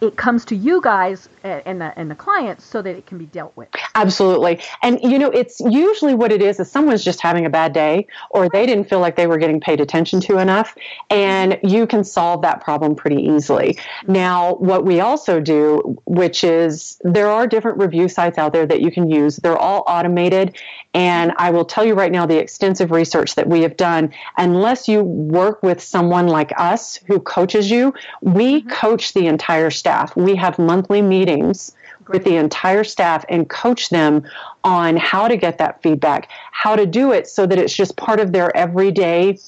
It 0.00 0.16
comes 0.16 0.44
to 0.46 0.56
you 0.56 0.80
guys 0.80 1.28
and 1.42 1.80
the 1.80 1.98
and 1.98 2.10
the 2.10 2.14
clients 2.14 2.64
so 2.64 2.82
that 2.82 2.96
it 2.96 3.06
can 3.06 3.18
be 3.18 3.26
dealt 3.26 3.56
with. 3.56 3.68
Absolutely. 3.94 4.60
And 4.82 4.98
you 5.02 5.18
know, 5.18 5.30
it's 5.30 5.60
usually 5.60 6.14
what 6.14 6.32
it 6.32 6.42
is 6.42 6.60
is 6.60 6.70
someone's 6.70 7.04
just 7.04 7.20
having 7.20 7.46
a 7.46 7.50
bad 7.50 7.72
day 7.72 8.06
or 8.30 8.48
they 8.48 8.66
didn't 8.66 8.84
feel 8.88 9.00
like 9.00 9.16
they 9.16 9.26
were 9.26 9.38
getting 9.38 9.60
paid 9.60 9.80
attention 9.80 10.20
to 10.22 10.38
enough 10.38 10.74
and 11.10 11.58
you 11.62 11.86
can 11.86 12.04
solve 12.04 12.42
that 12.42 12.62
problem 12.62 12.94
pretty 12.94 13.22
easily. 13.22 13.78
Now, 14.06 14.54
what 14.54 14.84
we 14.84 15.00
also 15.00 15.40
do, 15.40 15.98
which 16.06 16.44
is 16.44 16.98
there 17.02 17.28
are 17.28 17.46
different 17.46 17.78
review 17.78 18.08
sites 18.08 18.38
out 18.38 18.52
there 18.52 18.66
that 18.66 18.80
you 18.80 18.90
can 18.90 19.10
use. 19.10 19.36
They're 19.36 19.58
all 19.58 19.84
automated 19.86 20.56
and 20.92 21.32
I 21.36 21.50
will 21.50 21.64
tell 21.64 21.84
you 21.84 21.94
right 21.94 22.10
now 22.10 22.26
the 22.26 22.38
extensive 22.38 22.90
research 22.90 23.36
that 23.36 23.48
we 23.48 23.62
have 23.62 23.76
done, 23.76 24.12
unless 24.36 24.88
you 24.88 25.02
work 25.02 25.62
with 25.62 25.80
someone 25.80 26.26
like 26.26 26.52
us 26.56 26.96
who 27.06 27.20
coaches 27.20 27.70
you, 27.70 27.94
we 28.22 28.60
mm-hmm. 28.60 28.70
coach 28.70 29.14
the 29.14 29.26
entire 29.26 29.70
staff. 29.70 30.16
We 30.16 30.34
have 30.36 30.58
monthly 30.58 31.00
meetings 31.00 31.72
with 32.08 32.24
the 32.24 32.36
entire 32.36 32.82
staff 32.82 33.24
and 33.28 33.48
coach 33.48 33.90
them 33.90 34.24
on 34.64 34.96
how 34.96 35.28
to 35.28 35.36
get 35.36 35.58
that 35.58 35.80
feedback, 35.80 36.28
how 36.50 36.74
to 36.74 36.86
do 36.86 37.12
it 37.12 37.28
so 37.28 37.46
that 37.46 37.58
it's 37.58 37.74
just 37.74 37.96
part 37.96 38.18
of 38.18 38.32
their 38.32 38.54
everyday 38.56 39.38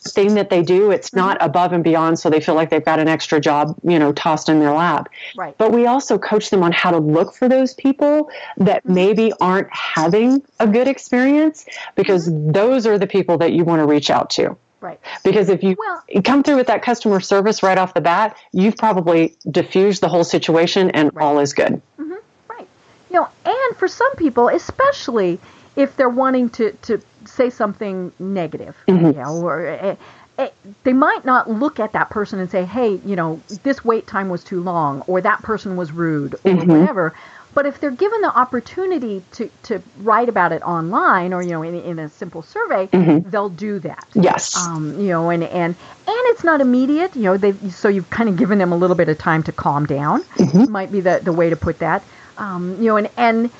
thing 0.00 0.34
that 0.34 0.50
they 0.50 0.62
do. 0.62 0.90
It's 0.90 1.10
mm-hmm. 1.10 1.18
not 1.18 1.38
above 1.40 1.72
and 1.72 1.84
beyond 1.84 2.18
so 2.18 2.30
they 2.30 2.40
feel 2.40 2.54
like 2.54 2.70
they've 2.70 2.84
got 2.84 2.98
an 2.98 3.08
extra 3.08 3.40
job, 3.40 3.76
you 3.82 3.98
know, 3.98 4.12
tossed 4.12 4.48
in 4.48 4.60
their 4.60 4.72
lap. 4.72 5.08
Right. 5.36 5.56
But 5.58 5.72
we 5.72 5.86
also 5.86 6.18
coach 6.18 6.50
them 6.50 6.62
on 6.62 6.72
how 6.72 6.90
to 6.90 6.98
look 6.98 7.34
for 7.34 7.48
those 7.48 7.74
people 7.74 8.30
that 8.56 8.82
mm-hmm. 8.82 8.94
maybe 8.94 9.32
aren't 9.40 9.68
having 9.74 10.42
a 10.58 10.66
good 10.66 10.88
experience 10.88 11.66
because 11.94 12.28
mm-hmm. 12.28 12.52
those 12.52 12.86
are 12.86 12.98
the 12.98 13.06
people 13.06 13.38
that 13.38 13.52
you 13.52 13.64
want 13.64 13.80
to 13.80 13.86
reach 13.86 14.10
out 14.10 14.30
to. 14.30 14.56
Right. 14.80 14.98
Because 15.22 15.50
if 15.50 15.62
you 15.62 15.76
Well- 15.78 16.22
come 16.24 16.42
through 16.42 16.56
with 16.56 16.68
that 16.68 16.82
customer 16.82 17.20
service 17.20 17.62
right 17.62 17.76
off 17.76 17.92
the 17.94 18.00
bat, 18.00 18.36
you've 18.52 18.76
probably 18.76 19.36
diffused 19.50 20.00
the 20.00 20.08
whole 20.08 20.24
situation 20.24 20.90
and 20.90 21.10
all 21.18 21.38
is 21.38 21.52
good. 21.52 21.82
Right. 21.98 22.66
You 23.10 23.16
know, 23.20 23.28
and 23.44 23.76
for 23.76 23.88
some 23.88 24.14
people, 24.16 24.48
especially 24.48 25.38
if 25.76 25.96
they're 25.96 26.08
wanting 26.08 26.50
to, 26.50 26.72
to 26.82 27.00
say 27.24 27.50
something 27.50 28.12
negative, 28.18 28.76
you 28.86 28.94
know, 29.12 29.40
or 29.42 29.66
eh, 29.66 29.96
eh, 30.38 30.48
they 30.84 30.92
might 30.92 31.24
not 31.24 31.48
look 31.50 31.78
at 31.78 31.92
that 31.92 32.10
person 32.10 32.38
and 32.38 32.50
say, 32.50 32.64
hey, 32.64 33.00
you 33.04 33.16
know, 33.16 33.40
this 33.62 33.84
wait 33.84 34.06
time 34.06 34.28
was 34.28 34.42
too 34.42 34.62
long, 34.62 35.02
or 35.02 35.20
that 35.20 35.42
person 35.42 35.76
was 35.76 35.92
rude, 35.92 36.34
or 36.44 36.54
whatever. 36.54 37.14
But 37.52 37.66
if 37.66 37.80
they're 37.80 37.90
given 37.90 38.20
the 38.20 38.36
opportunity 38.36 39.24
to, 39.32 39.50
to 39.64 39.82
write 39.98 40.28
about 40.28 40.52
it 40.52 40.62
online 40.62 41.32
or, 41.32 41.42
you 41.42 41.50
know, 41.50 41.62
in, 41.62 41.74
in 41.74 41.98
a 41.98 42.08
simple 42.08 42.42
survey, 42.42 42.88
they'll 43.26 43.48
do 43.48 43.80
that. 43.80 44.06
Yes. 44.14 44.56
Um, 44.56 45.00
you 45.00 45.08
know, 45.08 45.30
and, 45.30 45.42
and, 45.42 45.74
and 45.74 45.76
it's 46.06 46.44
not 46.44 46.60
immediate, 46.60 47.16
you 47.16 47.22
know, 47.22 47.36
they 47.36 47.52
so 47.70 47.88
you've 47.88 48.08
kind 48.10 48.28
of 48.28 48.36
given 48.36 48.58
them 48.58 48.70
a 48.72 48.76
little 48.76 48.94
bit 48.94 49.08
of 49.08 49.18
time 49.18 49.42
to 49.42 49.52
calm 49.52 49.84
down, 49.84 50.22
might 50.68 50.92
be 50.92 51.00
the, 51.00 51.20
the 51.24 51.32
way 51.32 51.50
to 51.50 51.56
put 51.56 51.80
that. 51.80 52.04
Um, 52.38 52.76
you 52.78 52.86
know, 52.86 52.96
and, 52.96 53.10
and, 53.16 53.50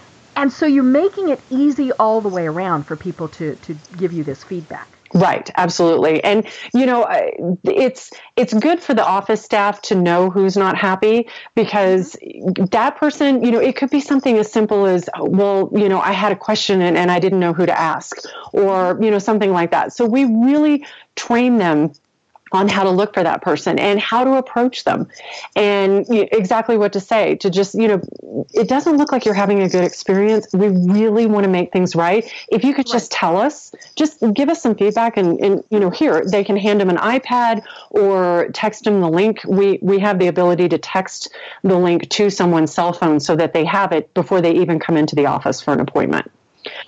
and 0.40 0.52
so 0.52 0.66
you're 0.66 0.82
making 0.82 1.28
it 1.28 1.40
easy 1.50 1.92
all 1.92 2.20
the 2.20 2.28
way 2.28 2.46
around 2.46 2.84
for 2.84 2.96
people 2.96 3.28
to, 3.28 3.54
to 3.56 3.76
give 3.98 4.12
you 4.12 4.24
this 4.24 4.42
feedback. 4.42 4.88
Right, 5.12 5.50
absolutely. 5.56 6.22
And 6.22 6.46
you 6.72 6.86
know, 6.86 7.04
it's 7.64 8.10
it's 8.36 8.54
good 8.54 8.80
for 8.80 8.94
the 8.94 9.04
office 9.04 9.42
staff 9.42 9.82
to 9.82 9.96
know 9.96 10.30
who's 10.30 10.56
not 10.56 10.76
happy 10.76 11.28
because 11.56 12.16
that 12.70 12.96
person, 12.96 13.42
you 13.42 13.50
know, 13.50 13.58
it 13.58 13.74
could 13.74 13.90
be 13.90 14.00
something 14.00 14.38
as 14.38 14.50
simple 14.52 14.86
as, 14.86 15.10
well, 15.18 15.68
you 15.74 15.88
know, 15.88 16.00
I 16.00 16.12
had 16.12 16.30
a 16.30 16.36
question 16.36 16.80
and, 16.80 16.96
and 16.96 17.10
I 17.10 17.18
didn't 17.18 17.40
know 17.40 17.52
who 17.52 17.66
to 17.66 17.76
ask 17.78 18.18
or, 18.52 18.98
you 19.02 19.10
know, 19.10 19.18
something 19.18 19.50
like 19.50 19.72
that. 19.72 19.92
So 19.92 20.06
we 20.06 20.26
really 20.26 20.86
train 21.16 21.58
them 21.58 21.92
on 22.52 22.68
how 22.68 22.82
to 22.82 22.90
look 22.90 23.14
for 23.14 23.22
that 23.22 23.42
person 23.42 23.78
and 23.78 24.00
how 24.00 24.24
to 24.24 24.34
approach 24.34 24.84
them. 24.84 25.08
And 25.56 26.06
you- 26.08 26.28
exactly 26.32 26.76
what 26.76 26.92
to 26.92 27.00
say 27.00 27.36
to 27.36 27.50
just 27.50 27.74
you 27.74 27.88
know 27.88 28.00
it 28.52 28.68
doesn't 28.68 28.96
look 28.96 29.12
like 29.12 29.24
you're 29.24 29.34
having 29.34 29.62
a 29.62 29.68
good 29.68 29.84
experience. 29.84 30.46
We 30.52 30.68
really 30.68 31.26
want 31.26 31.44
to 31.44 31.50
make 31.50 31.72
things 31.72 31.94
right. 31.94 32.30
If 32.48 32.64
you 32.64 32.74
could 32.74 32.86
just 32.86 33.10
tell 33.10 33.36
us 33.36 33.72
just 33.96 34.22
give 34.34 34.48
us 34.48 34.62
some 34.62 34.74
feedback 34.74 35.16
and, 35.16 35.38
and 35.40 35.64
you 35.70 35.80
know 35.80 35.90
here 35.90 36.24
they 36.24 36.44
can 36.44 36.56
hand 36.56 36.80
them 36.80 36.90
an 36.90 36.96
ipad 36.96 37.62
or 37.90 38.48
text 38.52 38.84
them 38.84 39.00
the 39.00 39.08
link. 39.10 39.40
We 39.46 39.78
we 39.82 39.98
have 39.98 40.18
the 40.18 40.28
ability 40.28 40.68
to 40.70 40.78
text 40.78 41.30
the 41.62 41.76
link 41.76 42.08
to 42.10 42.30
someone's 42.30 42.72
cell 42.72 42.92
phone 42.92 43.20
so 43.20 43.36
that 43.36 43.52
they 43.52 43.64
have 43.64 43.92
it 43.92 44.12
before 44.14 44.40
they 44.40 44.52
even 44.52 44.78
come 44.78 44.96
into 44.96 45.14
the 45.14 45.26
office 45.26 45.60
for 45.60 45.72
an 45.72 45.80
appointment 45.80 46.30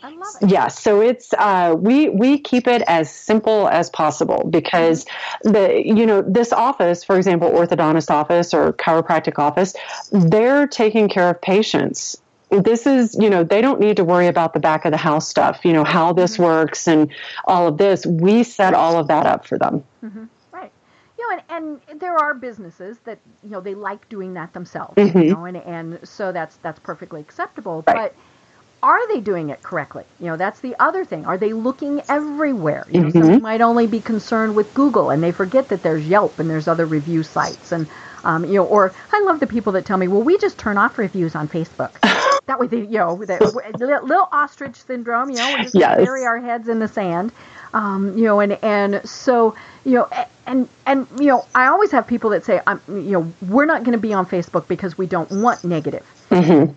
I 0.02 0.10
love 0.10 0.34
it. 0.42 0.50
yeah, 0.50 0.68
so 0.68 1.00
it's 1.00 1.32
uh, 1.34 1.74
we 1.78 2.08
we 2.10 2.38
keep 2.38 2.66
it 2.66 2.82
as 2.86 3.12
simple 3.12 3.68
as 3.68 3.90
possible 3.90 4.46
because 4.50 5.06
the 5.42 5.82
you 5.84 6.06
know 6.06 6.22
this 6.22 6.52
office, 6.52 7.04
for 7.04 7.16
example, 7.16 7.50
orthodontist 7.50 8.10
office 8.10 8.52
or 8.52 8.72
chiropractic 8.74 9.38
office, 9.38 9.74
they're 10.10 10.66
taking 10.66 11.08
care 11.08 11.30
of 11.30 11.40
patients. 11.40 12.16
This 12.50 12.86
is 12.86 13.16
you 13.18 13.30
know 13.30 13.44
they 13.44 13.60
don't 13.62 13.80
need 13.80 13.96
to 13.96 14.04
worry 14.04 14.26
about 14.26 14.52
the 14.52 14.60
back 14.60 14.84
of 14.84 14.90
the 14.90 14.98
house 14.98 15.26
stuff, 15.28 15.64
you 15.64 15.72
know 15.72 15.84
how 15.84 16.12
this 16.12 16.38
works 16.38 16.86
and 16.86 17.10
all 17.46 17.66
of 17.68 17.78
this. 17.78 18.04
We 18.04 18.42
set 18.42 18.74
all 18.74 18.98
of 18.98 19.08
that 19.08 19.24
up 19.26 19.46
for 19.46 19.56
them. 19.58 19.82
Right. 20.52 20.70
You 21.18 21.30
know, 21.30 21.42
and, 21.48 21.80
and 21.88 22.00
there 22.00 22.16
are 22.18 22.34
businesses 22.34 22.98
that 23.04 23.18
you 23.42 23.50
know 23.50 23.60
they 23.62 23.74
like 23.74 24.06
doing 24.10 24.34
that 24.34 24.52
themselves. 24.52 24.96
Mhm. 24.96 25.24
You 25.24 25.34
know, 25.34 25.44
and 25.46 25.56
and 25.56 25.98
so 26.06 26.30
that's 26.30 26.56
that's 26.56 26.78
perfectly 26.80 27.20
acceptable. 27.22 27.82
Right. 27.86 27.96
But 27.96 28.14
are 28.82 29.08
they 29.14 29.20
doing 29.20 29.50
it 29.50 29.62
correctly? 29.62 30.04
You 30.18 30.28
know, 30.28 30.36
that's 30.38 30.60
the 30.60 30.76
other 30.80 31.04
thing. 31.04 31.26
Are 31.26 31.38
they 31.38 31.52
looking 31.52 32.02
everywhere? 32.08 32.86
You 32.90 33.02
know, 33.02 33.10
Mhm. 33.10 33.12
some 33.12 33.42
might 33.42 33.60
only 33.62 33.86
be 33.86 34.00
concerned 34.02 34.56
with 34.56 34.74
Google, 34.74 35.10
and 35.10 35.22
they 35.22 35.32
forget 35.32 35.68
that 35.70 35.82
there's 35.82 36.06
Yelp 36.08 36.40
and 36.40 36.50
there's 36.50 36.68
other 36.68 36.86
review 36.86 37.22
sites, 37.22 37.72
and 37.72 37.88
um, 38.24 38.44
you 38.44 38.54
know, 38.54 38.64
or 38.64 38.94
I 39.12 39.22
love 39.26 39.40
the 39.40 39.46
people 39.48 39.72
that 39.74 39.86
tell 39.86 39.98
me, 39.98 40.08
well, 40.08 40.22
we 40.22 40.38
just 40.38 40.58
turn 40.58 40.78
off 40.78 40.98
reviews 40.98 41.34
on 41.34 41.48
Facebook. 41.48 41.98
that 42.46 42.60
way, 42.60 42.68
they, 42.68 42.80
you 42.80 42.98
know, 42.98 43.24
the, 43.24 43.40
little, 43.78 44.06
little 44.06 44.28
ostrich 44.32 44.76
syndrome. 44.84 45.30
You 45.30 45.38
know, 45.38 45.50
we 45.50 45.60
just 45.60 45.78
Yes. 45.78 45.96
bury 45.96 46.24
our 46.26 46.40
heads 46.40 46.68
in 46.68 46.78
the 46.80 46.88
sand. 46.88 47.32
Um, 47.74 48.16
you 48.16 48.24
know, 48.24 48.40
and 48.40 48.52
and 48.62 49.08
so 49.08 49.54
you 49.84 49.92
know, 49.94 50.08
and 50.46 50.68
and 50.86 51.06
you 51.18 51.26
know, 51.26 51.46
I 51.54 51.66
always 51.66 51.90
have 51.92 52.06
people 52.06 52.30
that 52.30 52.44
say, 52.44 52.60
I'm, 52.66 52.80
you 52.88 53.12
know, 53.12 53.32
we're 53.48 53.64
not 53.64 53.82
going 53.82 53.92
to 53.92 53.98
be 53.98 54.12
on 54.12 54.26
Facebook 54.26 54.68
because 54.68 54.98
we 54.98 55.06
don't 55.06 55.30
want 55.30 55.64
negative. 55.64 56.04
Mhm. 56.30 56.74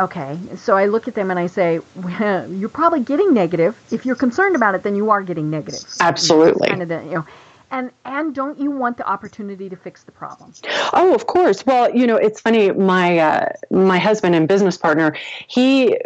Okay, 0.00 0.38
so 0.56 0.76
I 0.76 0.86
look 0.86 1.08
at 1.08 1.14
them 1.14 1.30
and 1.30 1.38
I 1.38 1.46
say, 1.46 1.80
well, 1.96 2.50
you're 2.50 2.68
probably 2.68 3.00
getting 3.00 3.34
negative. 3.34 3.76
If 3.90 4.04
you're 4.06 4.16
concerned 4.16 4.56
about 4.56 4.74
it, 4.74 4.82
then 4.82 4.96
you 4.96 5.10
are 5.10 5.22
getting 5.22 5.50
negative. 5.50 5.84
Absolutely. 6.00 6.68
Kind 6.68 6.82
of 6.82 6.88
the, 6.88 7.02
you 7.04 7.10
know, 7.16 7.26
and 7.70 7.90
and 8.04 8.34
don't 8.34 8.58
you 8.58 8.70
want 8.70 8.96
the 8.96 9.06
opportunity 9.08 9.68
to 9.68 9.76
fix 9.76 10.04
the 10.04 10.12
problem? 10.12 10.52
Oh, 10.92 11.14
of 11.14 11.26
course. 11.26 11.64
Well, 11.66 11.94
you 11.94 12.06
know, 12.06 12.16
it's 12.16 12.40
funny. 12.40 12.70
My 12.72 13.18
uh, 13.18 13.48
my 13.70 13.98
husband 13.98 14.34
and 14.34 14.46
business 14.46 14.76
partner, 14.76 15.16
he 15.48 15.98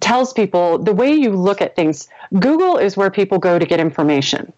tells 0.00 0.32
people 0.32 0.78
the 0.78 0.92
way 0.92 1.12
you 1.12 1.30
look 1.30 1.60
at 1.60 1.76
things. 1.76 2.08
Google 2.38 2.76
is 2.76 2.96
where 2.96 3.10
people 3.10 3.38
go 3.38 3.58
to 3.58 3.66
get 3.66 3.80
information. 3.80 4.52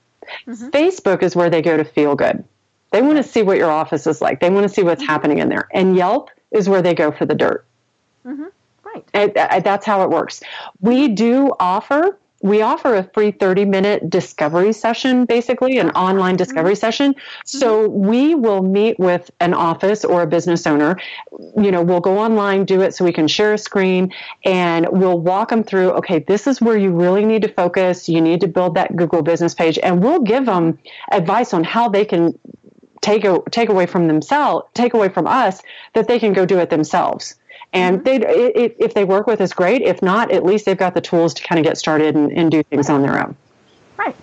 Mm-hmm. 0.47 0.69
Facebook 0.69 1.23
is 1.23 1.35
where 1.35 1.51
they 1.51 1.63
go 1.63 1.77
to 1.77 1.85
feel 1.85 2.15
good. 2.15 2.45
They 2.91 3.03
want 3.03 3.19
to 3.19 3.23
see 3.23 3.43
what 3.43 3.59
your 3.59 3.71
office 3.71 4.07
is 4.07 4.21
like. 4.21 4.41
They 4.41 4.51
want 4.51 4.65
to 4.65 4.69
see 4.69 4.83
what's 4.83 5.03
mm-hmm. 5.03 5.11
happening 5.11 5.39
in 5.39 5.49
there. 5.49 5.69
And 5.73 5.97
Yelp 5.97 6.31
is 6.51 6.69
where 6.69 6.83
they 6.83 6.95
go 6.95 7.13
for 7.13 7.27
the 7.27 7.35
dirt. 7.35 7.67
Mm-hmm. 8.27 8.45
Right. 8.85 9.05
And, 9.13 9.37
uh, 9.37 9.61
that's 9.61 9.85
how 9.85 10.03
it 10.03 10.11
works. 10.11 10.43
We 10.81 11.09
do 11.09 11.53
offer 11.61 12.19
we 12.41 12.63
offer 12.63 12.95
a 12.95 13.03
free 13.03 13.33
30 13.33 13.65
minute 13.65 14.11
discovery 14.11 14.73
session, 14.73 15.25
basically, 15.25 15.79
an 15.79 15.91
online 15.91 16.37
discovery 16.37 16.73
mm-hmm. 16.73 16.79
session. 16.79 17.15
So 17.45 17.89
we 17.89 18.35
will 18.35 18.63
meet 18.63 18.99
with 18.99 19.31
an 19.41 19.55
office 19.55 20.05
or 20.05 20.23
a 20.23 20.27
business 20.27 20.67
owner. 20.67 20.99
You 21.57 21.73
know, 21.73 21.83
we'll 21.83 22.01
go 22.01 22.19
online, 22.19 22.65
do 22.65 22.81
it 22.83 22.95
so 22.95 23.05
we 23.05 23.13
can 23.13 23.27
share 23.27 23.55
a 23.55 23.59
screen, 23.59 24.13
and 24.45 24.87
we'll 24.91 25.19
walk 25.19 25.51
them 25.51 25.65
through 25.65 25.91
okay, 25.99 26.21
this 26.21 26.47
is 26.47 26.61
where 26.61 26.77
you 26.77 26.93
really 26.93 27.25
need 27.25 27.43
to 27.43 27.49
focus. 27.49 28.09
You 28.09 28.21
need 28.21 28.41
to 28.43 28.49
build 28.49 28.75
that 28.77 28.95
Google 28.95 29.23
business 29.23 29.55
page, 29.55 29.79
and 29.83 30.03
we'll 30.03 30.21
give 30.21 30.47
them 30.47 30.79
advice 31.11 31.53
on 31.53 31.65
how 31.65 31.89
they 31.89 32.05
can 32.05 32.39
take, 33.01 33.25
a, 33.25 33.41
take 33.51 33.69
away 33.69 33.87
from 33.87 34.07
themselves, 34.07 34.67
take 34.75 34.95
away 34.95 35.09
from 35.09 35.27
us 35.27 35.63
that 35.95 36.09
they 36.09 36.19
can 36.19 36.33
go 36.33 36.47
do 36.47 36.59
it 36.59 36.71
themselves. 36.71 37.37
And 37.73 38.01
mm-hmm. 38.01 38.23
they, 38.23 38.75
if 38.79 38.95
they 38.95 39.05
work 39.05 39.27
with 39.27 39.41
us, 39.41 39.53
great. 39.53 39.83
If 39.83 40.01
not, 40.03 40.31
at 40.31 40.45
least 40.45 40.65
they've 40.65 40.77
got 40.77 40.95
the 40.95 41.01
tools 41.01 41.35
to 41.35 41.43
kind 41.43 41.59
of 41.59 41.65
get 41.65 41.77
started 41.77 42.15
and, 42.17 42.33
and 42.33 42.49
do 42.51 42.63
things 42.63 42.89
on 42.89 43.03
their 43.03 43.23
own. 43.23 43.37
Right. 43.97 44.17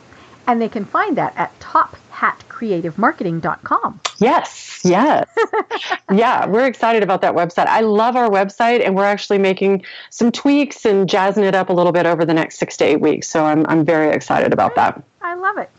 And 0.48 0.62
they 0.62 0.70
can 0.70 0.86
find 0.86 1.18
that 1.18 1.34
at 1.36 1.60
tophatcreativemarketing.com. 1.60 4.00
Yes, 4.18 4.80
yes. 4.84 5.28
yeah, 6.12 6.46
we're 6.46 6.66
excited 6.66 7.04
about 7.04 7.22
that 7.22 7.36
website. 7.36 7.68
I 7.68 7.82
love 7.82 8.16
our 8.16 8.30
website, 8.30 8.84
and 8.86 8.96
we're 8.96 9.06
actually 9.06 9.39
making 9.39 9.84
some 10.10 10.32
tweaks 10.32 10.86
and 10.86 11.10
jazzing 11.10 11.43
it 11.43 11.54
up 11.54 11.70
a 11.70 11.74
little 11.74 11.91
bit 11.91 12.06
over 12.06 12.24
the 12.26 12.34
next 12.34 12.58
six 12.58 12.78
to 12.78 12.86
eight 12.86 13.02
weeks. 13.02 13.28
So 13.30 13.43
I'm, 13.46 13.66
I'm 13.68 13.84
very 13.84 14.16
excited 14.16 14.54
about 14.54 14.76
that. 14.76 15.04
I 15.22 15.36
love 15.36 15.58
it. 15.58 15.70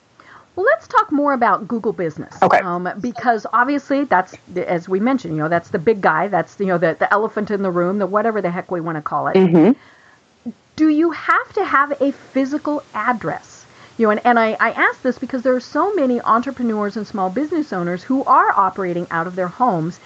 Well, 0.57 0.65
let's 0.65 0.89
talk 0.89 1.13
more 1.13 1.35
about 1.35 1.69
Google 1.69 1.93
Business. 1.93 2.35
Okay. 2.43 2.59
Um, 2.59 2.91
because 3.01 3.47
obviously, 3.53 4.05
that's 4.05 4.35
as 4.57 4.89
we 4.89 5.01
mentioned, 5.01 5.37
you 5.37 5.43
know, 5.43 5.51
that's 5.51 5.69
the 5.69 5.79
big 5.79 6.01
guy. 6.01 6.29
That's 6.29 6.59
you 6.59 6.67
know 6.67 6.79
the 6.79 6.97
the 6.99 7.13
elephant 7.13 7.51
in 7.51 7.63
the 7.63 7.71
room, 7.71 7.99
the 7.99 8.07
whatever 8.07 8.41
the 8.41 8.51
heck 8.51 8.71
we 8.71 8.81
want 8.81 8.97
to 8.97 9.03
call 9.03 9.29
it. 9.29 9.37
Mm-hmm. 9.37 10.51
Do 10.77 10.89
you 10.89 11.11
have 11.11 11.53
to 11.55 11.65
have 11.65 12.01
a 12.01 12.13
physical 12.13 12.83
address? 12.95 13.67
You 13.99 14.07
know, 14.07 14.11
and, 14.13 14.21
and 14.25 14.39
I, 14.39 14.57
I 14.61 14.71
ask 14.73 15.01
this 15.03 15.19
because 15.19 15.43
there 15.43 15.55
are 15.55 15.61
so 15.61 15.95
many 15.95 16.21
entrepreneurs 16.21 16.97
and 16.97 17.07
small 17.07 17.31
business 17.31 17.73
owners 17.73 18.03
who 18.03 18.25
are 18.25 18.53
operating 18.53 19.07
out 19.11 19.27
of 19.27 19.37
their 19.37 19.49
homes 19.49 20.01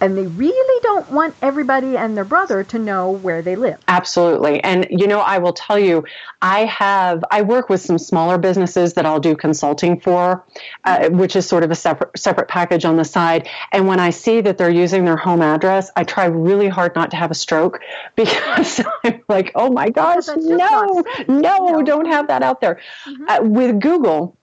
and 0.00 0.16
they 0.16 0.26
really 0.26 0.80
don't 0.82 1.10
want 1.10 1.34
everybody 1.42 1.96
and 1.96 2.16
their 2.16 2.24
brother 2.24 2.62
to 2.64 2.78
know 2.78 3.10
where 3.10 3.42
they 3.42 3.56
live. 3.56 3.78
Absolutely. 3.88 4.62
And 4.62 4.86
you 4.90 5.06
know, 5.06 5.20
I 5.20 5.38
will 5.38 5.52
tell 5.52 5.78
you, 5.78 6.04
I 6.42 6.64
have 6.64 7.24
I 7.30 7.42
work 7.42 7.68
with 7.68 7.80
some 7.80 7.98
smaller 7.98 8.38
businesses 8.38 8.94
that 8.94 9.06
I'll 9.06 9.20
do 9.20 9.34
consulting 9.34 10.00
for, 10.00 10.44
uh, 10.84 11.08
which 11.10 11.36
is 11.36 11.46
sort 11.46 11.64
of 11.64 11.70
a 11.70 11.74
separate 11.74 12.18
separate 12.18 12.48
package 12.48 12.84
on 12.84 12.96
the 12.96 13.04
side. 13.04 13.48
And 13.72 13.86
when 13.86 14.00
I 14.00 14.10
see 14.10 14.40
that 14.42 14.58
they're 14.58 14.70
using 14.70 15.04
their 15.04 15.16
home 15.16 15.42
address, 15.42 15.90
I 15.96 16.04
try 16.04 16.26
really 16.26 16.68
hard 16.68 16.94
not 16.94 17.10
to 17.12 17.16
have 17.16 17.30
a 17.30 17.34
stroke 17.34 17.80
because 18.16 18.80
I'm 19.04 19.22
like, 19.28 19.52
oh 19.54 19.70
my 19.70 19.90
gosh, 19.90 20.26
no, 20.36 21.04
no, 21.28 21.82
don't 21.82 22.06
have 22.06 22.28
that 22.28 22.42
out 22.42 22.60
there. 22.60 22.80
Mm-hmm. 23.06 23.28
Uh, 23.28 23.42
with 23.42 23.80
Google, 23.80 24.36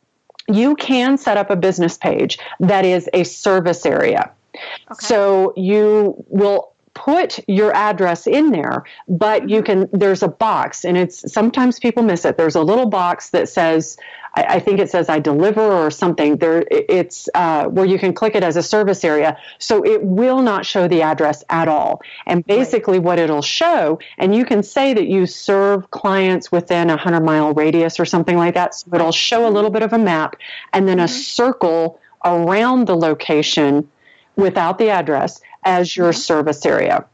you 0.47 0.75
can 0.75 1.17
set 1.17 1.37
up 1.37 1.49
a 1.49 1.55
business 1.55 1.97
page 1.97 2.37
that 2.59 2.85
is 2.85 3.09
a 3.13 3.23
service 3.23 3.85
area. 3.85 4.31
Okay. 4.55 5.05
So 5.05 5.53
you 5.55 6.23
will 6.27 6.73
put 6.93 7.39
your 7.47 7.75
address 7.75 8.27
in 8.27 8.51
there, 8.51 8.83
but 9.07 9.49
you 9.49 9.61
mm-hmm. 9.61 9.87
can, 9.89 9.99
there's 9.99 10.23
a 10.23 10.27
box 10.27 10.85
and 10.85 10.97
it's 10.97 11.31
sometimes 11.31 11.79
people 11.79 12.03
miss 12.03 12.25
it. 12.25 12.37
There's 12.37 12.55
a 12.55 12.61
little 12.61 12.85
box 12.85 13.31
that 13.31 13.49
says, 13.49 13.97
I, 14.35 14.43
I 14.55 14.59
think 14.59 14.79
it 14.79 14.89
says 14.89 15.09
I 15.09 15.19
deliver 15.19 15.61
or 15.61 15.89
something. 15.89 16.37
There, 16.37 16.63
it's 16.69 17.29
uh, 17.33 17.65
where 17.65 17.85
you 17.85 17.97
can 17.97 18.13
click 18.13 18.35
it 18.35 18.43
as 18.43 18.55
a 18.55 18.63
service 18.63 19.03
area. 19.03 19.37
So 19.57 19.83
it 19.83 20.03
will 20.03 20.41
not 20.41 20.65
show 20.65 20.87
the 20.87 21.01
address 21.01 21.43
at 21.49 21.67
all. 21.67 22.01
And 22.25 22.45
basically, 22.45 22.99
right. 22.99 23.05
what 23.05 23.19
it'll 23.19 23.41
show, 23.41 23.99
and 24.17 24.35
you 24.35 24.45
can 24.45 24.61
say 24.63 24.93
that 24.93 25.07
you 25.07 25.25
serve 25.25 25.89
clients 25.91 26.51
within 26.51 26.89
a 26.89 26.95
100 26.95 27.21
mile 27.21 27.53
radius 27.53 27.99
or 27.99 28.05
something 28.05 28.37
like 28.37 28.53
that. 28.53 28.75
So 28.75 28.87
it'll 28.93 29.11
show 29.11 29.47
a 29.47 29.51
little 29.51 29.71
bit 29.71 29.81
of 29.81 29.93
a 29.93 29.99
map 29.99 30.35
and 30.73 30.87
then 30.87 30.97
mm-hmm. 30.97 31.05
a 31.05 31.07
circle 31.07 31.99
around 32.25 32.87
the 32.87 32.95
location 32.95 33.89
without 34.35 34.77
the 34.77 34.89
address 34.89 35.41
as 35.63 35.95
your 35.95 36.11
mm-hmm. 36.11 36.19
service 36.19 36.65
area. 36.65 37.05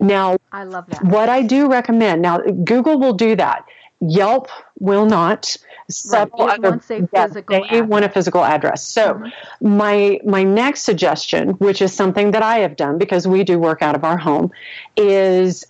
Now, 0.00 0.36
I 0.50 0.64
love 0.64 0.86
that. 0.88 1.04
What 1.04 1.28
I 1.28 1.42
do 1.42 1.70
recommend 1.70 2.22
now, 2.22 2.38
Google 2.38 2.98
will 2.98 3.12
do 3.12 3.36
that. 3.36 3.66
Yelp 4.00 4.48
will 4.80 5.06
not. 5.06 5.56
Several 5.88 6.46
right. 6.46 6.58
other, 6.58 6.80
they 6.88 6.96
address. 6.96 7.88
want 7.88 8.04
a 8.04 8.08
physical 8.08 8.44
address. 8.44 8.82
So, 8.82 9.14
mm-hmm. 9.14 9.76
my 9.76 10.20
my 10.24 10.42
next 10.42 10.82
suggestion, 10.82 11.50
which 11.50 11.82
is 11.82 11.92
something 11.92 12.30
that 12.32 12.42
I 12.42 12.58
have 12.58 12.76
done 12.76 12.98
because 12.98 13.28
we 13.28 13.44
do 13.44 13.58
work 13.58 13.82
out 13.82 13.94
of 13.94 14.02
our 14.04 14.16
home, 14.16 14.50
is 14.96 15.66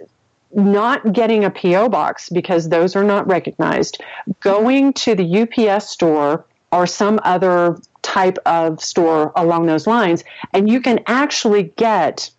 not 0.54 1.12
getting 1.12 1.44
a 1.44 1.50
PO 1.50 1.88
box 1.88 2.28
because 2.28 2.68
those 2.68 2.94
are 2.94 3.04
not 3.04 3.26
recognized. 3.26 4.00
Going 4.40 4.92
to 4.94 5.14
the 5.14 5.42
UPS 5.42 5.88
store 5.88 6.44
or 6.70 6.86
some 6.86 7.18
other 7.24 7.78
type 8.12 8.38
of 8.44 8.82
store 8.82 9.32
along 9.36 9.66
those 9.66 9.86
lines. 9.86 10.22
And 10.52 10.68
you 10.68 10.80
can 10.80 11.00
actually 11.06 11.72
get 11.76 12.30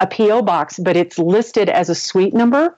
a 0.00 0.06
P.O. 0.06 0.42
box, 0.42 0.78
but 0.78 0.96
it's 0.96 1.18
listed 1.18 1.68
as 1.68 1.88
a 1.88 1.94
suite 1.94 2.34
number. 2.34 2.76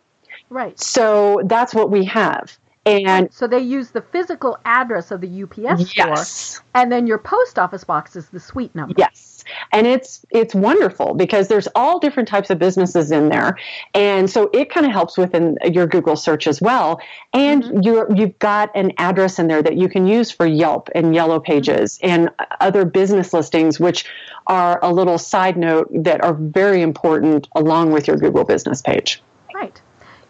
Right. 0.51 0.79
So 0.79 1.41
that's 1.45 1.75
what 1.75 1.91
we 1.91 2.05
have. 2.05 2.57
And 2.87 3.33
so 3.33 3.47
they 3.47 3.61
use 3.61 3.91
the 3.91 4.01
physical 4.01 4.59
address 4.65 5.11
of 5.11 5.21
the 5.21 5.43
UPS 5.43 5.95
yes. 5.95 6.31
store, 6.31 6.65
and 6.75 6.91
then 6.91 7.07
your 7.07 7.19
post 7.19 7.59
office 7.59 7.85
box 7.85 8.17
is 8.17 8.31
the 8.31 8.41
suite 8.41 8.75
number. 8.75 8.95
Yes, 8.97 9.30
and 9.73 9.87
it's 9.87 10.25
it's 10.31 10.55
wonderful 10.55 11.15
because 11.15 11.49
there's 11.49 11.69
all 11.75 11.99
different 11.99 12.29
types 12.29 12.51
of 12.51 12.59
businesses 12.59 13.11
in 13.11 13.29
there, 13.29 13.57
and 13.95 14.31
so 14.31 14.51
it 14.53 14.71
kind 14.71 14.87
of 14.87 14.93
helps 14.93 15.17
within 15.17 15.57
your 15.65 15.87
Google 15.87 16.17
search 16.17 16.47
as 16.47 16.61
well. 16.61 17.01
And 17.33 17.63
mm-hmm. 17.63 17.83
you 17.83 18.07
you've 18.15 18.39
got 18.39 18.71
an 18.75 18.93
address 18.99 19.39
in 19.39 19.49
there 19.49 19.63
that 19.63 19.77
you 19.77 19.89
can 19.89 20.07
use 20.07 20.31
for 20.31 20.47
Yelp 20.47 20.89
and 20.95 21.15
Yellow 21.15 21.39
mm-hmm. 21.39 21.53
Pages 21.53 21.99
mm-hmm. 21.99 22.11
and 22.11 22.31
other 22.61 22.85
business 22.85 23.33
listings, 23.33 23.81
which 23.81 24.05
are 24.47 24.79
a 24.83 24.93
little 24.93 25.19
side 25.19 25.57
note 25.57 25.89
that 25.93 26.23
are 26.25 26.35
very 26.35 26.83
important 26.83 27.49
along 27.55 27.93
with 27.93 28.09
your 28.09 28.17
Google 28.17 28.45
business 28.45 28.83
page. 28.83 29.23
Right. 29.55 29.81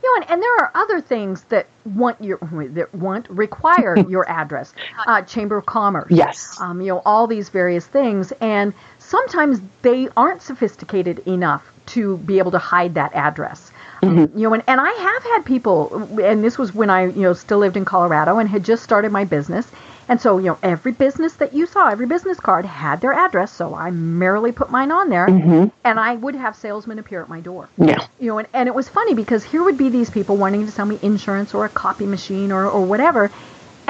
You 0.02 0.10
know, 0.10 0.22
and, 0.22 0.30
and 0.30 0.42
there 0.42 0.56
are 0.56 0.70
other 0.74 1.00
things 1.00 1.44
that 1.44 1.66
want 1.84 2.22
your 2.22 2.38
that 2.70 2.94
want 2.94 3.28
require 3.28 3.96
your 4.08 4.28
address. 4.28 4.74
Uh, 5.06 5.22
Chamber 5.22 5.58
of 5.58 5.66
Commerce. 5.66 6.10
Yes. 6.10 6.58
Um, 6.60 6.80
you 6.80 6.88
know, 6.88 7.02
all 7.04 7.26
these 7.26 7.48
various 7.48 7.86
things, 7.86 8.32
and 8.40 8.72
sometimes 9.10 9.60
they 9.82 10.08
aren't 10.16 10.40
sophisticated 10.40 11.18
enough 11.26 11.62
to 11.86 12.16
be 12.18 12.38
able 12.38 12.52
to 12.52 12.58
hide 12.58 12.94
that 12.94 13.12
address. 13.14 13.72
Um, 14.02 14.16
mm-hmm. 14.16 14.38
you 14.38 14.48
know, 14.48 14.54
and, 14.54 14.62
and 14.66 14.80
I 14.80 14.90
have 14.90 15.22
had 15.24 15.44
people, 15.44 16.08
and 16.22 16.42
this 16.42 16.56
was 16.56 16.74
when 16.74 16.88
I, 16.88 17.06
you 17.06 17.22
know, 17.22 17.32
still 17.34 17.58
lived 17.58 17.76
in 17.76 17.84
Colorado 17.84 18.38
and 18.38 18.48
had 18.48 18.64
just 18.64 18.82
started 18.82 19.12
my 19.12 19.24
business, 19.24 19.66
and 20.10 20.20
so, 20.20 20.38
you 20.38 20.46
know, 20.46 20.58
every 20.60 20.90
business 20.90 21.34
that 21.34 21.54
you 21.54 21.66
saw, 21.66 21.88
every 21.88 22.06
business 22.06 22.40
card 22.40 22.64
had 22.64 23.00
their 23.00 23.12
address. 23.12 23.52
So 23.52 23.76
I 23.76 23.92
merrily 23.92 24.50
put 24.50 24.68
mine 24.68 24.90
on 24.90 25.08
there 25.08 25.28
mm-hmm. 25.28 25.68
and 25.84 26.00
I 26.00 26.16
would 26.16 26.34
have 26.34 26.56
salesmen 26.56 26.98
appear 26.98 27.22
at 27.22 27.28
my 27.28 27.38
door. 27.38 27.68
Yeah. 27.78 28.04
You 28.18 28.26
know, 28.26 28.38
and, 28.38 28.48
and 28.52 28.66
it 28.66 28.74
was 28.74 28.88
funny 28.88 29.14
because 29.14 29.44
here 29.44 29.62
would 29.62 29.78
be 29.78 29.88
these 29.88 30.10
people 30.10 30.36
wanting 30.36 30.66
to 30.66 30.72
sell 30.72 30.84
me 30.84 30.98
insurance 31.00 31.54
or 31.54 31.64
a 31.64 31.68
copy 31.68 32.06
machine 32.06 32.50
or, 32.50 32.66
or 32.66 32.84
whatever. 32.84 33.30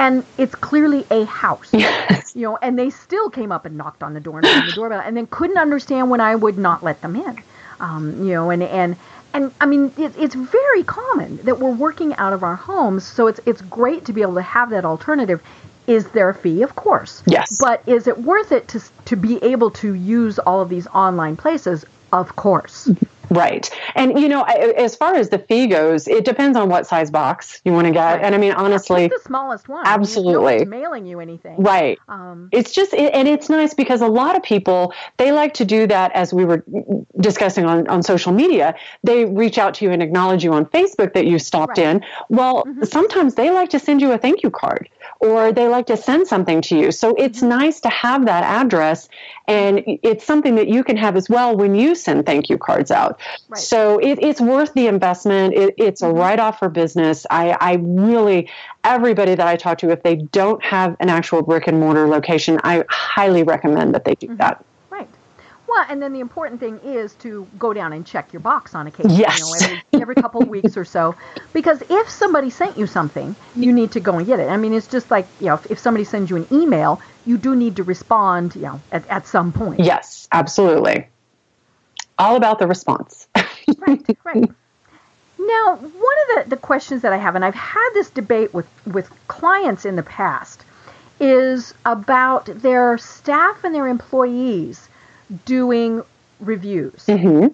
And 0.01 0.25
it's 0.37 0.55
clearly 0.55 1.05
a 1.11 1.25
house. 1.25 1.69
Yes. 1.71 2.35
You 2.35 2.43
know, 2.43 2.57
and 2.61 2.79
they 2.79 2.89
still 2.89 3.29
came 3.29 3.51
up 3.51 3.65
and 3.65 3.77
knocked 3.77 4.03
on 4.03 4.13
the 4.13 4.21
door 4.21 4.37
and 4.39 4.45
rang 4.45 4.65
the 4.65 4.71
doorbell 4.71 5.01
and 5.01 5.17
then 5.17 5.27
couldn't 5.27 5.57
understand 5.57 6.09
when 6.09 6.21
I 6.21 6.33
would 6.33 6.57
not 6.57 6.81
let 6.81 7.01
them 7.01 7.15
in. 7.17 7.43
Um, 7.81 8.23
you 8.23 8.33
know, 8.33 8.49
and, 8.51 8.63
and, 8.63 8.95
and 9.33 9.51
I 9.59 9.65
mean, 9.65 9.91
it, 9.97 10.13
it's 10.17 10.33
very 10.33 10.83
common 10.83 11.37
that 11.43 11.59
we're 11.59 11.73
working 11.73 12.15
out 12.15 12.31
of 12.31 12.41
our 12.43 12.55
homes, 12.55 13.05
so 13.05 13.27
it's 13.27 13.41
it's 13.45 13.61
great 13.63 14.05
to 14.05 14.13
be 14.13 14.21
able 14.21 14.35
to 14.35 14.41
have 14.41 14.69
that 14.69 14.85
alternative. 14.85 15.41
Is 15.87 16.07
there 16.11 16.29
a 16.29 16.33
fee? 16.33 16.61
Of 16.61 16.75
course. 16.75 17.21
Yes. 17.27 17.59
But 17.59 17.83
is 17.85 18.07
it 18.07 18.17
worth 18.17 18.51
it 18.53 18.67
to 18.69 18.81
to 19.05 19.15
be 19.15 19.43
able 19.43 19.71
to 19.71 19.93
use 19.93 20.39
all 20.39 20.61
of 20.61 20.69
these 20.69 20.87
online 20.87 21.35
places? 21.35 21.85
Of 22.13 22.35
course. 22.35 22.89
Right. 23.31 23.69
And, 23.95 24.19
you 24.19 24.27
know, 24.27 24.43
as 24.43 24.97
far 24.97 25.15
as 25.15 25.29
the 25.29 25.39
fee 25.39 25.67
goes, 25.67 26.05
it 26.09 26.25
depends 26.25 26.57
on 26.57 26.67
what 26.67 26.85
size 26.85 27.09
box 27.09 27.61
you 27.63 27.71
want 27.71 27.87
to 27.87 27.93
get. 27.93 28.03
Right. 28.03 28.21
And 28.21 28.35
I 28.35 28.37
mean, 28.37 28.51
honestly, 28.51 29.07
the 29.07 29.21
smallest 29.23 29.69
one. 29.69 29.87
Absolutely. 29.87 30.59
Mean, 30.59 30.69
mailing 30.69 31.05
you 31.05 31.21
anything. 31.21 31.55
Right. 31.63 31.97
Um, 32.09 32.49
it's 32.51 32.73
just, 32.73 32.93
and 32.93 33.29
it's 33.29 33.47
nice 33.49 33.73
because 33.73 34.01
a 34.01 34.07
lot 34.07 34.35
of 34.35 34.43
people, 34.43 34.93
they 35.15 35.31
like 35.31 35.53
to 35.55 35.65
do 35.65 35.87
that 35.87 36.11
as 36.11 36.33
we 36.33 36.43
were 36.43 36.65
discussing 37.21 37.63
on, 37.65 37.87
on 37.87 38.03
social 38.03 38.33
media. 38.33 38.75
They 39.03 39.23
reach 39.23 39.57
out 39.57 39.75
to 39.75 39.85
you 39.85 39.91
and 39.91 40.03
acknowledge 40.03 40.43
you 40.43 40.51
on 40.51 40.65
Facebook 40.65 41.13
that 41.13 41.25
you 41.25 41.39
stopped 41.39 41.77
right. 41.77 41.87
in. 41.87 42.05
Well, 42.27 42.65
mm-hmm. 42.65 42.83
sometimes 42.83 43.35
they 43.35 43.49
like 43.49 43.69
to 43.69 43.79
send 43.79 44.01
you 44.01 44.11
a 44.11 44.17
thank 44.17 44.43
you 44.43 44.51
card 44.51 44.89
or 45.21 45.51
they 45.51 45.67
like 45.67 45.85
to 45.85 45.95
send 45.95 46.27
something 46.27 46.61
to 46.61 46.77
you. 46.77 46.91
So 46.91 47.13
it's 47.15 47.39
mm-hmm. 47.39 47.49
nice 47.49 47.79
to 47.81 47.89
have 47.89 48.25
that 48.25 48.43
address 48.43 49.07
and 49.47 49.83
it's 49.85 50.25
something 50.25 50.55
that 50.55 50.67
you 50.67 50.83
can 50.83 50.97
have 50.97 51.15
as 51.15 51.29
well 51.29 51.55
when 51.55 51.75
you 51.75 51.93
send 51.93 52.25
thank 52.25 52.49
you 52.49 52.57
cards 52.57 52.89
out. 52.89 53.19
Right. 53.47 53.59
So 53.59 53.99
it, 53.99 54.19
it's 54.21 54.41
worth 54.41 54.73
the 54.73 54.87
investment. 54.87 55.53
It, 55.53 55.75
it's 55.77 56.01
a 56.01 56.05
mm-hmm. 56.05 56.17
write 56.17 56.39
off 56.39 56.59
for 56.59 56.69
business. 56.69 57.25
I, 57.29 57.51
I 57.61 57.73
really, 57.81 58.49
everybody 58.83 59.35
that 59.35 59.47
I 59.47 59.57
talk 59.57 59.77
to, 59.79 59.91
if 59.91 60.01
they 60.01 60.15
don't 60.15 60.63
have 60.63 60.97
an 60.99 61.09
actual 61.09 61.43
brick 61.43 61.67
and 61.67 61.79
mortar 61.79 62.07
location, 62.07 62.59
I 62.63 62.83
highly 62.89 63.43
recommend 63.43 63.93
that 63.93 64.05
they 64.05 64.15
do 64.15 64.27
mm-hmm. 64.27 64.37
that. 64.37 64.65
Well, 65.71 65.85
and 65.87 66.01
then 66.01 66.11
the 66.11 66.19
important 66.19 66.59
thing 66.59 66.79
is 66.83 67.13
to 67.15 67.47
go 67.57 67.71
down 67.71 67.93
and 67.93 68.05
check 68.05 68.33
your 68.33 68.41
box 68.41 68.75
on 68.75 68.87
occasion, 68.87 69.11
yes. 69.11 69.39
you 69.39 69.45
know, 69.45 69.53
every, 69.63 70.01
every 70.01 70.15
couple 70.15 70.41
of 70.41 70.49
weeks 70.57 70.75
or 70.75 70.83
so. 70.83 71.15
Because 71.53 71.81
if 71.89 72.09
somebody 72.09 72.49
sent 72.49 72.77
you 72.77 72.85
something, 72.85 73.37
you 73.55 73.71
need 73.71 73.93
to 73.93 74.01
go 74.01 74.17
and 74.17 74.27
get 74.27 74.41
it. 74.41 74.49
I 74.49 74.57
mean, 74.57 74.73
it's 74.73 74.87
just 74.87 75.09
like, 75.09 75.25
you 75.39 75.45
know, 75.45 75.53
if, 75.53 75.71
if 75.71 75.79
somebody 75.79 76.03
sends 76.03 76.29
you 76.29 76.35
an 76.35 76.45
email, 76.51 76.99
you 77.25 77.37
do 77.37 77.55
need 77.55 77.77
to 77.77 77.83
respond, 77.83 78.53
you 78.53 78.63
know, 78.63 78.81
at, 78.91 79.07
at 79.07 79.25
some 79.27 79.53
point. 79.53 79.79
Yes, 79.79 80.27
absolutely. 80.33 81.07
All 82.19 82.35
about 82.35 82.59
the 82.59 82.67
response. 82.67 83.29
right, 83.77 84.17
right. 84.25 84.51
Now, 85.39 85.75
one 85.77 85.79
of 85.79 86.43
the, 86.43 86.43
the 86.49 86.57
questions 86.57 87.01
that 87.03 87.13
I 87.13 87.17
have, 87.17 87.35
and 87.35 87.45
I've 87.45 87.55
had 87.55 87.89
this 87.93 88.09
debate 88.09 88.53
with, 88.53 88.67
with 88.85 89.09
clients 89.29 89.85
in 89.85 89.95
the 89.95 90.03
past, 90.03 90.65
is 91.21 91.73
about 91.85 92.47
their 92.47 92.97
staff 92.97 93.63
and 93.63 93.73
their 93.73 93.87
employees 93.87 94.89
doing 95.45 96.03
reviews. 96.39 97.05
Mm-hmm. 97.05 97.47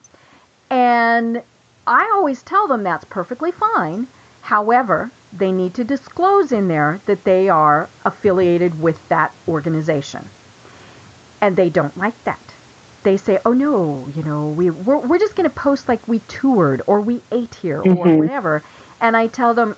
And 0.70 1.44
I 1.86 2.12
always 2.14 2.44
tell 2.44 2.68
them 2.68 2.84
that's 2.84 3.06
perfectly 3.06 3.52
fine. 3.52 4.08
However, 4.42 5.12
they 5.34 5.52
need 5.52 5.74
to 5.76 5.84
disclose 5.84 6.52
in 6.52 6.68
there 6.68 7.02
that 7.06 7.24
they 7.24 7.50
are 7.50 7.90
affiliated 8.06 8.82
with 8.82 9.08
that 9.10 9.34
organization. 9.48 10.28
And 11.42 11.56
they 11.56 11.70
don't 11.70 11.96
like 11.98 12.22
that. 12.24 12.40
They 13.04 13.18
say, 13.18 13.40
oh 13.46 13.54
no, 13.54 14.08
you 14.16 14.24
know, 14.24 14.50
we, 14.50 14.70
we're, 14.70 14.98
we're 14.98 15.20
just 15.20 15.36
going 15.36 15.50
to 15.50 15.56
post 15.56 15.88
like 15.88 16.08
we 16.08 16.20
toured 16.28 16.82
or 16.88 17.00
we 17.00 17.22
ate 17.32 17.56
here 17.56 17.82
mm-hmm. 17.82 17.98
or 17.98 18.18
whatever. 18.18 18.64
And 19.00 19.16
I 19.16 19.28
tell 19.28 19.54
them, 19.54 19.76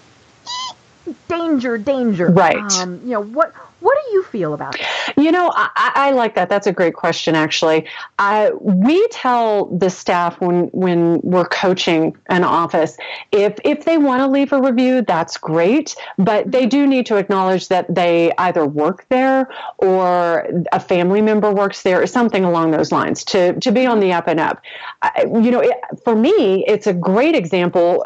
danger, 1.28 1.78
danger. 1.78 2.30
Right. 2.30 2.58
Um, 2.80 3.02
you 3.04 3.12
know, 3.12 3.24
what, 3.24 3.54
what 3.80 3.98
do 4.06 4.14
you 4.14 4.24
feel 4.24 4.54
about 4.54 4.80
it? 4.80 4.86
You 5.18 5.32
know, 5.32 5.52
I, 5.54 5.92
I, 5.96 6.12
like 6.12 6.36
that. 6.36 6.50
That's 6.50 6.68
a 6.68 6.74
great 6.74 6.94
question, 6.94 7.36
actually. 7.36 7.88
I, 8.18 8.52
we 8.60 9.08
tell 9.10 9.66
the 9.66 9.90
staff 9.90 10.40
when 10.42 10.66
when 10.68 11.22
we're 11.22 11.46
coaching 11.46 12.16
an 12.28 12.44
office 12.44 12.98
if 13.32 13.58
if 13.64 13.86
they 13.86 13.98
want 13.98 14.22
to 14.22 14.28
leave 14.28 14.52
a 14.52 14.62
review, 14.62 15.02
that's 15.02 15.38
great, 15.38 15.96
but 16.18 16.52
they 16.52 16.62
mm-hmm. 16.62 16.70
do 16.70 16.88
need 16.88 17.06
to 17.08 17.18
acknowledge 17.18 17.68
that 17.70 17.94
they 17.94 18.32
either 18.38 18.66
work 18.66 19.06
there 19.10 19.50
or 19.78 20.48
a 20.72 20.80
family 20.80 21.22
member 21.22 21.52
works 21.52 21.84
there, 21.84 22.02
or 22.02 22.08
something 22.08 22.44
along 22.44 22.72
those 22.72 22.92
lines. 22.92 23.24
To 23.26 23.60
to 23.60 23.72
be 23.72 23.86
on 23.86 24.00
the 24.00 24.14
up 24.14 24.28
and 24.28 24.40
up, 24.40 24.62
I, 25.02 25.24
you 25.26 25.52
know, 25.52 25.62
it, 25.62 25.74
for 26.04 26.16
me, 26.16 26.66
it's 26.66 26.88
a 26.88 26.94
great 26.94 27.36
example 27.36 28.06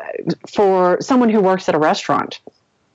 for 0.54 1.00
someone 1.02 1.30
who 1.30 1.42
works 1.42 1.68
at 1.70 1.76
a 1.76 1.80
restaurant. 1.80 2.40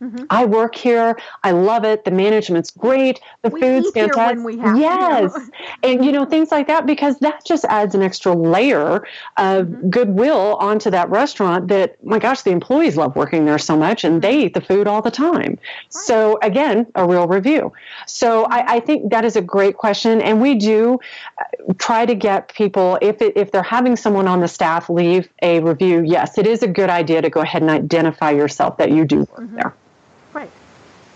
Mm-hmm. 0.02 0.24
I 0.30 0.44
work 0.44 0.76
here. 0.76 1.18
I 1.42 1.50
love 1.50 1.84
it. 1.84 2.04
The 2.04 2.10
management's 2.10 2.70
great. 2.70 3.20
The 3.42 3.50
we 3.50 3.60
food's 3.60 3.90
fantastic. 3.90 4.56
yes. 4.56 5.36
and 5.82 6.04
you 6.04 6.12
know, 6.12 6.24
things 6.28 6.50
like 6.52 6.68
that 6.68 6.86
because 6.86 7.18
that 7.18 7.44
just 7.44 7.64
adds 7.64 7.94
an 7.94 8.02
extra 8.02 8.32
layer 8.32 9.06
of 9.36 9.66
mm-hmm. 9.66 9.90
goodwill 9.90 10.56
onto 10.56 10.90
that 10.90 11.10
restaurant 11.10 11.68
that 11.68 12.02
my 12.04 12.18
gosh, 12.18 12.42
the 12.42 12.50
employees 12.50 12.96
love 12.96 13.16
working 13.16 13.44
there 13.44 13.58
so 13.58 13.76
much 13.76 14.04
and 14.04 14.22
they 14.22 14.44
eat 14.44 14.54
the 14.54 14.60
food 14.60 14.86
all 14.86 15.02
the 15.02 15.10
time. 15.10 15.36
Right. 15.36 15.58
So 15.90 16.38
again, 16.42 16.86
a 16.94 17.06
real 17.06 17.26
review. 17.26 17.72
So 18.06 18.44
I, 18.44 18.60
mm-hmm. 18.60 18.70
I, 18.70 18.80
think 18.80 19.10
that 19.10 19.24
is 19.24 19.36
a 19.36 19.42
great 19.42 19.76
question. 19.76 20.20
And 20.20 20.40
we 20.40 20.54
do 20.54 21.00
uh, 21.40 21.72
try 21.78 22.06
to 22.06 22.14
get 22.14 22.54
people, 22.54 22.98
if, 23.02 23.20
it, 23.20 23.36
if 23.36 23.50
they're 23.50 23.62
having 23.62 23.96
someone 23.96 24.28
on 24.28 24.40
the 24.40 24.48
staff 24.48 24.88
leave 24.88 25.28
a 25.42 25.60
review, 25.60 26.02
yes, 26.04 26.38
it 26.38 26.46
is 26.46 26.62
a 26.62 26.68
good 26.68 26.90
idea 26.90 27.20
to 27.20 27.30
go 27.30 27.40
ahead 27.40 27.62
and 27.62 27.70
identify 27.70 28.30
yourself 28.30 28.76
that 28.78 28.92
you 28.92 29.04
do 29.04 29.18
work 29.18 29.30
mm-hmm. 29.30 29.56
there. 29.56 29.74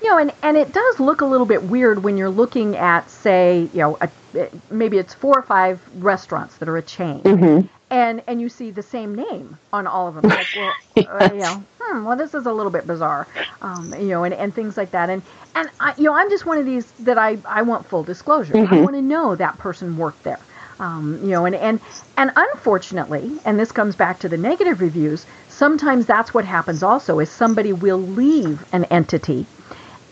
You 0.03 0.09
know, 0.09 0.19
and, 0.19 0.33
and 0.43 0.57
it 0.57 0.73
does 0.73 0.99
look 0.99 1.21
a 1.21 1.27
little 1.27 1.47
bit 1.47 1.63
weird 1.63 2.03
when 2.03 2.17
you're 2.17 2.31
looking 2.31 2.77
at, 2.77 3.09
say, 3.09 3.69
you 3.73 3.79
know, 3.79 3.99
a, 4.01 4.09
maybe 4.71 4.99
it's 4.99 5.15
four 5.15 5.39
or 5.39 5.43
five 5.43 5.81
restaurants 6.03 6.57
that 6.57 6.69
are 6.69 6.77
a 6.77 6.83
chain, 6.83 7.21
mm-hmm. 7.21 7.67
and 7.91 8.23
and 8.27 8.41
you 8.41 8.49
see 8.49 8.71
the 8.71 8.83
same 8.83 9.15
name 9.15 9.59
on 9.73 9.87
all 9.87 10.09
of 10.09 10.15
them. 10.17 10.29
Like, 10.29 10.47
well, 10.57 10.73
yes. 10.97 11.07
uh, 11.07 11.31
you 11.33 11.41
know, 11.41 11.65
hmm, 11.81 12.05
well, 12.05 12.17
this 12.17 12.35
is 12.35 12.47
a 12.47 12.53
little 12.53 12.73
bit 12.73 12.87
bizarre, 12.87 13.27
um, 13.61 13.95
you 13.95 14.09
know, 14.09 14.25
and, 14.25 14.35
and 14.35 14.55
things 14.55 14.77
like 14.77 14.91
that. 14.93 15.11
And 15.11 15.23
and 15.55 15.71
I, 15.81 15.95
you 15.97 16.05
know, 16.05 16.15
I'm 16.15 16.31
just 16.31 16.47
one 16.47 16.59
of 16.59 16.67
these 16.67 16.91
that 17.01 17.19
I 17.19 17.39
I 17.45 17.63
want 17.63 17.87
full 17.87 18.03
disclosure. 18.03 18.55
Mm-hmm. 18.55 18.75
I 18.75 18.81
want 18.81 18.97
to 18.97 19.03
know 19.03 19.37
that 19.37 19.59
person 19.59 19.97
worked 19.97 20.23
there. 20.25 20.41
Um, 20.81 21.21
you 21.23 21.31
know, 21.31 21.45
and, 21.45 21.55
and 21.55 21.81
and 22.17 22.33
unfortunately, 22.35 23.39
and 23.45 23.59
this 23.59 23.71
comes 23.71 23.95
back 23.95 24.19
to 24.21 24.29
the 24.29 24.37
negative 24.37 24.81
reviews. 24.81 25.27
Sometimes 25.49 26.07
that's 26.07 26.35
what 26.35 26.45
happens. 26.45 26.83
Also, 26.83 27.21
is 27.21 27.31
somebody 27.31 27.73
will 27.73 28.01
leave 28.01 28.65
an 28.73 28.85
entity, 28.87 29.47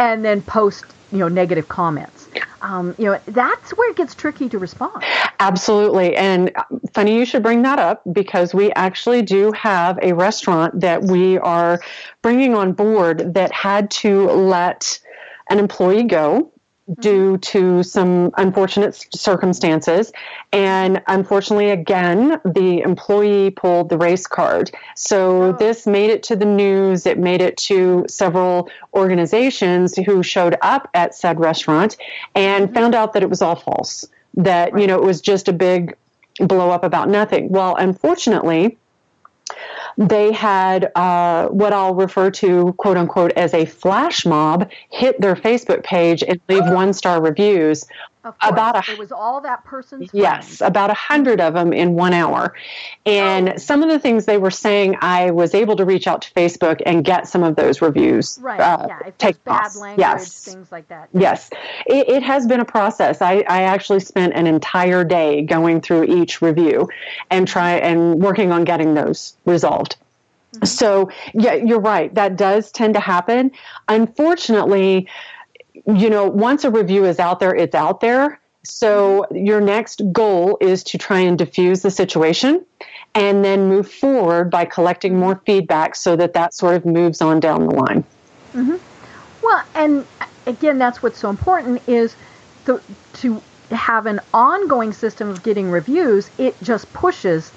and 0.01 0.24
then 0.24 0.42
post 0.42 0.84
you 1.12 1.18
know 1.18 1.28
negative 1.28 1.68
comments. 1.68 2.28
Um, 2.62 2.94
you 2.98 3.07
know, 3.07 3.20
that's 3.26 3.70
where 3.70 3.90
it 3.90 3.96
gets 3.96 4.14
tricky 4.14 4.48
to 4.48 4.59
respond. 4.59 5.03
Absolutely, 5.38 6.16
and 6.16 6.51
funny 6.92 7.16
you 7.16 7.24
should 7.24 7.42
bring 7.42 7.62
that 7.62 7.78
up 7.78 8.03
because 8.12 8.55
we 8.55 8.72
actually 8.72 9.22
do 9.22 9.53
have 9.53 9.98
a 10.03 10.12
restaurant 10.12 10.80
that 10.80 11.05
we 11.05 11.38
are 11.38 11.80
bringing 12.22 12.55
on 12.55 12.72
board 12.72 13.34
that 13.34 13.53
had 13.53 13.90
to 13.92 14.26
let 14.30 14.98
an 15.48 15.59
employee 15.59 16.05
go 16.05 16.53
due 16.99 17.38
to 17.38 17.82
some 17.82 18.30
unfortunate 18.36 19.07
circumstances. 19.14 20.12
And 20.53 21.03
unfortunately, 21.07 21.70
again, 21.70 22.41
the 22.45 22.80
employee 22.80 23.51
pulled 23.51 23.88
the 23.88 23.99
race 23.99 24.26
card. 24.26 24.70
So 24.97 25.43
oh. 25.43 25.53
this 25.53 25.86
made 25.86 26.11
it 26.11 26.22
to 26.24 26.36
the 26.36 26.45
news. 26.45 27.07
It 27.07 27.18
made 27.18 27.41
it 27.41 27.57
to 27.59 28.05
several 28.09 28.70
organizations 28.95 29.97
who 29.97 30.22
showed 30.22 30.57
up 30.62 30.88
at 30.95 31.14
said 31.14 31.38
restaurant 31.38 31.97
and 32.34 32.66
mm-hmm. 32.66 32.74
found 32.74 32.95
out 32.95 33.12
that 33.12 33.22
it 33.22 33.30
was 33.30 33.43
all 33.43 33.57
false. 33.57 34.05
That, 34.34 34.72
right. 34.72 34.80
you 34.80 34.86
know, 34.86 34.97
it 34.97 35.05
was 35.05 35.20
just 35.20 35.49
a 35.49 35.53
big 35.53 35.95
blow 36.38 36.70
up 36.70 36.84
about 36.84 37.09
nothing. 37.09 37.49
Well, 37.51 37.76
unfortunately, 37.76 38.78
they 39.97 40.32
had 40.32 40.91
uh, 40.95 41.49
what 41.49 41.72
I'll 41.72 41.95
refer 41.95 42.30
to, 42.32 42.72
quote 42.74 42.97
unquote, 42.97 43.32
as 43.32 43.55
a 43.55 43.66
flash 43.66 44.24
mob 44.24 44.70
hit 44.91 45.20
their 45.20 45.36
Facebook 45.36 45.82
page 45.84 46.22
and 46.22 46.41
leave 46.49 46.64
one 46.64 46.93
star 46.93 47.22
reviews. 47.22 47.86
About 48.23 48.89
a, 48.89 48.93
it 48.93 48.99
was 48.99 49.12
all 49.12 49.41
that 49.41 49.64
person's. 49.64 50.11
Yes, 50.12 50.61
about 50.61 50.91
a 50.91 50.95
hundred 50.95 51.41
of 51.41 51.55
them 51.55 51.73
in 51.73 51.95
one 51.95 52.12
hour, 52.12 52.55
and 53.07 53.49
oh. 53.49 53.57
some 53.57 53.83
of 53.83 53.89
the 53.89 53.99
things 53.99 54.27
they 54.27 54.37
were 54.37 54.51
saying, 54.51 54.97
I 55.01 55.31
was 55.31 55.55
able 55.55 55.77
to 55.77 55.87
reach 55.87 56.07
out 56.07 56.21
to 56.23 56.35
Facebook 56.35 56.83
and 56.85 57.03
get 57.03 57.29
some 57.29 57.43
of 57.43 57.57
those 57.57 57.81
reviews. 57.81 58.39
Right. 58.43 58.61
Uh, 58.61 58.87
yeah. 58.89 58.99
If 59.07 59.16
take 59.16 59.43
bad 59.45 59.75
language, 59.75 60.01
yes. 60.01 60.45
things 60.45 60.71
like 60.71 60.89
that. 60.89 61.09
Yes, 61.14 61.49
it, 61.87 62.11
it 62.11 62.23
has 62.23 62.47
been 62.47 62.61
a 62.61 62.64
process. 62.66 63.23
I, 63.23 63.37
I 63.49 63.62
actually 63.62 64.01
spent 64.01 64.35
an 64.35 64.47
entire 64.47 65.03
day 65.03 65.41
going 65.41 65.81
through 65.81 66.05
each 66.05 66.43
review 66.43 66.91
and 67.31 67.49
try 67.49 67.73
and 67.73 68.21
working 68.21 68.53
on 68.53 68.64
getting 68.64 68.93
those 68.93 69.35
resolved. 69.47 69.97
Mm-hmm. 70.53 70.66
So, 70.66 71.11
yeah, 71.33 71.55
you're 71.55 71.81
right. 71.81 72.12
That 72.14 72.37
does 72.37 72.73
tend 72.73 72.95
to 72.95 73.01
happen. 73.01 73.53
Unfortunately, 73.89 75.09
you 75.87 76.11
know, 76.11 76.27
once 76.27 76.64
a 76.64 76.71
review 76.71 77.05
is 77.05 77.18
out 77.18 77.41
there, 77.41 77.55
it's 77.55 77.75
out 77.75 78.01
there. 78.01 78.41
So, 78.62 79.27
your 79.33 79.61
next 79.61 80.03
goal 80.12 80.59
is 80.61 80.85
to 80.85 80.99
try 80.99 81.21
and 81.21 81.39
diffuse 81.39 81.81
the 81.81 81.91
situation 81.91 82.64
and 83.14 83.45
then 83.45 83.68
move 83.68 83.91
forward 83.91 84.51
by 84.51 84.66
collecting 84.66 85.18
more 85.18 85.41
feedback 85.47 85.97
so 85.97 86.14
that 86.16 86.35
that 86.35 86.53
sort 86.53 86.77
of 86.77 86.85
moves 86.85 87.23
on 87.23 87.41
down 87.41 87.66
the 87.66 87.75
line. 87.75 88.05
Mm-hmm. 88.53 88.77
Well, 89.43 89.64
and 89.75 90.07
again, 90.47 90.79
that's 90.79 91.03
what's 91.03 91.18
so 91.18 91.31
important 91.31 91.83
is 91.89 92.14
the, 92.66 92.83
to 93.14 93.43
have 93.71 94.07
an 94.07 94.21
ongoing 94.35 94.93
system 94.93 95.29
of 95.29 95.43
getting 95.43 95.71
reviews. 95.71 96.31
It 96.39 96.61
just 96.62 96.93
pushes 96.93 97.53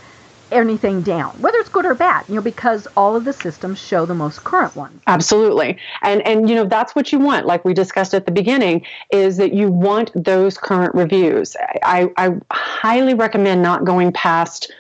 anything 0.54 1.02
down, 1.02 1.32
whether 1.42 1.58
it's 1.58 1.70
good 1.70 1.86
or 1.86 1.96
bad, 1.96 2.26
you 2.30 2.36
know, 2.36 2.42
because 2.42 2.88
all 2.96 3.16
of 3.16 3.26
the 3.26 3.34
systems 3.34 3.80
show 3.80 4.06
the 4.06 4.16
most 4.16 4.44
current 4.44 4.76
ones. 4.76 5.02
Absolutely. 5.08 5.78
And 6.02 6.22
and 6.22 6.50
you 6.50 6.56
know, 6.56 6.66
that's 6.66 6.96
what 6.96 7.12
you 7.12 7.20
want, 7.20 7.46
like 7.46 7.66
we 7.66 7.74
discussed 7.74 8.14
at 8.14 8.26
the 8.26 8.32
beginning, 8.32 8.86
is 9.12 9.38
that 9.38 9.54
you 9.54 9.72
want 9.72 10.12
those 10.16 10.58
current 10.58 10.94
reviews. 10.96 11.56
I, 11.84 12.10
I 12.18 12.36
highly 12.52 13.14
recommend 13.14 13.62
not 13.62 13.84
going 13.84 14.14
past 14.14 14.72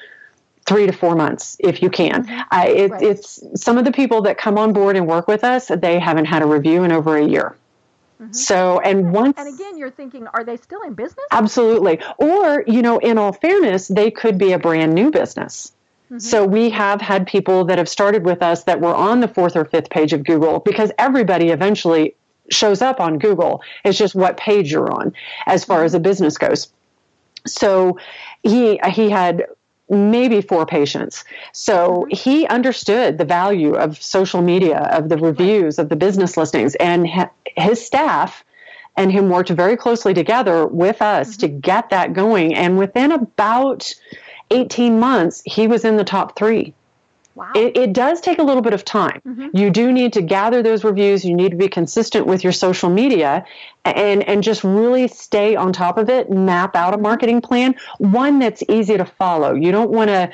three 0.65 0.86
to 0.86 0.93
four 0.93 1.15
months 1.15 1.57
if 1.59 1.82
you 1.82 1.89
can. 1.89 2.26
Mm-hmm. 2.26 2.41
I, 2.51 2.67
it, 2.67 2.91
right. 2.91 3.01
It's 3.01 3.43
some 3.55 3.78
of 3.78 3.86
the 3.86 3.91
people 3.91 4.21
that 4.21 4.38
come 4.38 4.57
on 4.57 4.71
board 4.74 4.95
and 4.95 5.07
work 5.07 5.28
with 5.28 5.43
us, 5.43 5.67
they 5.67 5.99
haven't 5.99 6.26
had 6.26 6.41
a 6.41 6.45
review 6.45 6.84
in 6.84 6.91
over 6.91 7.17
a 7.17 7.26
year. 7.26 7.55
Mm-hmm. 8.22 8.34
So, 8.34 8.80
and 8.80 9.11
once. 9.11 9.38
And 9.38 9.53
again, 9.53 9.78
you're 9.78 9.91
thinking, 9.91 10.28
are 10.28 10.43
they 10.43 10.57
still 10.57 10.82
in 10.84 10.93
business? 10.93 11.26
Absolutely. 11.32 11.99
Or, 12.18 12.64
you 12.68 12.82
know, 12.82 12.99
in 12.99 13.18
all 13.18 13.34
fairness, 13.34 13.88
they 13.88 14.11
could 14.11 14.38
be 14.38 14.53
a 14.53 14.59
brand 14.59 14.93
new 14.93 15.11
business. 15.11 15.74
Mm-hmm. 16.05 16.20
So 16.20 16.45
we 16.45 16.70
have 16.70 17.01
had 17.01 17.26
people 17.26 17.66
that 17.66 17.78
have 17.78 17.89
started 17.89 18.24
with 18.24 18.41
us 18.41 18.64
that 18.66 18.82
were 18.82 18.93
on 18.93 19.20
the 19.20 19.28
fourth 19.28 19.55
or 19.55 19.66
fifth 19.66 19.89
page 19.89 20.14
of 20.14 20.24
Google 20.24 20.59
because 20.59 20.91
everybody 20.97 21.49
eventually 21.49 22.16
shows 22.51 22.82
up 22.82 22.99
on 22.99 23.18
Google. 23.20 23.61
It's 23.84 23.97
just 23.97 24.16
what 24.16 24.38
page 24.38 24.72
you're 24.72 24.91
on 24.91 25.14
as 25.47 25.66
far 25.66 25.84
as 25.84 25.93
a 25.93 25.99
business 25.99 26.38
goes. 26.38 26.72
So 27.47 27.97
he 28.43 28.80
he 28.91 29.09
had 29.09 29.45
maybe 29.89 30.41
four 30.41 30.66
patients. 30.66 31.24
So 31.51 31.89
mm-hmm. 31.89 32.16
he 32.16 32.47
understood 32.47 33.18
the 33.18 33.26
value 33.26 33.74
of 33.74 34.01
social 34.01 34.41
media, 34.41 34.80
of 34.91 35.09
the 35.09 35.18
reviews, 35.18 35.80
of 35.80 35.89
the 35.89 35.95
business 35.95 36.38
listings, 36.38 36.76
and 36.76 37.07
his 37.58 37.86
staff 37.86 38.43
and 38.95 39.12
him 39.12 39.30
worked 39.30 39.49
very 39.49 39.76
closely 39.78 40.14
together 40.14 40.68
with 40.68 41.01
us 41.01 41.32
mm-hmm. 41.32 41.39
to 41.39 41.47
get 41.47 41.89
that 41.89 42.14
going. 42.14 42.54
And 42.54 42.78
within 42.78 43.12
about 43.12 43.93
18 44.51 44.99
months, 44.99 45.41
he 45.45 45.68
was 45.68 45.84
in 45.84 45.97
the 45.97 46.04
top 46.04 46.38
three. 46.38 46.74
Wow. 47.36 47.51
It, 47.56 47.76
it, 47.76 47.93
does 47.93 48.22
take 48.22 48.38
a 48.38 48.43
little 48.43 48.62
bit 48.62 48.74
of 48.74 48.86
time. 48.86 49.20
Mm-hmm. 49.26 49.58
You 49.58 49.72
do 49.72 49.91
need 49.91 50.14
to 50.14 50.22
gather 50.22 50.62
those 50.62 50.84
reviews. 50.84 51.26
You 51.26 51.34
need 51.34 51.49
to 51.49 51.58
be 51.58 51.68
consistent 51.68 52.28
with 52.28 52.43
your 52.43 52.54
social 52.54 52.91
media 52.91 53.43
and, 53.86 54.22
and 54.30 54.43
just 54.43 54.64
really 54.64 55.08
stay 55.08 55.56
on 55.56 55.74
top 55.74 55.97
of 55.97 56.10
it. 56.10 56.30
Map 56.30 56.76
out 56.76 56.93
a 56.93 56.97
marketing 56.97 57.41
plan, 57.41 57.74
one 57.97 58.38
that's 58.38 58.62
easy 58.70 58.97
to 58.97 59.06
follow. 59.06 59.56
You 59.56 59.72
don't 59.72 59.89
want 59.89 60.10
to, 60.10 60.32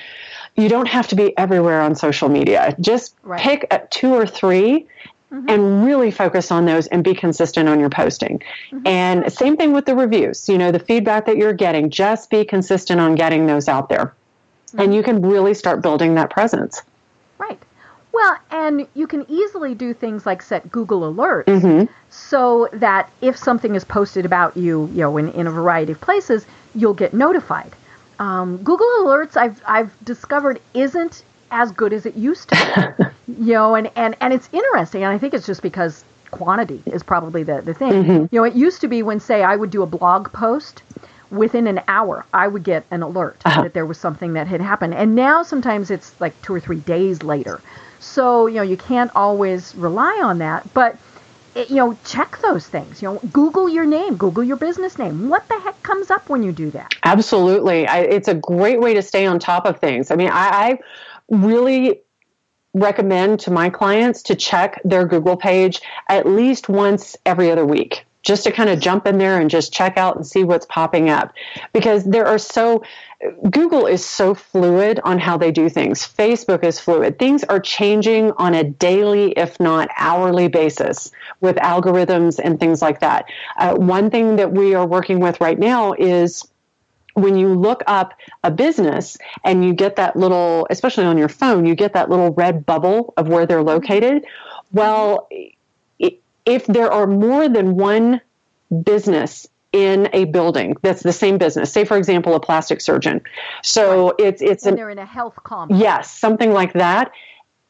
you 0.58 0.68
don't 0.68 0.90
have 0.90 1.08
to 1.08 1.16
be 1.16 1.38
everywhere 1.38 1.80
on 1.80 1.96
social 1.96 2.28
media. 2.28 2.76
Just 2.82 3.16
right. 3.24 3.40
pick 3.40 3.72
two 3.92 4.14
or 4.14 4.28
3 4.28 4.86
Mm-hmm. 5.32 5.48
and 5.48 5.86
really 5.86 6.10
focus 6.10 6.52
on 6.52 6.66
those 6.66 6.88
and 6.88 7.04
be 7.04 7.14
consistent 7.14 7.70
on 7.70 7.80
your 7.80 7.92
posting. 7.92 8.40
Mm-hmm. 8.72 8.88
And 8.88 9.32
same 9.32 9.58
thing 9.58 9.74
with 9.74 9.86
the 9.86 9.96
reviews. 9.96 10.50
You 10.50 10.58
know, 10.58 10.72
the 10.72 10.80
feedback 10.80 11.28
that 11.28 11.38
you're 11.38 11.54
getting, 11.54 11.92
just 11.92 12.32
be 12.32 12.44
consistent 12.44 13.00
on 13.00 13.14
getting 13.14 13.46
those 13.46 13.68
out 13.68 13.90
there. 13.90 14.06
Mm-hmm. 14.70 14.80
And 14.80 14.96
you 14.96 15.04
can 15.04 15.22
really 15.22 15.54
start 15.54 15.84
building 15.84 16.16
that 16.16 16.32
presence. 16.32 16.82
Right. 17.38 17.62
Well, 18.12 18.38
and 18.50 18.88
you 18.96 19.06
can 19.06 19.24
easily 19.30 19.76
do 19.76 19.94
things 19.94 20.26
like 20.26 20.42
set 20.42 20.72
Google 20.72 21.14
alerts 21.14 21.46
mm-hmm. 21.46 21.94
so 22.10 22.68
that 22.74 23.12
if 23.22 23.38
something 23.38 23.76
is 23.76 23.84
posted 23.84 24.26
about 24.26 24.58
you, 24.58 24.88
you 24.88 25.02
know, 25.02 25.18
in, 25.18 25.32
in 25.34 25.46
a 25.46 25.52
variety 25.52 25.92
of 25.92 26.02
places, 26.02 26.48
you'll 26.74 26.96
get 26.96 27.14
notified. 27.14 27.72
Um, 28.18 28.58
Google 28.58 28.88
Alerts, 29.02 29.38
I've 29.38 29.62
I've 29.66 29.94
discovered, 30.04 30.60
isn't 30.74 31.24
as 31.52 31.72
good 31.72 31.94
as 31.94 32.06
it 32.06 32.16
used 32.16 32.50
to. 32.50 33.14
you 33.28 33.54
know, 33.54 33.76
and, 33.76 33.92
and, 33.96 34.16
and 34.22 34.34
it's 34.34 34.50
interesting, 34.52 35.04
and 35.04 35.12
I 35.14 35.18
think 35.18 35.34
it's 35.34 35.46
just 35.46 35.62
because 35.62 36.04
quantity 36.32 36.82
is 36.86 37.04
probably 37.04 37.44
the, 37.44 37.62
the 37.62 37.74
thing. 37.74 37.92
Mm-hmm. 37.92 38.26
You 38.32 38.42
know, 38.42 38.44
it 38.44 38.54
used 38.54 38.82
to 38.82 38.88
be 38.88 39.04
when, 39.04 39.20
say, 39.20 39.44
I 39.44 39.56
would 39.56 39.72
do 39.72 39.82
a 39.82 39.88
blog 39.88 40.32
post, 40.32 40.84
within 41.32 41.68
an 41.68 41.82
hour, 41.88 42.26
I 42.34 42.48
would 42.48 42.64
get 42.64 42.86
an 42.92 43.04
alert 43.04 43.42
uh-huh. 43.46 43.64
that 43.64 43.74
there 43.74 43.86
was 43.86 43.98
something 43.98 44.34
that 44.34 44.48
had 44.48 44.62
happened. 44.62 44.96
And 44.96 45.16
now 45.16 45.44
sometimes 45.44 45.92
it's 45.92 46.20
like 46.20 46.40
two 46.42 46.54
or 46.54 46.60
three 46.60 46.80
days 46.80 47.24
later. 47.24 47.62
So, 48.00 48.48
you 48.48 48.56
know, 48.56 48.62
you 48.62 48.78
can't 48.78 49.12
always 49.16 49.76
rely 49.76 50.20
on 50.24 50.40
that. 50.40 50.72
But, 50.74 50.98
it, 51.56 51.70
you 51.70 51.76
know, 51.78 51.98
check 52.06 52.38
those 52.40 52.68
things. 52.68 53.02
You 53.02 53.10
know, 53.10 53.20
Google 53.32 53.70
your 53.70 53.86
name, 53.86 54.16
Google 54.16 54.44
your 54.44 54.58
business 54.58 54.98
name. 54.98 55.30
What 55.30 55.48
the 55.48 55.60
heck 55.60 55.82
comes 55.84 56.10
up 56.10 56.30
when 56.30 56.44
you 56.44 56.52
do 56.52 56.72
that? 56.72 56.94
Absolutely. 57.04 57.88
I, 57.88 58.00
it's 58.00 58.28
a 58.28 58.36
great 58.36 58.80
way 58.80 58.94
to 58.94 59.02
stay 59.02 59.26
on 59.26 59.40
top 59.40 59.66
of 59.66 59.80
things. 59.80 60.12
I 60.12 60.16
mean, 60.16 60.30
I, 60.30 60.50
I 60.50 60.80
really 61.30 62.02
recommend 62.74 63.40
to 63.42 63.52
my 63.52 63.70
clients 63.70 64.22
to 64.24 64.36
check 64.36 64.80
their 64.84 65.06
Google 65.06 65.38
page 65.38 65.82
at 66.08 66.28
least 66.28 66.70
once 66.70 67.18
every 67.26 67.50
other 67.50 67.66
week 67.66 68.06
just 68.22 68.44
to 68.44 68.52
kind 68.52 68.70
of 68.70 68.80
jump 68.80 69.08
in 69.08 69.18
there 69.18 69.40
and 69.40 69.50
just 69.50 69.72
check 69.74 69.98
out 69.98 70.16
and 70.16 70.28
see 70.28 70.44
what's 70.44 70.66
popping 70.66 71.10
up 71.10 71.34
because 71.74 72.04
there 72.04 72.28
are 72.28 72.38
so 72.38 72.84
Google 73.50 73.86
is 73.86 74.06
so 74.06 74.34
fluid 74.34 75.00
on 75.04 75.20
how 75.20 75.38
they 75.38 75.52
do 75.52 75.68
things. 75.68 76.08
Facebook 76.08 76.64
is 76.64 76.80
fluid. 76.80 77.20
Things 77.20 77.44
are 77.46 77.60
changing 77.60 78.32
on 78.34 78.54
a 78.54 78.64
daily, 78.64 79.32
if 79.32 79.60
not 79.60 79.90
hourly 79.98 80.48
basis 80.48 81.12
with 81.42 81.58
algorithms 81.58 82.40
and 82.42 82.60
things 82.60 82.82
like 82.82 83.02
that. 83.02 83.26
Uh, 83.58 83.76
one 83.76 84.10
thing 84.10 84.38
that 84.38 84.54
we 84.54 84.74
are 84.74 84.88
working 84.88 85.20
with 85.20 85.42
right 85.42 85.60
now 85.60 85.94
is 85.94 86.48
when 87.22 87.36
you 87.36 87.54
look 87.54 87.84
up 87.88 88.14
a 88.44 88.52
business 88.52 89.18
and 89.44 89.64
you 89.64 89.74
get 89.74 89.96
that 89.98 90.16
little, 90.16 90.68
especially 90.70 91.06
on 91.06 91.18
your 91.18 91.30
phone, 91.30 91.66
you 91.66 91.76
get 91.76 91.94
that 91.94 92.10
little 92.10 92.32
red 92.32 92.66
bubble 92.66 93.14
of 93.18 93.28
where 93.28 93.46
they're 93.46 93.60
mm-hmm. 93.60 93.70
located. 93.70 94.26
Well, 94.72 95.28
if 96.46 96.66
there 96.68 96.92
are 96.92 97.08
more 97.08 97.48
than 97.48 97.76
one 97.76 98.22
business 98.84 99.48
in 99.72 100.10
a 100.14 100.26
building 100.26 100.76
that's 100.82 101.04
the 101.04 101.14
same 101.14 101.38
business 101.38 101.72
say 101.72 101.86
for 101.86 101.96
example 101.96 102.34
a 102.34 102.40
plastic 102.40 102.82
surgeon 102.82 103.22
so 103.62 104.08
right. 104.08 104.16
it's 104.18 104.42
it's 104.42 104.66
and 104.66 104.74
an, 104.74 104.78
they're 104.78 104.90
in 104.90 104.98
a 104.98 105.06
health 105.06 105.38
complex 105.44 105.80
yes 105.80 106.12
something 106.12 106.52
like 106.52 106.74
that 106.74 107.12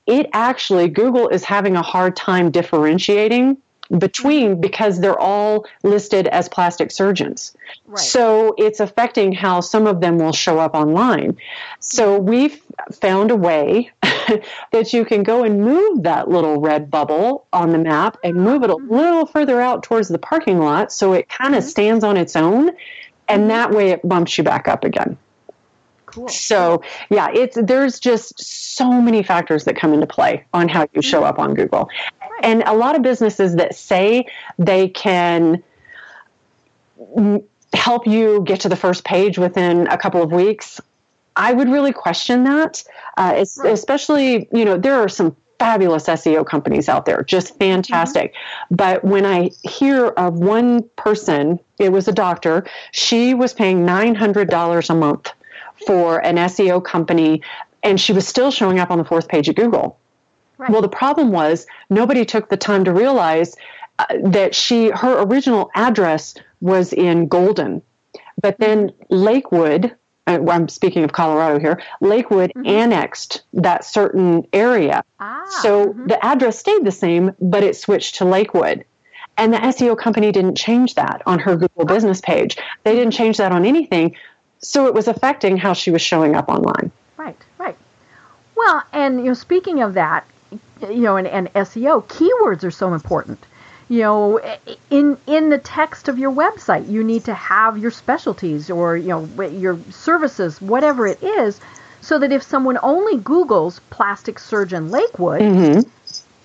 it 0.07 0.29
actually 0.31 0.87
google 0.87 1.27
is 1.27 1.43
having 1.43 1.75
a 1.75 1.81
hard 1.81 2.15
time 2.15 2.51
differentiating 2.51 3.57
between 3.97 4.61
because 4.61 4.99
they're 4.99 5.19
all 5.19 5.65
listed 5.83 6.27
as 6.27 6.47
plastic 6.47 6.91
surgeons. 6.91 7.55
Right. 7.87 7.97
So 7.97 8.53
it's 8.57 8.79
affecting 8.79 9.31
how 9.31 9.61
some 9.61 9.87
of 9.87 10.01
them 10.01 10.19
will 10.19 10.33
show 10.33 10.59
up 10.59 10.75
online. 10.75 11.37
So 11.79 12.19
we've 12.19 12.61
found 12.91 13.31
a 13.31 13.35
way 13.35 13.91
that 14.71 14.93
you 14.93 15.05
can 15.05 15.23
go 15.23 15.43
and 15.43 15.61
move 15.61 16.03
that 16.03 16.29
little 16.29 16.61
red 16.61 16.91
bubble 16.91 17.45
on 17.51 17.71
the 17.71 17.79
map 17.79 18.17
and 18.23 18.35
move 18.35 18.63
it 18.63 18.69
a 18.69 18.75
mm-hmm. 18.75 18.93
little 18.93 19.25
further 19.25 19.59
out 19.59 19.83
towards 19.83 20.07
the 20.07 20.19
parking 20.19 20.59
lot 20.59 20.91
so 20.91 21.13
it 21.13 21.27
kind 21.27 21.55
of 21.55 21.63
mm-hmm. 21.63 21.69
stands 21.69 22.03
on 22.03 22.17
its 22.17 22.35
own 22.35 22.69
and 23.27 23.41
mm-hmm. 23.41 23.47
that 23.49 23.71
way 23.71 23.89
it 23.89 24.07
bumps 24.07 24.37
you 24.37 24.43
back 24.43 24.67
up 24.67 24.83
again. 24.83 25.17
Cool. 26.09 26.27
So 26.27 26.81
yeah, 27.11 27.29
it's 27.31 27.57
there's 27.61 27.99
just 27.99 28.41
so 28.41 28.89
many 28.99 29.21
factors 29.21 29.65
that 29.65 29.75
come 29.75 29.93
into 29.93 30.07
play 30.07 30.43
on 30.53 30.67
how 30.67 30.87
you 30.93 31.03
show 31.03 31.23
up 31.23 31.37
on 31.37 31.53
Google. 31.53 31.87
And 32.41 32.63
a 32.65 32.73
lot 32.73 32.95
of 32.95 33.01
businesses 33.01 33.55
that 33.55 33.75
say 33.75 34.25
they 34.57 34.89
can 34.89 35.63
help 37.73 38.07
you 38.07 38.41
get 38.45 38.61
to 38.61 38.69
the 38.69 38.75
first 38.75 39.03
page 39.03 39.37
within 39.37 39.87
a 39.87 39.97
couple 39.97 40.21
of 40.21 40.31
weeks, 40.31 40.81
I 41.35 41.53
would 41.53 41.69
really 41.69 41.93
question 41.93 42.43
that. 42.43 42.83
Uh, 43.17 43.43
right. 43.57 43.71
Especially, 43.71 44.49
you 44.51 44.65
know, 44.65 44.77
there 44.77 44.95
are 44.95 45.09
some 45.09 45.35
fabulous 45.59 46.05
SEO 46.05 46.45
companies 46.45 46.89
out 46.89 47.05
there, 47.05 47.21
just 47.23 47.57
fantastic. 47.59 48.33
Mm-hmm. 48.33 48.75
But 48.75 49.03
when 49.03 49.25
I 49.25 49.51
hear 49.63 50.07
of 50.07 50.35
one 50.35 50.83
person, 50.95 51.59
it 51.77 51.91
was 51.91 52.07
a 52.07 52.13
doctor, 52.13 52.65
she 52.91 53.33
was 53.33 53.53
paying 53.53 53.85
$900 53.85 54.89
a 54.89 54.95
month 54.95 55.33
for 55.85 56.25
an 56.25 56.37
SEO 56.37 56.83
company, 56.83 57.41
and 57.83 57.99
she 57.99 58.13
was 58.13 58.27
still 58.27 58.51
showing 58.51 58.79
up 58.79 58.89
on 58.89 58.97
the 58.97 59.05
fourth 59.05 59.27
page 59.27 59.49
of 59.49 59.55
Google. 59.55 59.97
Right. 60.59 60.69
Well, 60.69 60.81
the 60.81 60.89
problem 60.89 61.31
was 61.31 61.65
nobody 61.89 62.25
took 62.25 62.49
the 62.49 62.57
time 62.57 62.83
to 62.83 62.91
realize 62.91 63.55
uh, 63.97 64.05
that 64.25 64.53
she 64.53 64.89
her 64.89 65.21
original 65.21 65.71
address 65.73 66.35
was 66.59 66.91
in 66.91 67.27
Golden, 67.29 67.81
but 68.41 68.57
then 68.59 68.91
Lakewood. 69.09 69.95
Uh, 70.27 70.39
I'm 70.49 70.67
speaking 70.67 71.05
of 71.05 71.13
Colorado 71.13 71.59
here. 71.59 71.81
Lakewood 72.01 72.51
mm-hmm. 72.53 72.67
annexed 72.67 73.41
that 73.53 73.85
certain 73.85 74.45
area, 74.51 75.01
ah, 75.21 75.45
so 75.61 75.87
mm-hmm. 75.87 76.07
the 76.07 76.23
address 76.23 76.59
stayed 76.59 76.83
the 76.83 76.91
same, 76.91 77.33
but 77.39 77.63
it 77.63 77.77
switched 77.77 78.15
to 78.15 78.25
Lakewood. 78.25 78.83
And 79.37 79.53
the 79.53 79.57
SEO 79.59 79.97
company 79.97 80.33
didn't 80.33 80.55
change 80.55 80.95
that 80.95 81.21
on 81.25 81.39
her 81.39 81.55
Google 81.55 81.85
business 81.85 82.19
page. 82.19 82.57
They 82.83 82.93
didn't 82.95 83.13
change 83.13 83.37
that 83.37 83.53
on 83.53 83.63
anything. 83.63 84.17
So 84.59 84.87
it 84.87 84.93
was 84.93 85.07
affecting 85.07 85.55
how 85.55 85.71
she 85.71 85.91
was 85.91 86.01
showing 86.01 86.35
up 86.35 86.49
online. 86.49 86.91
Right, 87.15 87.37
right. 87.57 87.77
Well, 88.57 88.83
and 88.91 89.19
you 89.19 89.27
know, 89.27 89.33
speaking 89.33 89.81
of 89.81 89.93
that, 89.93 90.25
you 90.81 91.01
know, 91.01 91.17
and, 91.17 91.27
and 91.27 91.53
SEO, 91.53 92.05
keywords 92.05 92.63
are 92.63 92.71
so 92.71 92.93
important. 92.93 93.39
You 93.89 94.01
know, 94.01 94.57
in 94.91 95.17
in 95.25 95.49
the 95.49 95.57
text 95.57 96.07
of 96.07 96.19
your 96.19 96.31
website, 96.31 96.89
you 96.89 97.03
need 97.03 97.25
to 97.25 97.33
have 97.33 97.77
your 97.77 97.89
specialties 97.89 98.69
or 98.69 98.95
you 98.95 99.07
know 99.07 99.47
your 99.47 99.79
services, 99.89 100.61
whatever 100.61 101.07
it 101.07 101.23
is, 101.23 101.59
so 102.01 102.19
that 102.19 102.31
if 102.31 102.43
someone 102.43 102.77
only 102.83 103.17
Google's 103.17 103.79
plastic 103.89 104.37
surgeon 104.37 104.91
Lakewood, 104.91 105.41
mm-hmm. 105.41 105.89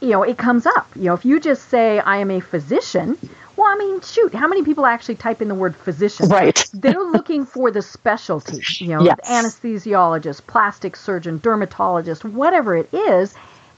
you 0.01 0.11
know, 0.11 0.23
it 0.23 0.39
comes 0.39 0.65
up. 0.65 0.89
You 0.97 1.05
know, 1.05 1.15
if 1.15 1.27
you 1.27 1.39
just 1.39 1.69
say 1.69 1.99
I 1.99 2.17
am 2.17 2.31
a 2.31 2.41
physician, 2.41 3.19
well, 3.57 3.69
I 3.69 3.77
mean, 3.77 4.01
shoot, 4.01 4.35
how 4.35 4.49
many 4.49 4.63
people 4.63 4.87
actually 4.87 5.17
type 5.17 5.43
in 5.43 5.49
the 5.49 5.55
word 5.55 5.77
physician? 5.77 6.29
Right. 6.29 6.67
They're 6.75 7.05
looking 7.05 7.45
for 7.45 7.71
the 7.71 7.83
specialty, 7.83 8.63
you 8.79 8.89
know, 8.89 9.03
yes. 9.03 9.19
anesthesiologist, 9.29 10.47
plastic 10.47 10.97
surgeon, 10.97 11.41
dermatologist, 11.43 12.25
whatever 12.25 12.75
it 12.75 12.93
is 12.95 13.35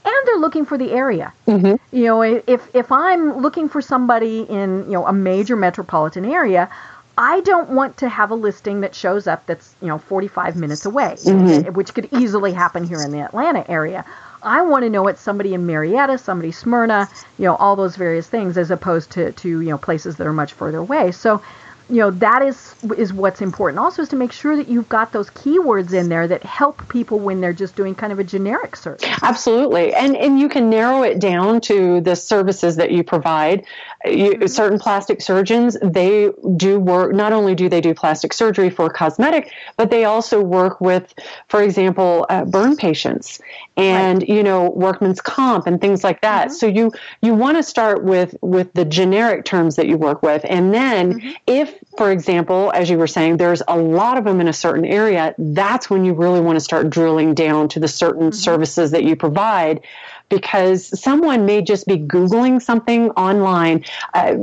and 0.07 0.27
they're 0.27 0.37
looking 0.37 0.65
for 0.65 0.77
the 0.77 0.91
area. 0.91 1.33
Mm-hmm. 1.47 1.75
You 1.95 2.03
know, 2.05 2.21
if 2.21 2.67
if 2.73 2.91
I'm 2.91 3.37
looking 3.41 3.69
for 3.69 3.81
somebody 3.81 4.41
in 4.41 4.85
you 4.85 4.93
know 4.93 5.05
a 5.05 5.13
major 5.13 5.55
metropolitan 5.55 6.25
area, 6.25 6.69
I 7.17 7.41
don't 7.41 7.69
want 7.71 7.97
to 7.97 8.09
have 8.09 8.31
a 8.31 8.35
listing 8.35 8.81
that 8.81 8.95
shows 8.95 9.27
up 9.27 9.45
that's 9.47 9.75
you 9.81 9.87
know 9.87 9.97
45 9.97 10.55
minutes 10.55 10.85
away, 10.85 11.15
mm-hmm. 11.19 11.73
which 11.73 11.93
could 11.93 12.07
easily 12.11 12.53
happen 12.53 12.83
here 12.83 13.01
in 13.01 13.11
the 13.11 13.19
Atlanta 13.19 13.69
area. 13.69 14.05
I 14.43 14.61
want 14.61 14.83
to 14.83 14.89
know 14.89 15.07
it's 15.07 15.19
somebody 15.19 15.53
in 15.53 15.65
Marietta, 15.65 16.19
somebody 16.19 16.51
Smyrna, 16.51 17.09
you 17.39 17.45
know, 17.45 17.55
all 17.55 17.75
those 17.75 17.95
various 17.95 18.27
things, 18.27 18.57
as 18.57 18.71
opposed 18.71 19.11
to 19.11 19.31
to 19.31 19.61
you 19.61 19.69
know 19.69 19.77
places 19.77 20.17
that 20.17 20.27
are 20.27 20.33
much 20.33 20.53
further 20.53 20.77
away. 20.77 21.11
So 21.11 21.41
you 21.89 21.97
know 21.97 22.11
that 22.11 22.41
is 22.41 22.75
is 22.97 23.13
what's 23.13 23.41
important. 23.41 23.79
Also, 23.79 24.01
is 24.01 24.09
to 24.09 24.15
make 24.15 24.31
sure 24.31 24.57
that 24.57 24.67
you've 24.67 24.89
got 24.89 25.11
those 25.13 25.29
keywords 25.29 25.93
in 25.93 26.09
there 26.09 26.27
that 26.27 26.43
help 26.43 26.87
people 26.89 27.19
when 27.19 27.39
they're 27.39 27.53
just 27.53 27.75
doing 27.75 27.95
kind 27.95 28.11
of 28.11 28.19
a 28.19 28.23
generic 28.23 28.75
search. 28.75 29.03
Absolutely, 29.21 29.93
and 29.93 30.15
and 30.17 30.39
you 30.39 30.49
can 30.49 30.69
narrow 30.69 31.03
it 31.03 31.19
down 31.19 31.61
to 31.61 32.01
the 32.01 32.15
services 32.15 32.75
that 32.75 32.91
you 32.91 33.03
provide. 33.03 33.65
You, 34.05 34.31
mm-hmm. 34.31 34.47
Certain 34.47 34.79
plastic 34.79 35.21
surgeons 35.21 35.77
they 35.81 36.31
do 36.55 36.79
work. 36.79 37.13
Not 37.13 37.31
only 37.31 37.55
do 37.55 37.69
they 37.69 37.81
do 37.81 37.93
plastic 37.93 38.33
surgery 38.33 38.69
for 38.69 38.89
cosmetic, 38.89 39.51
but 39.77 39.89
they 39.89 40.05
also 40.05 40.41
work 40.41 40.81
with, 40.81 41.13
for 41.47 41.61
example, 41.61 42.25
uh, 42.29 42.45
burn 42.45 42.75
patients 42.75 43.39
and 43.77 44.19
right. 44.19 44.29
you 44.29 44.43
know 44.43 44.69
workman's 44.71 45.21
comp 45.21 45.67
and 45.67 45.79
things 45.79 46.03
like 46.03 46.21
that. 46.21 46.47
Mm-hmm. 46.47 46.55
So 46.55 46.67
you 46.67 46.91
you 47.21 47.33
want 47.33 47.57
to 47.57 47.63
start 47.63 48.03
with 48.03 48.35
with 48.41 48.73
the 48.73 48.83
generic 48.83 49.45
terms 49.45 49.77
that 49.77 49.87
you 49.87 49.97
work 49.97 50.21
with, 50.21 50.45
and 50.49 50.73
then 50.73 51.13
mm-hmm. 51.13 51.31
if 51.45 51.76
for 51.97 52.11
example, 52.11 52.71
as 52.73 52.89
you 52.89 52.97
were 52.97 53.07
saying, 53.07 53.37
there's 53.37 53.61
a 53.67 53.77
lot 53.77 54.17
of 54.17 54.23
them 54.23 54.41
in 54.41 54.47
a 54.47 54.53
certain 54.53 54.85
area, 54.85 55.33
that's 55.37 55.89
when 55.89 56.05
you 56.05 56.13
really 56.13 56.39
want 56.39 56.55
to 56.55 56.59
start 56.59 56.89
drilling 56.89 57.33
down 57.33 57.69
to 57.69 57.79
the 57.79 57.87
certain 57.87 58.29
mm-hmm. 58.29 58.39
services 58.39 58.91
that 58.91 59.03
you 59.03 59.15
provide 59.15 59.81
because 60.29 60.99
someone 60.99 61.45
may 61.45 61.61
just 61.61 61.87
be 61.87 61.97
Googling 61.97 62.61
something 62.61 63.11
online. 63.11 63.85
Uh, 64.13 64.35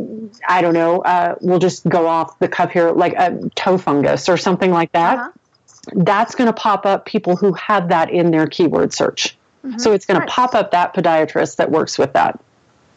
I 0.49 0.63
don't 0.63 0.75
know, 0.75 1.03
uh, 1.03 1.37
we'll 1.41 1.59
just 1.59 1.87
go 1.89 2.07
off 2.07 2.39
the 2.39 2.49
cuff 2.49 2.73
here, 2.73 2.91
like 2.91 3.15
a 3.15 3.51
toe 3.55 3.79
fungus 3.79 4.29
or 4.29 4.37
something 4.37 4.71
like 4.71 4.93
that. 4.93 5.19
Uh-huh. 5.19 5.31
That's 5.93 6.35
going 6.35 6.47
to 6.47 6.55
pop 6.55 6.87
up 6.87 7.05
people 7.05 7.37
who 7.37 7.53
have 7.53 7.89
that 7.91 8.11
in 8.11 8.31
their 8.31 8.47
keyword 8.47 8.95
search. 8.95 9.37
Mm-hmm. 9.65 9.79
So 9.79 9.93
it's 9.93 10.07
going 10.07 10.19
right. 10.19 10.27
to 10.27 10.33
pop 10.33 10.55
up 10.55 10.71
that 10.71 10.95
podiatrist 10.95 11.57
that 11.57 11.71
works 11.71 11.99
with 11.99 12.15
that. 12.15 12.41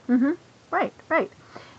Mm-hmm. 0.07 0.33
Right, 0.71 0.93
right. 1.09 1.31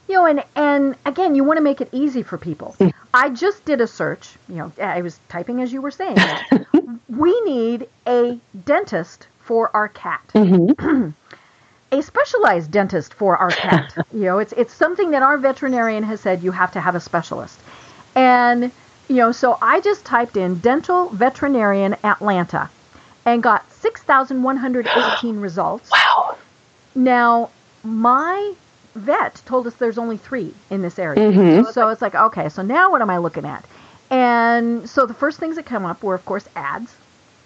You 0.09 0.15
know, 0.15 0.27
and 0.27 0.45
and 0.57 0.97
again, 1.05 1.35
you 1.35 1.45
want 1.45 1.59
to 1.59 1.63
make 1.63 1.81
it 1.81 1.89
easy 1.93 2.23
for 2.23 2.39
people. 2.39 2.75
Hmm. 2.79 2.89
I 3.13 3.29
just 3.31 3.65
did 3.65 3.81
a 3.81 3.87
search. 3.87 4.37
You 4.49 4.57
know, 4.57 4.73
I 4.83 5.03
was 5.03 5.21
typing 5.29 5.61
as 5.61 5.73
you 5.73 5.83
were 5.83 5.91
saying. 5.91 6.17
we 7.09 7.41
need 7.43 7.89
a 8.07 8.39
dentist 8.65 9.29
for 9.41 9.75
our 9.75 9.89
cat. 9.89 10.23
Mm-hmm. 10.35 11.11
a 11.93 12.03
specialized 12.03 12.71
dentist 12.71 13.15
for 13.15 13.37
our 13.37 13.51
cat. 13.51 13.95
you 14.13 14.25
know, 14.25 14.39
it's 14.39 14.53
it's 14.55 14.73
something 14.75 15.11
that 15.11 15.23
our 15.23 15.39
veterinarian 15.39 16.03
has 16.05 16.21
said 16.21 16.43
you 16.43 16.53
have 16.53 16.73
to 16.73 16.81
have 16.81 16.95
a 16.95 17.01
specialist. 17.01 17.59
And 18.15 18.71
you 19.09 19.17
know, 19.17 19.33
so 19.33 19.59
I 19.63 19.81
just 19.81 20.05
typed 20.05 20.37
in 20.37 20.59
dental 20.59 21.09
veterinarian 21.11 21.97
Atlanta 22.05 22.71
and 23.25 23.43
got 23.43 23.71
6,118 23.73 25.41
results. 25.41 25.91
Wow. 25.91 26.37
Now, 26.95 27.51
my 27.83 28.55
vet 28.99 29.41
told 29.47 29.67
us 29.67 29.75
there's 29.75 29.99
only 29.99 30.17
three 30.17 30.55
in 30.71 30.83
this 30.83 30.99
area. 30.99 31.31
Mm-hmm. 31.31 31.71
So 31.71 31.89
it's 31.89 32.03
like, 32.03 32.15
okay, 32.15 32.49
so 32.49 32.63
now 32.63 32.91
what 32.91 33.03
am 33.03 33.11
I 33.11 33.19
looking 33.19 33.45
at? 33.45 33.65
And 34.11 34.89
so 34.89 35.07
the 35.07 35.15
first 35.15 35.39
things 35.39 35.57
that 35.57 35.67
come 35.67 35.85
up 35.85 36.03
were, 36.03 36.15
of 36.15 36.25
course, 36.25 36.49
ads. 36.57 36.95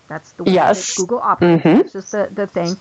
That's 0.09 0.33
the 0.33 0.45
yes. 0.45 0.97
Google 0.97 1.21
operates. 1.21 1.65
Mm-hmm. 1.65 1.81
It's 1.81 1.93
just 1.93 2.13
the, 2.13 2.29
the 2.33 2.47
thing. 2.47 2.77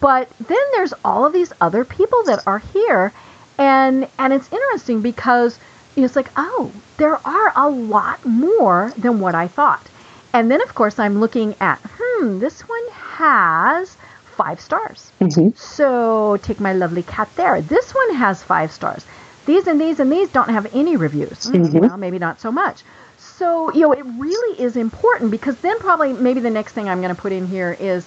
But 0.00 0.28
then 0.38 0.58
there's 0.72 0.92
all 1.04 1.24
of 1.24 1.32
these 1.32 1.52
other 1.60 1.84
people 1.84 2.22
that 2.24 2.46
are 2.46 2.58
here, 2.58 3.12
and 3.58 4.08
and 4.18 4.32
it's 4.32 4.52
interesting 4.52 5.00
because 5.00 5.58
it's 5.96 6.16
like, 6.16 6.30
oh, 6.36 6.72
there 6.96 7.16
are 7.26 7.52
a 7.56 7.68
lot 7.68 8.24
more 8.24 8.92
than 8.98 9.20
what 9.20 9.34
I 9.34 9.48
thought. 9.48 9.88
And 10.32 10.50
then, 10.50 10.60
of 10.62 10.74
course, 10.74 10.98
I'm 10.98 11.20
looking 11.20 11.54
at, 11.60 11.78
hmm, 11.84 12.40
this 12.40 12.62
one 12.62 12.88
has 12.90 13.96
five 14.34 14.60
stars. 14.60 15.10
Mm-hmm. 15.20 15.56
So 15.56 16.38
take 16.42 16.60
my 16.60 16.72
lovely 16.72 17.02
cat 17.02 17.28
there. 17.36 17.60
This 17.60 17.94
one 17.94 18.14
has 18.14 18.42
five 18.42 18.72
stars. 18.72 19.04
These 19.46 19.66
and 19.66 19.80
these 19.80 20.00
and 20.00 20.10
these 20.10 20.30
don't 20.30 20.48
have 20.48 20.74
any 20.74 20.96
reviews. 20.96 21.46
Mm-hmm. 21.46 21.78
Well, 21.78 21.96
maybe 21.96 22.18
not 22.18 22.40
so 22.40 22.50
much. 22.50 22.82
So, 23.18 23.72
you 23.72 23.80
know, 23.80 23.92
it 23.92 24.04
really 24.18 24.60
is 24.60 24.76
important 24.76 25.30
because 25.30 25.56
then 25.58 25.78
probably 25.78 26.12
maybe 26.12 26.40
the 26.40 26.50
next 26.50 26.72
thing 26.72 26.88
I'm 26.88 27.00
going 27.00 27.14
to 27.14 27.20
put 27.20 27.32
in 27.32 27.46
here 27.46 27.76
is 27.78 28.06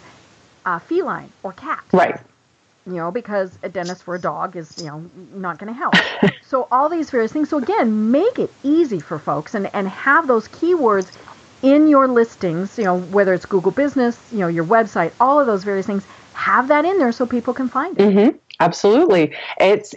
uh, 0.66 0.80
feline 0.80 1.32
or 1.44 1.54
cat. 1.54 1.84
Right. 1.92 2.20
You 2.86 2.94
know, 2.94 3.12
because 3.12 3.58
a 3.64 3.70
dentist 3.70 4.04
for 4.04 4.16
a 4.16 4.20
dog 4.20 4.56
is, 4.56 4.74
you 4.78 4.86
know, 4.86 5.04
not 5.34 5.58
going 5.60 5.74
to 5.74 5.78
help. 5.78 5.96
so 6.44 6.68
all 6.72 6.88
these 6.88 7.10
various 7.10 7.34
things. 7.34 7.50
So 7.50 7.58
again, 7.58 8.12
make 8.12 8.40
it 8.40 8.50
easy 8.64 9.00
for 9.00 9.20
folks 9.20 9.56
and, 9.56 9.70
and 9.74 9.88
have 9.90 10.28
those 10.28 10.48
keywords 10.48 11.12
in 11.62 11.88
your 11.88 12.08
listings, 12.08 12.78
you 12.78 12.86
know, 12.86 13.00
whether 13.00 13.34
it's 13.34 13.46
Google 13.46 13.72
Business, 13.72 14.18
you 14.32 14.40
know, 14.40 14.48
your 14.48 14.66
website, 14.66 15.12
all 15.20 15.40
of 15.40 15.48
those 15.48 15.64
various 15.64 15.86
things 15.86 16.06
have 16.38 16.68
that 16.68 16.86
in 16.86 16.98
there 16.98 17.12
so 17.12 17.26
people 17.26 17.54
can 17.54 17.68
find 17.68 18.00
it. 18.00 18.04
Mm-hmm. 18.04 18.38
Absolutely. 18.60 19.36
It's 19.60 19.94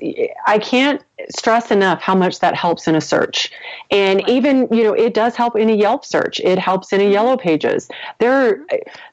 I 0.47 0.59
can't 0.59 1.03
stress 1.30 1.70
enough 1.70 2.03
how 2.03 2.14
much 2.14 2.41
that 2.41 2.55
helps 2.55 2.86
in 2.86 2.95
a 2.95 3.01
search. 3.01 3.51
And 3.91 4.18
right. 4.18 4.28
even, 4.28 4.68
you 4.70 4.84
know, 4.84 4.93
it 4.93 5.14
does 5.14 5.34
help 5.34 5.57
in 5.57 5.70
a 5.70 5.74
Yelp 5.74 6.05
search. 6.05 6.41
It 6.41 6.59
helps 6.59 6.93
in 6.93 7.01
a 7.01 7.05
mm-hmm. 7.05 7.12
yellow 7.12 7.36
pages. 7.36 7.88
There 8.18 8.32
are 8.32 8.66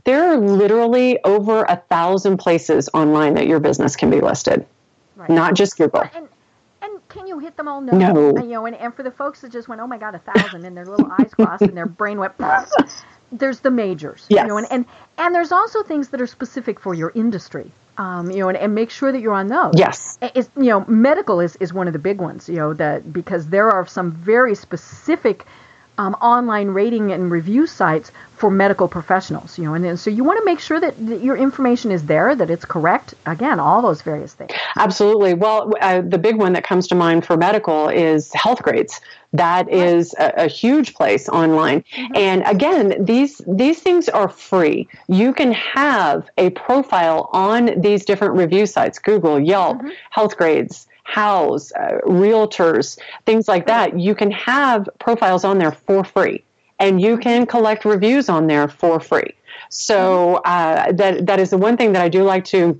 there 0.03 0.29
are 0.29 0.37
literally 0.37 1.19
over 1.23 1.63
a 1.63 1.77
thousand 1.89 2.37
places 2.37 2.89
online 2.93 3.35
that 3.35 3.47
your 3.47 3.59
business 3.59 3.95
can 3.95 4.09
be 4.09 4.19
listed. 4.19 4.65
Right. 5.15 5.29
Not 5.29 5.55
just 5.55 5.77
Google. 5.77 6.03
And, 6.13 6.27
and 6.81 7.07
can 7.07 7.25
you 7.25 7.39
hit 7.39 7.55
them 7.55 7.69
all? 7.69 7.79
No. 7.79 7.93
No. 7.97 8.37
You 8.37 8.49
know, 8.49 8.65
and, 8.65 8.75
and 8.75 8.93
for 8.93 9.03
the 9.03 9.11
folks 9.11 9.41
that 9.41 9.51
just 9.51 9.69
went, 9.69 9.79
oh 9.79 9.87
my 9.87 9.97
God, 9.97 10.13
a 10.13 10.19
thousand, 10.19 10.65
and 10.65 10.75
their 10.75 10.85
little 10.85 11.09
eyes 11.19 11.33
crossed 11.33 11.61
and 11.61 11.75
their 11.75 11.87
brain 11.87 12.19
went, 12.19 12.33
there's 13.31 13.59
the 13.61 13.71
majors. 13.71 14.25
Yes. 14.29 14.43
You 14.43 14.47
know, 14.47 14.57
and, 14.57 14.67
and, 14.71 14.85
and 15.17 15.35
there's 15.35 15.51
also 15.51 15.83
things 15.83 16.09
that 16.09 16.21
are 16.21 16.27
specific 16.27 16.79
for 16.79 16.93
your 16.93 17.11
industry. 17.15 17.71
Um, 17.97 18.29
you 18.29 18.41
know, 18.41 18.49
and, 18.49 18.57
and 18.57 18.75
make 18.75 18.91
sure 18.91 19.11
that 19.11 19.21
you're 19.21 19.33
on 19.33 19.47
those. 19.47 19.73
Yes. 19.75 20.19
It's, 20.21 20.51
you 20.55 20.65
know, 20.65 20.85
medical 20.87 21.39
is, 21.39 21.55
is 21.55 21.73
one 21.73 21.87
of 21.87 21.93
the 21.93 21.99
big 21.99 22.19
ones, 22.19 22.47
you 22.47 22.57
know, 22.57 22.75
that 22.75 23.11
because 23.11 23.49
there 23.49 23.71
are 23.71 23.87
some 23.87 24.11
very 24.11 24.53
specific 24.53 25.47
um, 25.97 26.13
online 26.15 26.69
rating 26.69 27.11
and 27.11 27.31
review 27.31 27.65
sites 27.67 28.11
for 28.35 28.51
medical 28.51 28.87
professionals, 28.87 29.57
you 29.57 29.63
know, 29.63 29.73
and, 29.73 29.83
and 29.83 29.99
so 29.99 30.11
you 30.11 30.23
want 30.23 30.37
to 30.37 30.45
make 30.45 30.59
sure 30.59 30.79
that, 30.79 30.93
that, 31.07 31.21
your 31.21 31.35
information 31.35 31.91
is 31.91 32.05
there, 32.05 32.35
that 32.35 32.51
it's 32.51 32.65
correct. 32.65 33.15
Again, 33.25 33.59
all 33.59 33.81
those 33.81 34.03
various 34.03 34.33
things. 34.33 34.51
Absolutely. 34.75 35.33
Well, 35.33 35.71
uh, 35.81 36.01
the 36.01 36.19
big 36.19 36.35
one 36.35 36.53
that 36.53 36.63
comes 36.63 36.85
to 36.89 36.95
mind 36.95 37.25
for 37.25 37.35
medical 37.35 37.89
is 37.89 38.31
health 38.33 38.57
Healthgrades. 38.57 38.99
That 39.33 39.69
is 39.69 40.15
a, 40.19 40.45
a 40.45 40.47
huge 40.47 40.93
place 40.93 41.27
online. 41.29 41.83
Mm-hmm. 41.95 42.15
And 42.15 42.43
again, 42.45 43.03
these 43.03 43.41
these 43.47 43.79
things 43.79 44.09
are 44.09 44.29
free. 44.29 44.87
You 45.07 45.33
can 45.33 45.51
have 45.51 46.29
a 46.37 46.49
profile 46.51 47.29
on 47.33 47.79
these 47.79 48.05
different 48.05 48.35
review 48.35 48.65
sites: 48.65 48.99
Google, 48.99 49.39
Yelp, 49.39 49.79
mm-hmm. 49.79 49.89
Healthgrades 50.15 50.87
house, 51.07 51.71
uh, 51.71 51.99
realtors, 52.05 52.99
things 53.25 53.47
like 53.47 53.65
that. 53.65 53.97
You 53.97 54.13
can 54.13 54.29
have 54.31 54.89
profiles 54.99 55.45
on 55.45 55.57
there 55.57 55.71
for 55.71 56.03
free, 56.03 56.43
and 56.79 57.01
you 57.01 57.17
can 57.17 57.45
collect 57.45 57.85
reviews 57.85 58.27
on 58.29 58.47
there 58.47 58.67
for 58.67 58.99
free. 58.99 59.33
So 59.69 60.35
uh, 60.35 60.91
that 60.91 61.25
that 61.25 61.39
is 61.39 61.49
the 61.49 61.57
one 61.57 61.77
thing 61.77 61.93
that 61.93 62.01
I 62.01 62.09
do 62.09 62.23
like 62.23 62.45
to 62.45 62.79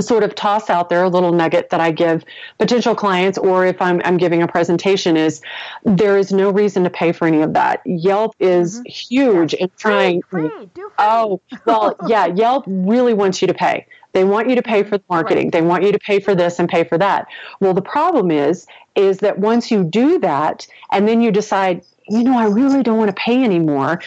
sort 0.00 0.22
of 0.22 0.34
toss 0.36 0.70
out 0.70 0.88
there 0.88 1.02
a 1.02 1.08
little 1.08 1.32
nugget 1.32 1.70
that 1.70 1.80
I 1.80 1.90
give 1.90 2.24
potential 2.58 2.94
clients 2.94 3.36
or 3.36 3.66
if 3.66 3.82
I'm, 3.82 4.00
I'm 4.04 4.16
giving 4.16 4.42
a 4.42 4.46
presentation 4.46 5.16
is 5.16 5.40
there 5.84 6.16
is 6.16 6.32
no 6.32 6.50
reason 6.50 6.84
to 6.84 6.90
pay 6.90 7.10
for 7.10 7.26
any 7.26 7.42
of 7.42 7.52
that. 7.54 7.80
Yelp 7.84 8.36
is 8.38 8.76
mm-hmm. 8.76 8.88
huge 8.88 9.54
yeah. 9.54 9.64
in 9.64 9.70
trying. 9.76 10.22
Free, 10.22 10.48
free, 10.50 10.68
free. 10.72 10.84
Oh, 10.98 11.40
well, 11.64 11.96
yeah, 12.06 12.26
Yelp 12.34 12.62
really 12.68 13.12
wants 13.12 13.42
you 13.42 13.48
to 13.48 13.54
pay. 13.54 13.86
They 14.18 14.24
want 14.24 14.48
you 14.48 14.56
to 14.56 14.64
pay 14.64 14.82
for 14.82 14.98
the 14.98 15.04
marketing. 15.08 15.46
Right. 15.46 15.52
They 15.52 15.62
want 15.62 15.84
you 15.84 15.92
to 15.92 15.98
pay 16.00 16.18
for 16.18 16.34
this 16.34 16.58
and 16.58 16.68
pay 16.68 16.82
for 16.82 16.98
that. 16.98 17.28
Well, 17.60 17.72
the 17.72 17.82
problem 17.82 18.32
is, 18.32 18.66
is 18.96 19.18
that 19.18 19.38
once 19.38 19.70
you 19.70 19.84
do 19.84 20.18
that 20.18 20.66
and 20.90 21.06
then 21.06 21.20
you 21.20 21.30
decide, 21.30 21.84
you 22.08 22.24
know, 22.24 22.36
I 22.36 22.46
really 22.46 22.82
don't 22.82 22.98
want 22.98 23.10
to 23.10 23.14
pay 23.14 23.44
anymore, 23.44 24.02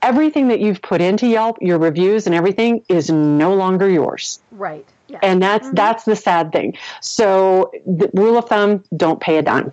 everything 0.00 0.48
that 0.48 0.60
you've 0.60 0.80
put 0.80 1.02
into 1.02 1.26
Yelp, 1.26 1.58
your 1.60 1.76
reviews 1.76 2.24
and 2.24 2.34
everything 2.34 2.82
is 2.88 3.10
no 3.10 3.52
longer 3.52 3.86
yours. 3.86 4.40
Right. 4.50 4.86
Yeah. 5.08 5.18
And 5.22 5.42
that's 5.42 5.66
mm-hmm. 5.66 5.76
that's 5.76 6.04
the 6.04 6.16
sad 6.16 6.52
thing. 6.52 6.78
So 7.02 7.70
the 7.84 8.10
rule 8.14 8.38
of 8.38 8.48
thumb, 8.48 8.82
don't 8.96 9.20
pay 9.20 9.36
a 9.36 9.42
dime. 9.42 9.72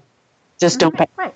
Just 0.57 0.79
mm-hmm. 0.79 0.89
don't 0.89 0.97
pay. 0.97 1.07
Right. 1.15 1.33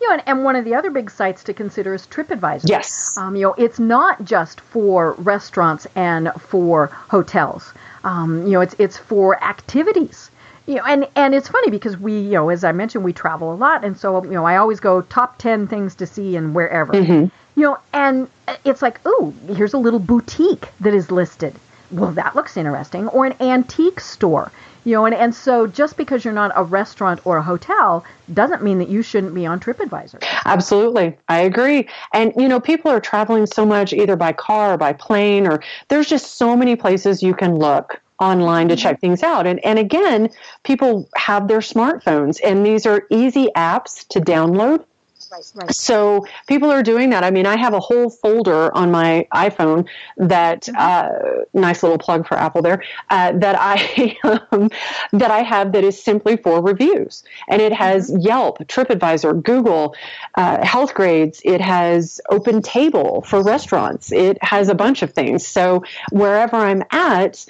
You 0.00 0.08
know, 0.08 0.14
and, 0.14 0.22
and, 0.26 0.44
one 0.44 0.56
of 0.56 0.64
the 0.64 0.74
other 0.74 0.90
big 0.90 1.10
sites 1.10 1.44
to 1.44 1.54
consider 1.54 1.94
is 1.94 2.06
TripAdvisor. 2.06 2.68
Yes. 2.68 3.16
Um, 3.16 3.36
you 3.36 3.42
know, 3.42 3.54
it's 3.54 3.78
not 3.78 4.24
just 4.24 4.60
for 4.60 5.12
restaurants 5.12 5.86
and 5.94 6.30
for 6.38 6.86
hotels. 6.86 7.72
Um, 8.04 8.46
you 8.46 8.52
know, 8.52 8.60
it's 8.60 8.74
it's 8.78 8.96
for 8.96 9.42
activities. 9.42 10.30
You 10.66 10.76
know, 10.76 10.84
and 10.84 11.08
and 11.16 11.34
it's 11.34 11.48
funny 11.48 11.70
because 11.70 11.96
we, 11.96 12.18
you 12.18 12.32
know, 12.32 12.48
as 12.48 12.64
I 12.64 12.72
mentioned, 12.72 13.04
we 13.04 13.12
travel 13.12 13.52
a 13.52 13.56
lot, 13.56 13.84
and 13.84 13.98
so 13.98 14.22
you 14.24 14.30
know, 14.30 14.44
I 14.44 14.56
always 14.56 14.80
go 14.80 15.02
top 15.02 15.38
ten 15.38 15.66
things 15.66 15.94
to 15.96 16.06
see 16.06 16.36
and 16.36 16.54
wherever. 16.54 16.92
Mm-hmm. 16.92 17.26
You 17.60 17.62
know, 17.62 17.78
and 17.92 18.28
it's 18.64 18.80
like, 18.80 19.00
oh, 19.04 19.34
here's 19.48 19.74
a 19.74 19.78
little 19.78 19.98
boutique 19.98 20.68
that 20.80 20.94
is 20.94 21.10
listed. 21.10 21.54
Well, 21.90 22.12
that 22.12 22.36
looks 22.36 22.56
interesting. 22.56 23.08
Or 23.08 23.26
an 23.26 23.34
antique 23.40 24.00
store 24.00 24.52
you 24.84 24.94
know, 24.94 25.04
and, 25.04 25.14
and 25.14 25.34
so 25.34 25.66
just 25.66 25.96
because 25.96 26.24
you're 26.24 26.34
not 26.34 26.52
a 26.54 26.64
restaurant 26.64 27.20
or 27.26 27.36
a 27.36 27.42
hotel 27.42 28.04
doesn't 28.32 28.62
mean 28.62 28.78
that 28.78 28.88
you 28.88 29.02
shouldn't 29.02 29.34
be 29.34 29.46
on 29.46 29.60
TripAdvisor. 29.60 30.22
Absolutely. 30.44 31.16
I 31.28 31.40
agree. 31.40 31.88
And, 32.12 32.32
you 32.36 32.48
know, 32.48 32.60
people 32.60 32.90
are 32.90 33.00
traveling 33.00 33.46
so 33.46 33.66
much 33.66 33.92
either 33.92 34.16
by 34.16 34.32
car 34.32 34.74
or 34.74 34.78
by 34.78 34.92
plane, 34.92 35.46
or 35.46 35.62
there's 35.88 36.08
just 36.08 36.38
so 36.38 36.56
many 36.56 36.76
places 36.76 37.22
you 37.22 37.34
can 37.34 37.56
look 37.56 38.00
online 38.20 38.68
to 38.68 38.74
mm-hmm. 38.74 38.82
check 38.82 39.00
things 39.00 39.22
out. 39.22 39.46
And, 39.46 39.62
and 39.64 39.78
again, 39.78 40.30
people 40.62 41.08
have 41.16 41.48
their 41.48 41.60
smartphones, 41.60 42.40
and 42.44 42.64
these 42.64 42.86
are 42.86 43.06
easy 43.10 43.48
apps 43.56 44.06
to 44.08 44.20
download. 44.20 44.84
Right, 45.30 45.52
right. 45.54 45.72
So 45.72 46.26
people 46.48 46.72
are 46.72 46.82
doing 46.82 47.10
that. 47.10 47.22
I 47.22 47.30
mean, 47.30 47.46
I 47.46 47.56
have 47.56 47.72
a 47.72 47.78
whole 47.78 48.10
folder 48.10 48.74
on 48.74 48.90
my 48.90 49.28
iPhone 49.32 49.86
that 50.16 50.62
mm-hmm. 50.62 50.76
uh, 50.76 51.44
nice 51.54 51.84
little 51.84 51.98
plug 51.98 52.26
for 52.26 52.36
Apple 52.36 52.62
there 52.62 52.82
uh, 53.10 53.32
that 53.38 53.56
I 53.56 54.18
um, 54.50 54.70
that 55.12 55.30
I 55.30 55.42
have 55.42 55.72
that 55.72 55.84
is 55.84 56.02
simply 56.02 56.36
for 56.36 56.60
reviews, 56.60 57.22
and 57.48 57.62
it 57.62 57.72
has 57.72 58.10
mm-hmm. 58.10 58.22
Yelp, 58.22 58.58
TripAdvisor, 58.58 59.40
Google, 59.42 59.94
uh, 60.34 60.58
Healthgrades. 60.58 61.40
It 61.44 61.60
has 61.60 62.20
Open 62.28 62.60
Table 62.60 63.22
for 63.22 63.40
restaurants. 63.42 64.10
It 64.10 64.42
has 64.42 64.68
a 64.68 64.74
bunch 64.74 65.02
of 65.02 65.12
things. 65.12 65.46
So 65.46 65.84
wherever 66.10 66.56
I'm 66.56 66.82
at, 66.90 67.46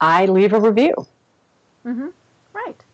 I 0.00 0.26
leave 0.26 0.52
a 0.52 0.60
review. 0.60 0.94
Mm-hmm. 1.84 2.08
Right. 2.52 2.84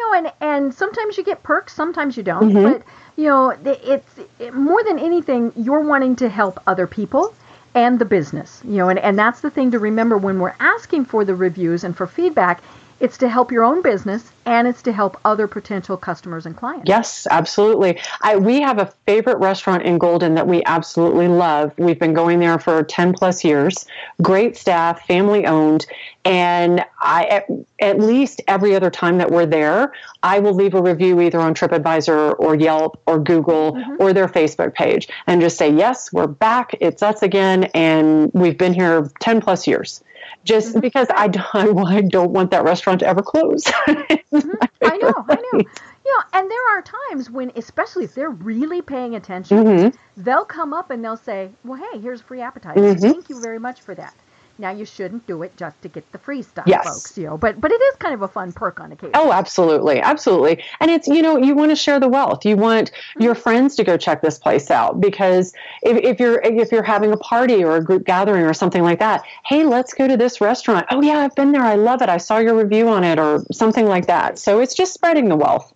You 0.00 0.12
know, 0.12 0.18
and 0.18 0.32
and 0.40 0.74
sometimes 0.74 1.18
you 1.18 1.24
get 1.24 1.42
perks, 1.42 1.74
sometimes 1.74 2.16
you 2.16 2.22
don't, 2.22 2.52
mm-hmm. 2.52 2.72
but 2.72 2.82
you 3.16 3.28
know, 3.28 3.50
it's 3.64 4.18
it, 4.38 4.54
more 4.54 4.82
than 4.82 4.98
anything, 4.98 5.52
you're 5.56 5.80
wanting 5.80 6.16
to 6.16 6.28
help 6.30 6.58
other 6.66 6.86
people 6.86 7.34
and 7.74 7.98
the 7.98 8.06
business, 8.06 8.62
you 8.64 8.76
know, 8.76 8.88
and, 8.88 8.98
and 8.98 9.18
that's 9.18 9.40
the 9.40 9.50
thing 9.50 9.70
to 9.72 9.78
remember 9.78 10.16
when 10.16 10.40
we're 10.40 10.54
asking 10.58 11.04
for 11.04 11.24
the 11.24 11.34
reviews 11.34 11.84
and 11.84 11.94
for 11.94 12.06
feedback 12.06 12.62
it's 13.00 13.16
to 13.18 13.28
help 13.28 13.50
your 13.50 13.64
own 13.64 13.82
business 13.82 14.30
and 14.46 14.68
it's 14.68 14.82
to 14.82 14.92
help 14.92 15.18
other 15.24 15.46
potential 15.46 15.96
customers 15.96 16.44
and 16.44 16.56
clients. 16.56 16.88
Yes, 16.88 17.26
absolutely. 17.30 17.98
I, 18.20 18.36
we 18.36 18.60
have 18.60 18.78
a 18.78 18.92
favorite 19.06 19.38
restaurant 19.38 19.82
in 19.84 19.98
Golden 19.98 20.34
that 20.34 20.46
we 20.46 20.62
absolutely 20.64 21.28
love. 21.28 21.72
We've 21.78 21.98
been 21.98 22.14
going 22.14 22.40
there 22.40 22.58
for 22.58 22.82
10 22.82 23.14
plus 23.14 23.42
years. 23.42 23.86
Great 24.20 24.56
staff, 24.56 25.06
family 25.06 25.46
owned. 25.46 25.86
And 26.24 26.84
I, 27.00 27.24
at, 27.24 27.46
at 27.80 27.98
least 27.98 28.42
every 28.46 28.74
other 28.74 28.90
time 28.90 29.18
that 29.18 29.30
we're 29.30 29.46
there, 29.46 29.92
I 30.22 30.40
will 30.40 30.54
leave 30.54 30.74
a 30.74 30.82
review 30.82 31.20
either 31.22 31.40
on 31.40 31.54
TripAdvisor 31.54 32.34
or 32.38 32.54
Yelp 32.54 33.00
or 33.06 33.18
Google 33.18 33.72
mm-hmm. 33.72 33.96
or 33.98 34.12
their 34.12 34.28
Facebook 34.28 34.74
page 34.74 35.08
and 35.26 35.40
just 35.40 35.56
say, 35.56 35.72
yes, 35.72 36.12
we're 36.12 36.26
back. 36.26 36.74
It's 36.80 37.02
us 37.02 37.22
again. 37.22 37.64
And 37.72 38.30
we've 38.34 38.58
been 38.58 38.74
here 38.74 39.10
10 39.20 39.40
plus 39.40 39.66
years 39.66 40.02
just 40.44 40.70
mm-hmm. 40.70 40.80
because 40.80 41.08
I 41.14 41.28
don't, 41.28 41.46
I 41.86 42.00
don't 42.02 42.30
want 42.30 42.50
that 42.50 42.64
restaurant 42.64 43.00
to 43.00 43.06
ever 43.06 43.22
close. 43.22 43.64
mm-hmm. 43.88 44.50
I 44.82 44.96
know, 44.96 45.14
I 45.28 45.34
know. 45.34 45.64
You 46.04 46.16
know, 46.16 46.24
and 46.32 46.50
there 46.50 46.78
are 46.78 46.82
times 46.82 47.30
when, 47.30 47.52
especially 47.56 48.04
if 48.04 48.14
they're 48.14 48.30
really 48.30 48.82
paying 48.82 49.14
attention, 49.14 49.58
mm-hmm. 49.58 50.22
they'll 50.22 50.44
come 50.44 50.72
up 50.72 50.90
and 50.90 51.04
they'll 51.04 51.16
say, 51.16 51.50
"Well, 51.62 51.80
hey, 51.92 52.00
here's 52.00 52.20
free 52.20 52.40
appetizer. 52.40 52.80
Mm-hmm. 52.80 53.00
Thank 53.00 53.28
you 53.28 53.40
very 53.40 53.58
much 53.58 53.82
for 53.82 53.94
that." 53.94 54.14
Now 54.60 54.70
you 54.70 54.84
shouldn't 54.84 55.26
do 55.26 55.42
it 55.42 55.56
just 55.56 55.80
to 55.82 55.88
get 55.88 56.10
the 56.12 56.18
free 56.18 56.42
stuff, 56.42 56.66
yes. 56.66 56.84
folks. 56.84 57.16
You 57.16 57.26
know, 57.26 57.38
but 57.38 57.60
but 57.60 57.72
it 57.72 57.80
is 57.80 57.96
kind 57.96 58.14
of 58.14 58.22
a 58.22 58.28
fun 58.28 58.52
perk 58.52 58.78
on 58.78 58.92
occasion. 58.92 59.12
Oh, 59.14 59.32
absolutely, 59.32 60.00
absolutely. 60.00 60.62
And 60.80 60.90
it's 60.90 61.08
you 61.08 61.22
know 61.22 61.36
you 61.38 61.54
want 61.54 61.70
to 61.70 61.76
share 61.76 61.98
the 61.98 62.08
wealth. 62.08 62.44
You 62.44 62.56
want 62.56 62.92
mm-hmm. 62.92 63.22
your 63.22 63.34
friends 63.34 63.74
to 63.76 63.84
go 63.84 63.96
check 63.96 64.22
this 64.22 64.38
place 64.38 64.70
out 64.70 65.00
because 65.00 65.54
if, 65.82 65.96
if 65.96 66.20
you're 66.20 66.40
if 66.42 66.70
you're 66.70 66.82
having 66.82 67.12
a 67.12 67.16
party 67.16 67.64
or 67.64 67.76
a 67.76 67.84
group 67.84 68.04
gathering 68.04 68.44
or 68.44 68.54
something 68.54 68.82
like 68.82 68.98
that, 68.98 69.24
hey, 69.46 69.64
let's 69.64 69.94
go 69.94 70.06
to 70.06 70.16
this 70.16 70.40
restaurant. 70.40 70.86
Oh 70.90 71.00
yeah, 71.00 71.18
I've 71.18 71.34
been 71.34 71.52
there. 71.52 71.62
I 71.62 71.76
love 71.76 72.02
it. 72.02 72.08
I 72.08 72.18
saw 72.18 72.38
your 72.38 72.54
review 72.54 72.88
on 72.88 73.02
it 73.02 73.18
or 73.18 73.44
something 73.52 73.86
like 73.86 74.06
that. 74.06 74.38
So 74.38 74.60
it's 74.60 74.74
just 74.74 74.92
spreading 74.92 75.28
the 75.28 75.36
wealth. 75.36 75.72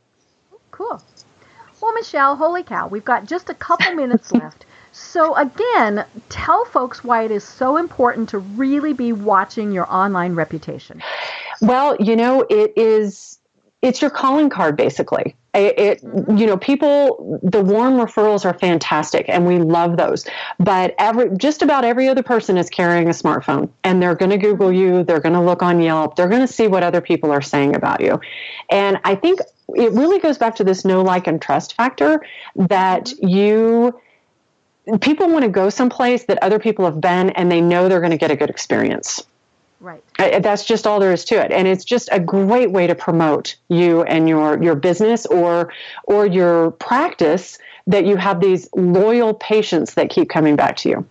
Cool. 0.71 1.01
Well, 1.81 1.93
Michelle, 1.93 2.37
holy 2.37 2.63
cow, 2.63 2.89
we've 2.89 3.05
got 3.05 3.27
just 3.27 3.51
a 3.51 3.55
couple 3.55 3.95
minutes 3.95 4.33
left. 4.33 4.65
So, 4.97 5.35
again, 5.35 6.07
tell 6.29 6.65
folks 6.67 7.03
why 7.03 7.25
it 7.25 7.33
is 7.33 7.43
so 7.43 7.79
important 7.79 8.29
to 8.29 8.39
really 8.39 8.93
be 8.93 9.13
watching 9.13 9.73
your 9.73 9.93
online 9.93 10.37
reputation. 10.37 11.03
Well, 11.61 11.97
you 11.99 12.15
know, 12.15 12.47
it 12.49 12.73
is 12.77 13.41
it's 13.83 14.01
your 14.01 14.11
calling 14.11 14.51
card 14.51 14.77
basically. 14.77 15.35
It, 15.53 16.03
you 16.03 16.47
know 16.47 16.57
people 16.57 17.41
the 17.43 17.61
warm 17.61 17.95
referrals 17.95 18.45
are 18.45 18.57
fantastic 18.57 19.27
and 19.29 19.47
we 19.47 19.59
love 19.59 19.97
those. 19.97 20.27
But 20.61 20.95
every 20.99 21.37
just 21.37 21.61
about 21.61 21.85
every 21.85 22.09
other 22.09 22.23
person 22.23 22.57
is 22.57 22.71
carrying 22.71 23.09
a 23.09 23.13
smartphone 23.13 23.71
and 23.83 24.01
they're 24.01 24.15
going 24.15 24.31
to 24.31 24.39
google 24.39 24.73
you 24.73 25.05
they're 25.05 25.21
going 25.21 25.35
to 25.35 25.41
look 25.41 25.63
on 25.63 25.81
yelp 25.81 26.17
they're 26.17 26.29
going 26.29 26.41
to 26.41 26.53
see 26.53 26.67
what 26.67 26.83
other 26.83 27.01
people 27.01 27.31
are 27.31 27.43
saying 27.43 27.77
about 27.77 28.01
you. 28.01 28.21
And 28.71 28.99
i 29.05 29.15
think 29.15 29.41
it 29.69 29.93
really 29.93 30.19
goes 30.19 30.39
back 30.39 30.57
to 30.57 30.65
this 30.65 30.85
know 30.85 31.03
like 31.03 31.27
and 31.27 31.41
trust 31.41 31.75
factor 31.75 32.21
that 32.57 33.13
you 33.21 34.01
people 35.01 35.29
want 35.29 35.45
to 35.45 35.51
go 35.51 35.71
someplace 35.71 36.25
that 36.25 36.43
other 36.43 36.59
people 36.59 36.85
have 36.85 37.01
been 37.01 37.31
and 37.31 37.51
they 37.51 37.61
know 37.61 37.89
they're 37.89 38.01
going 38.01 38.11
to 38.11 38.19
get 38.19 38.31
a 38.31 38.37
good 38.37 38.51
experience. 38.51 39.25
Right. 39.81 40.03
That's 40.17 40.65
just 40.65 40.87
all 40.87 40.99
there 40.99 41.13
is 41.13 41.27
to 41.27 41.35
it, 41.35 41.53
and 41.53 41.69
it's 41.69 41.85
just 41.85 42.09
a 42.11 42.19
great 42.19 42.71
way 42.71 42.87
to 42.87 42.95
promote 42.95 43.57
you 43.69 44.03
and 44.05 44.27
your 44.27 44.63
your 44.63 44.75
business 44.75 45.27
or 45.27 45.75
or 46.05 46.25
your 46.25 46.71
practice 46.71 47.59
that 47.87 48.07
you 48.07 48.17
have 48.17 48.41
these 48.41 48.67
loyal 48.75 49.35
patients 49.35 49.93
that 49.95 50.09
keep 50.09 50.31
coming 50.31 50.57
back 50.57 50.77
to 50.79 50.89
you. 50.89 51.07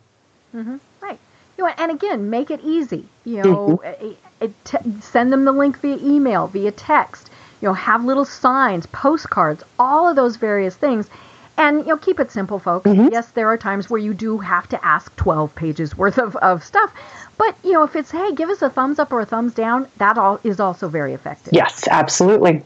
Mm-hmm. 0.56 0.78
Right. 1.02 1.20
You 1.60 1.66
know, 1.66 1.74
and 1.78 1.92
again, 1.92 2.32
make 2.32 2.50
it 2.50 2.62
easy. 2.64 3.06
You 3.26 3.44
know, 3.44 3.68
mm-hmm. 3.84 4.06
it, 4.06 4.18
it 4.42 4.66
t- 4.66 5.02
send 5.02 5.32
them 5.32 5.46
the 5.46 5.52
link 5.52 5.80
via 5.80 5.98
email, 5.98 6.48
via 6.48 6.72
text. 6.72 7.30
You 7.62 7.68
know, 7.68 7.74
have 7.74 8.04
little 8.04 8.26
signs, 8.26 8.88
postcards, 8.88 9.64
all 9.78 10.10
of 10.10 10.16
those 10.16 10.38
various 10.38 10.76
things 10.76 11.10
and 11.58 11.80
you 11.80 11.88
know, 11.88 11.98
keep 11.98 12.20
it 12.20 12.32
simple, 12.32 12.60
folks. 12.60 12.90
Mm-hmm. 12.90 13.10
Yes, 13.12 13.32
there 13.32 13.48
are 13.48 13.58
times 13.58 13.90
where 13.90 14.00
you 14.00 14.14
do 14.14 14.38
have 14.40 14.68
to 14.70 14.86
ask 14.86 15.16
12 15.16 15.56
pages 15.56 15.98
worth 15.98 16.18
of, 16.18 16.36
of 16.38 16.64
stuff. 16.64 16.94
But 17.38 17.56
you 17.64 17.74
know, 17.74 17.84
if 17.84 17.96
it's 17.96 18.12
hey, 18.12 18.34
give 18.34 18.50
us 18.50 18.62
a 18.62 18.70
thumbs 18.70 19.00
up 19.00 19.12
or 19.12 19.22
a 19.22 19.26
thumbs 19.26 19.54
down, 19.54 19.88
that 19.98 20.18
all 20.18 20.40
is 20.44 20.60
also 20.60 20.88
very 20.88 21.14
effective. 21.14 21.54
Yes, 21.54 21.88
absolutely. 21.90 22.64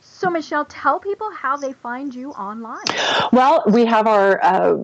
So, 0.00 0.30
Michelle, 0.30 0.64
tell 0.66 1.00
people 1.00 1.30
how 1.32 1.56
they 1.56 1.72
find 1.72 2.14
you 2.14 2.30
online. 2.30 2.84
Well, 3.32 3.64
we 3.66 3.84
have 3.86 4.06
our 4.06 4.44
uh, 4.44 4.76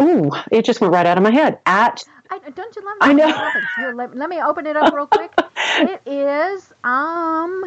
ooh, 0.00 0.30
it 0.50 0.64
just 0.64 0.80
went 0.80 0.92
right 0.92 1.06
out 1.06 1.16
of 1.16 1.22
my 1.22 1.30
head. 1.32 1.58
At 1.66 2.04
I, 2.30 2.38
don't 2.50 2.74
you 2.74 2.84
love? 2.84 2.96
I 3.00 3.12
know. 3.12 3.50
Here, 3.76 3.94
let, 3.94 4.16
let 4.16 4.28
me 4.28 4.42
open 4.42 4.66
it 4.66 4.76
up 4.76 4.92
real 4.92 5.06
quick. 5.06 5.32
it 5.78 6.02
is 6.06 6.72
um 6.84 7.64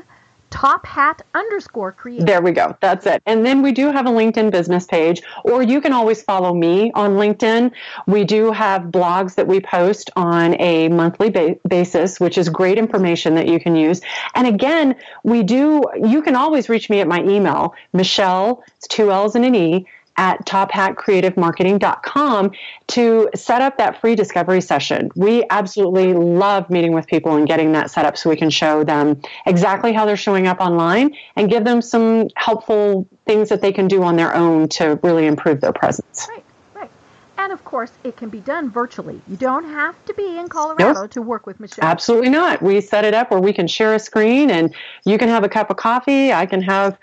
top 0.50 0.86
hat 0.86 1.22
underscore 1.34 1.92
create. 1.92 2.26
There 2.26 2.42
we 2.42 2.52
go. 2.52 2.76
That's 2.82 3.06
it. 3.06 3.22
And 3.26 3.46
then 3.46 3.62
we 3.62 3.72
do 3.72 3.92
have 3.92 4.06
a 4.08 4.10
LinkedIn 4.10 4.52
business 4.52 4.86
page, 4.86 5.22
or 5.44 5.62
you 5.62 5.80
can 5.80 5.94
always 5.94 6.22
follow 6.22 6.54
me 6.54 6.92
on 6.94 7.12
LinkedIn. 7.12 7.72
We 8.08 8.24
do 8.24 8.52
have 8.52 8.84
blogs 8.84 9.36
that 9.36 9.48
we 9.48 9.60
post 9.60 10.10
on 10.16 10.60
a 10.60 10.90
monthly 10.90 11.30
ba- 11.30 11.56
basis, 11.68 12.20
which 12.20 12.38
is 12.38 12.50
great 12.50 12.78
information 12.78 13.36
that 13.36 13.48
you 13.48 13.60
can 13.60 13.76
use. 13.76 14.02
And 14.36 14.48
again, 14.48 14.96
we 15.24 15.44
do, 15.44 15.84
you 16.04 16.22
can 16.22 16.36
always 16.36 16.68
reach 16.68 16.90
me 16.90 17.00
at 17.00 17.08
my 17.08 17.22
email, 17.24 17.76
Michelle, 17.94 18.64
it's 18.78 18.88
two 18.88 19.12
L's 19.12 19.36
and 19.36 19.46
an 19.46 19.56
E, 19.56 19.88
at 20.20 20.46
tophatcreativemarketing.com 20.46 22.52
to 22.88 23.30
set 23.34 23.62
up 23.62 23.78
that 23.78 24.02
free 24.02 24.16
discovery 24.16 24.60
session. 24.60 25.10
We 25.16 25.46
absolutely 25.50 26.14
love 26.14 26.70
meeting 26.70 26.92
with 26.92 27.08
people 27.08 27.38
and 27.38 27.48
getting 27.48 27.72
that 27.72 27.90
set 27.90 28.06
up 28.06 28.18
so 28.18 28.30
we 28.30 28.36
can 28.36 28.50
show 28.50 28.84
them 28.84 29.22
exactly 29.46 29.94
how 29.94 30.06
they're 30.06 30.18
showing 30.18 30.46
up 30.46 30.60
online 30.60 31.16
and 31.38 31.50
give 31.50 31.64
them 31.64 31.82
some 31.82 32.28
helpful 32.36 33.08
things 33.26 33.48
that 33.48 33.62
they 33.62 33.72
can 33.72 33.88
do 33.88 34.04
on 34.04 34.18
their 34.18 34.36
own 34.36 34.68
to 34.68 35.00
really 35.04 35.26
improve 35.26 35.62
their 35.62 35.72
presence. 35.72 36.28
Right. 36.30 36.44
right. 36.76 36.92
And 37.38 37.54
of 37.54 37.64
course, 37.64 37.94
it 38.04 38.18
can 38.18 38.28
be 38.28 38.42
done 38.42 38.70
virtually. 38.70 39.22
You 39.30 39.38
don't 39.38 39.70
have 39.70 39.96
to 40.04 40.14
be 40.16 40.38
in 40.38 40.50
Colorado 40.50 41.04
nope. 41.04 41.12
to 41.12 41.22
work 41.22 41.48
with 41.48 41.62
Michelle. 41.62 41.86
Absolutely 41.86 42.30
not. 42.30 42.62
We 42.62 42.82
set 42.82 43.06
it 43.06 43.14
up 43.14 43.32
where 43.32 43.40
we 43.40 43.54
can 43.54 43.68
share 43.68 43.94
a 43.94 44.00
screen 44.00 44.52
and 44.52 44.76
you 45.06 45.18
can 45.18 45.30
have 45.30 45.46
a 45.46 45.50
cup 45.50 45.70
of 45.70 45.78
coffee. 45.78 46.34
I 46.34 46.46
can 46.46 46.62
have 46.62 46.98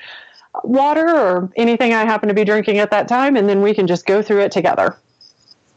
water 0.64 1.08
or 1.08 1.50
anything 1.56 1.92
I 1.92 2.04
happen 2.04 2.28
to 2.28 2.34
be 2.34 2.44
drinking 2.44 2.78
at 2.78 2.90
that 2.90 3.08
time, 3.08 3.36
and 3.36 3.48
then 3.48 3.62
we 3.62 3.74
can 3.74 3.86
just 3.86 4.06
go 4.06 4.22
through 4.22 4.40
it 4.40 4.52
together. 4.52 4.96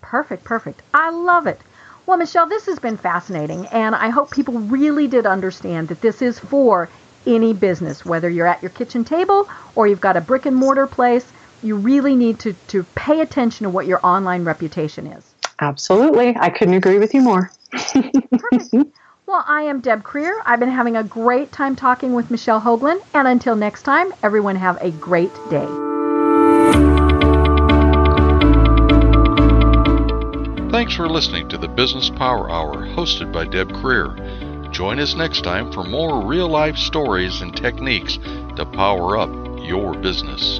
Perfect, 0.02 0.44
perfect. 0.44 0.82
I 0.94 1.10
love 1.12 1.48
it. 1.48 1.60
Well, 2.06 2.18
Michelle, 2.18 2.48
this 2.48 2.66
has 2.66 2.80
been 2.80 2.98
fascinating, 2.98 3.68
and 3.68 3.94
I 3.94 4.10
hope 4.10 4.32
people 4.32 4.56
really 4.56 5.08
did 5.08 5.26
understand 5.28 5.90
that 5.90 6.02
this 6.02 6.22
is 6.22 6.40
for 6.40 6.90
any 7.28 7.54
business, 7.54 8.06
whether 8.06 8.30
you're 8.30 8.48
at 8.48 8.64
your 8.64 8.72
kitchen 8.72 9.04
table 9.06 9.48
or 9.76 9.88
you've 9.88 10.02
got 10.02 10.18
a 10.18 10.22
brick 10.22 10.46
and 10.46 10.56
mortar 10.56 10.88
place. 10.88 11.32
You 11.62 11.76
really 11.76 12.16
need 12.16 12.40
to, 12.40 12.54
to 12.70 12.84
pay 12.96 13.22
attention 13.22 13.66
to 13.66 13.70
what 13.70 13.86
your 13.86 14.00
online 14.04 14.44
reputation 14.44 15.08
is. 15.08 15.34
Absolutely. 15.62 16.36
I 16.40 16.50
couldn't 16.50 16.74
agree 16.74 17.00
with 17.00 17.14
you 17.14 17.22
more. 17.22 17.52
Perfect. 17.72 18.74
Well, 19.30 19.46
I 19.48 19.62
am 19.62 19.80
Deb 19.80 20.02
Krier. 20.02 20.42
I've 20.44 20.60
been 20.60 20.72
having 20.72 20.96
a 20.96 21.04
great 21.04 21.52
time 21.52 21.76
talking 21.76 22.14
with 22.14 22.32
Michelle 22.32 22.60
Hoglan. 22.60 23.00
And 23.14 23.28
until 23.28 23.56
next 23.56 23.84
time, 23.84 24.12
everyone 24.24 24.56
have 24.56 24.82
a 24.82 24.90
great 24.90 25.32
day. 25.52 25.68
Thanks 30.72 30.96
for 30.96 31.08
listening 31.08 31.48
to 31.50 31.60
the 31.60 31.68
Business 31.68 32.10
Power 32.10 32.50
Hour 32.50 32.88
hosted 32.88 33.32
by 33.32 33.46
Deb 33.46 33.72
Krier. 33.72 34.72
Join 34.72 35.00
us 35.00 35.14
next 35.14 35.44
time 35.44 35.72
for 35.72 35.84
more 35.84 36.26
real 36.26 36.50
life 36.50 36.78
stories 36.78 37.42
and 37.42 37.56
techniques 37.56 38.18
to 38.56 38.66
power 38.66 39.16
up 39.16 39.30
your 39.62 39.94
business. 39.94 40.60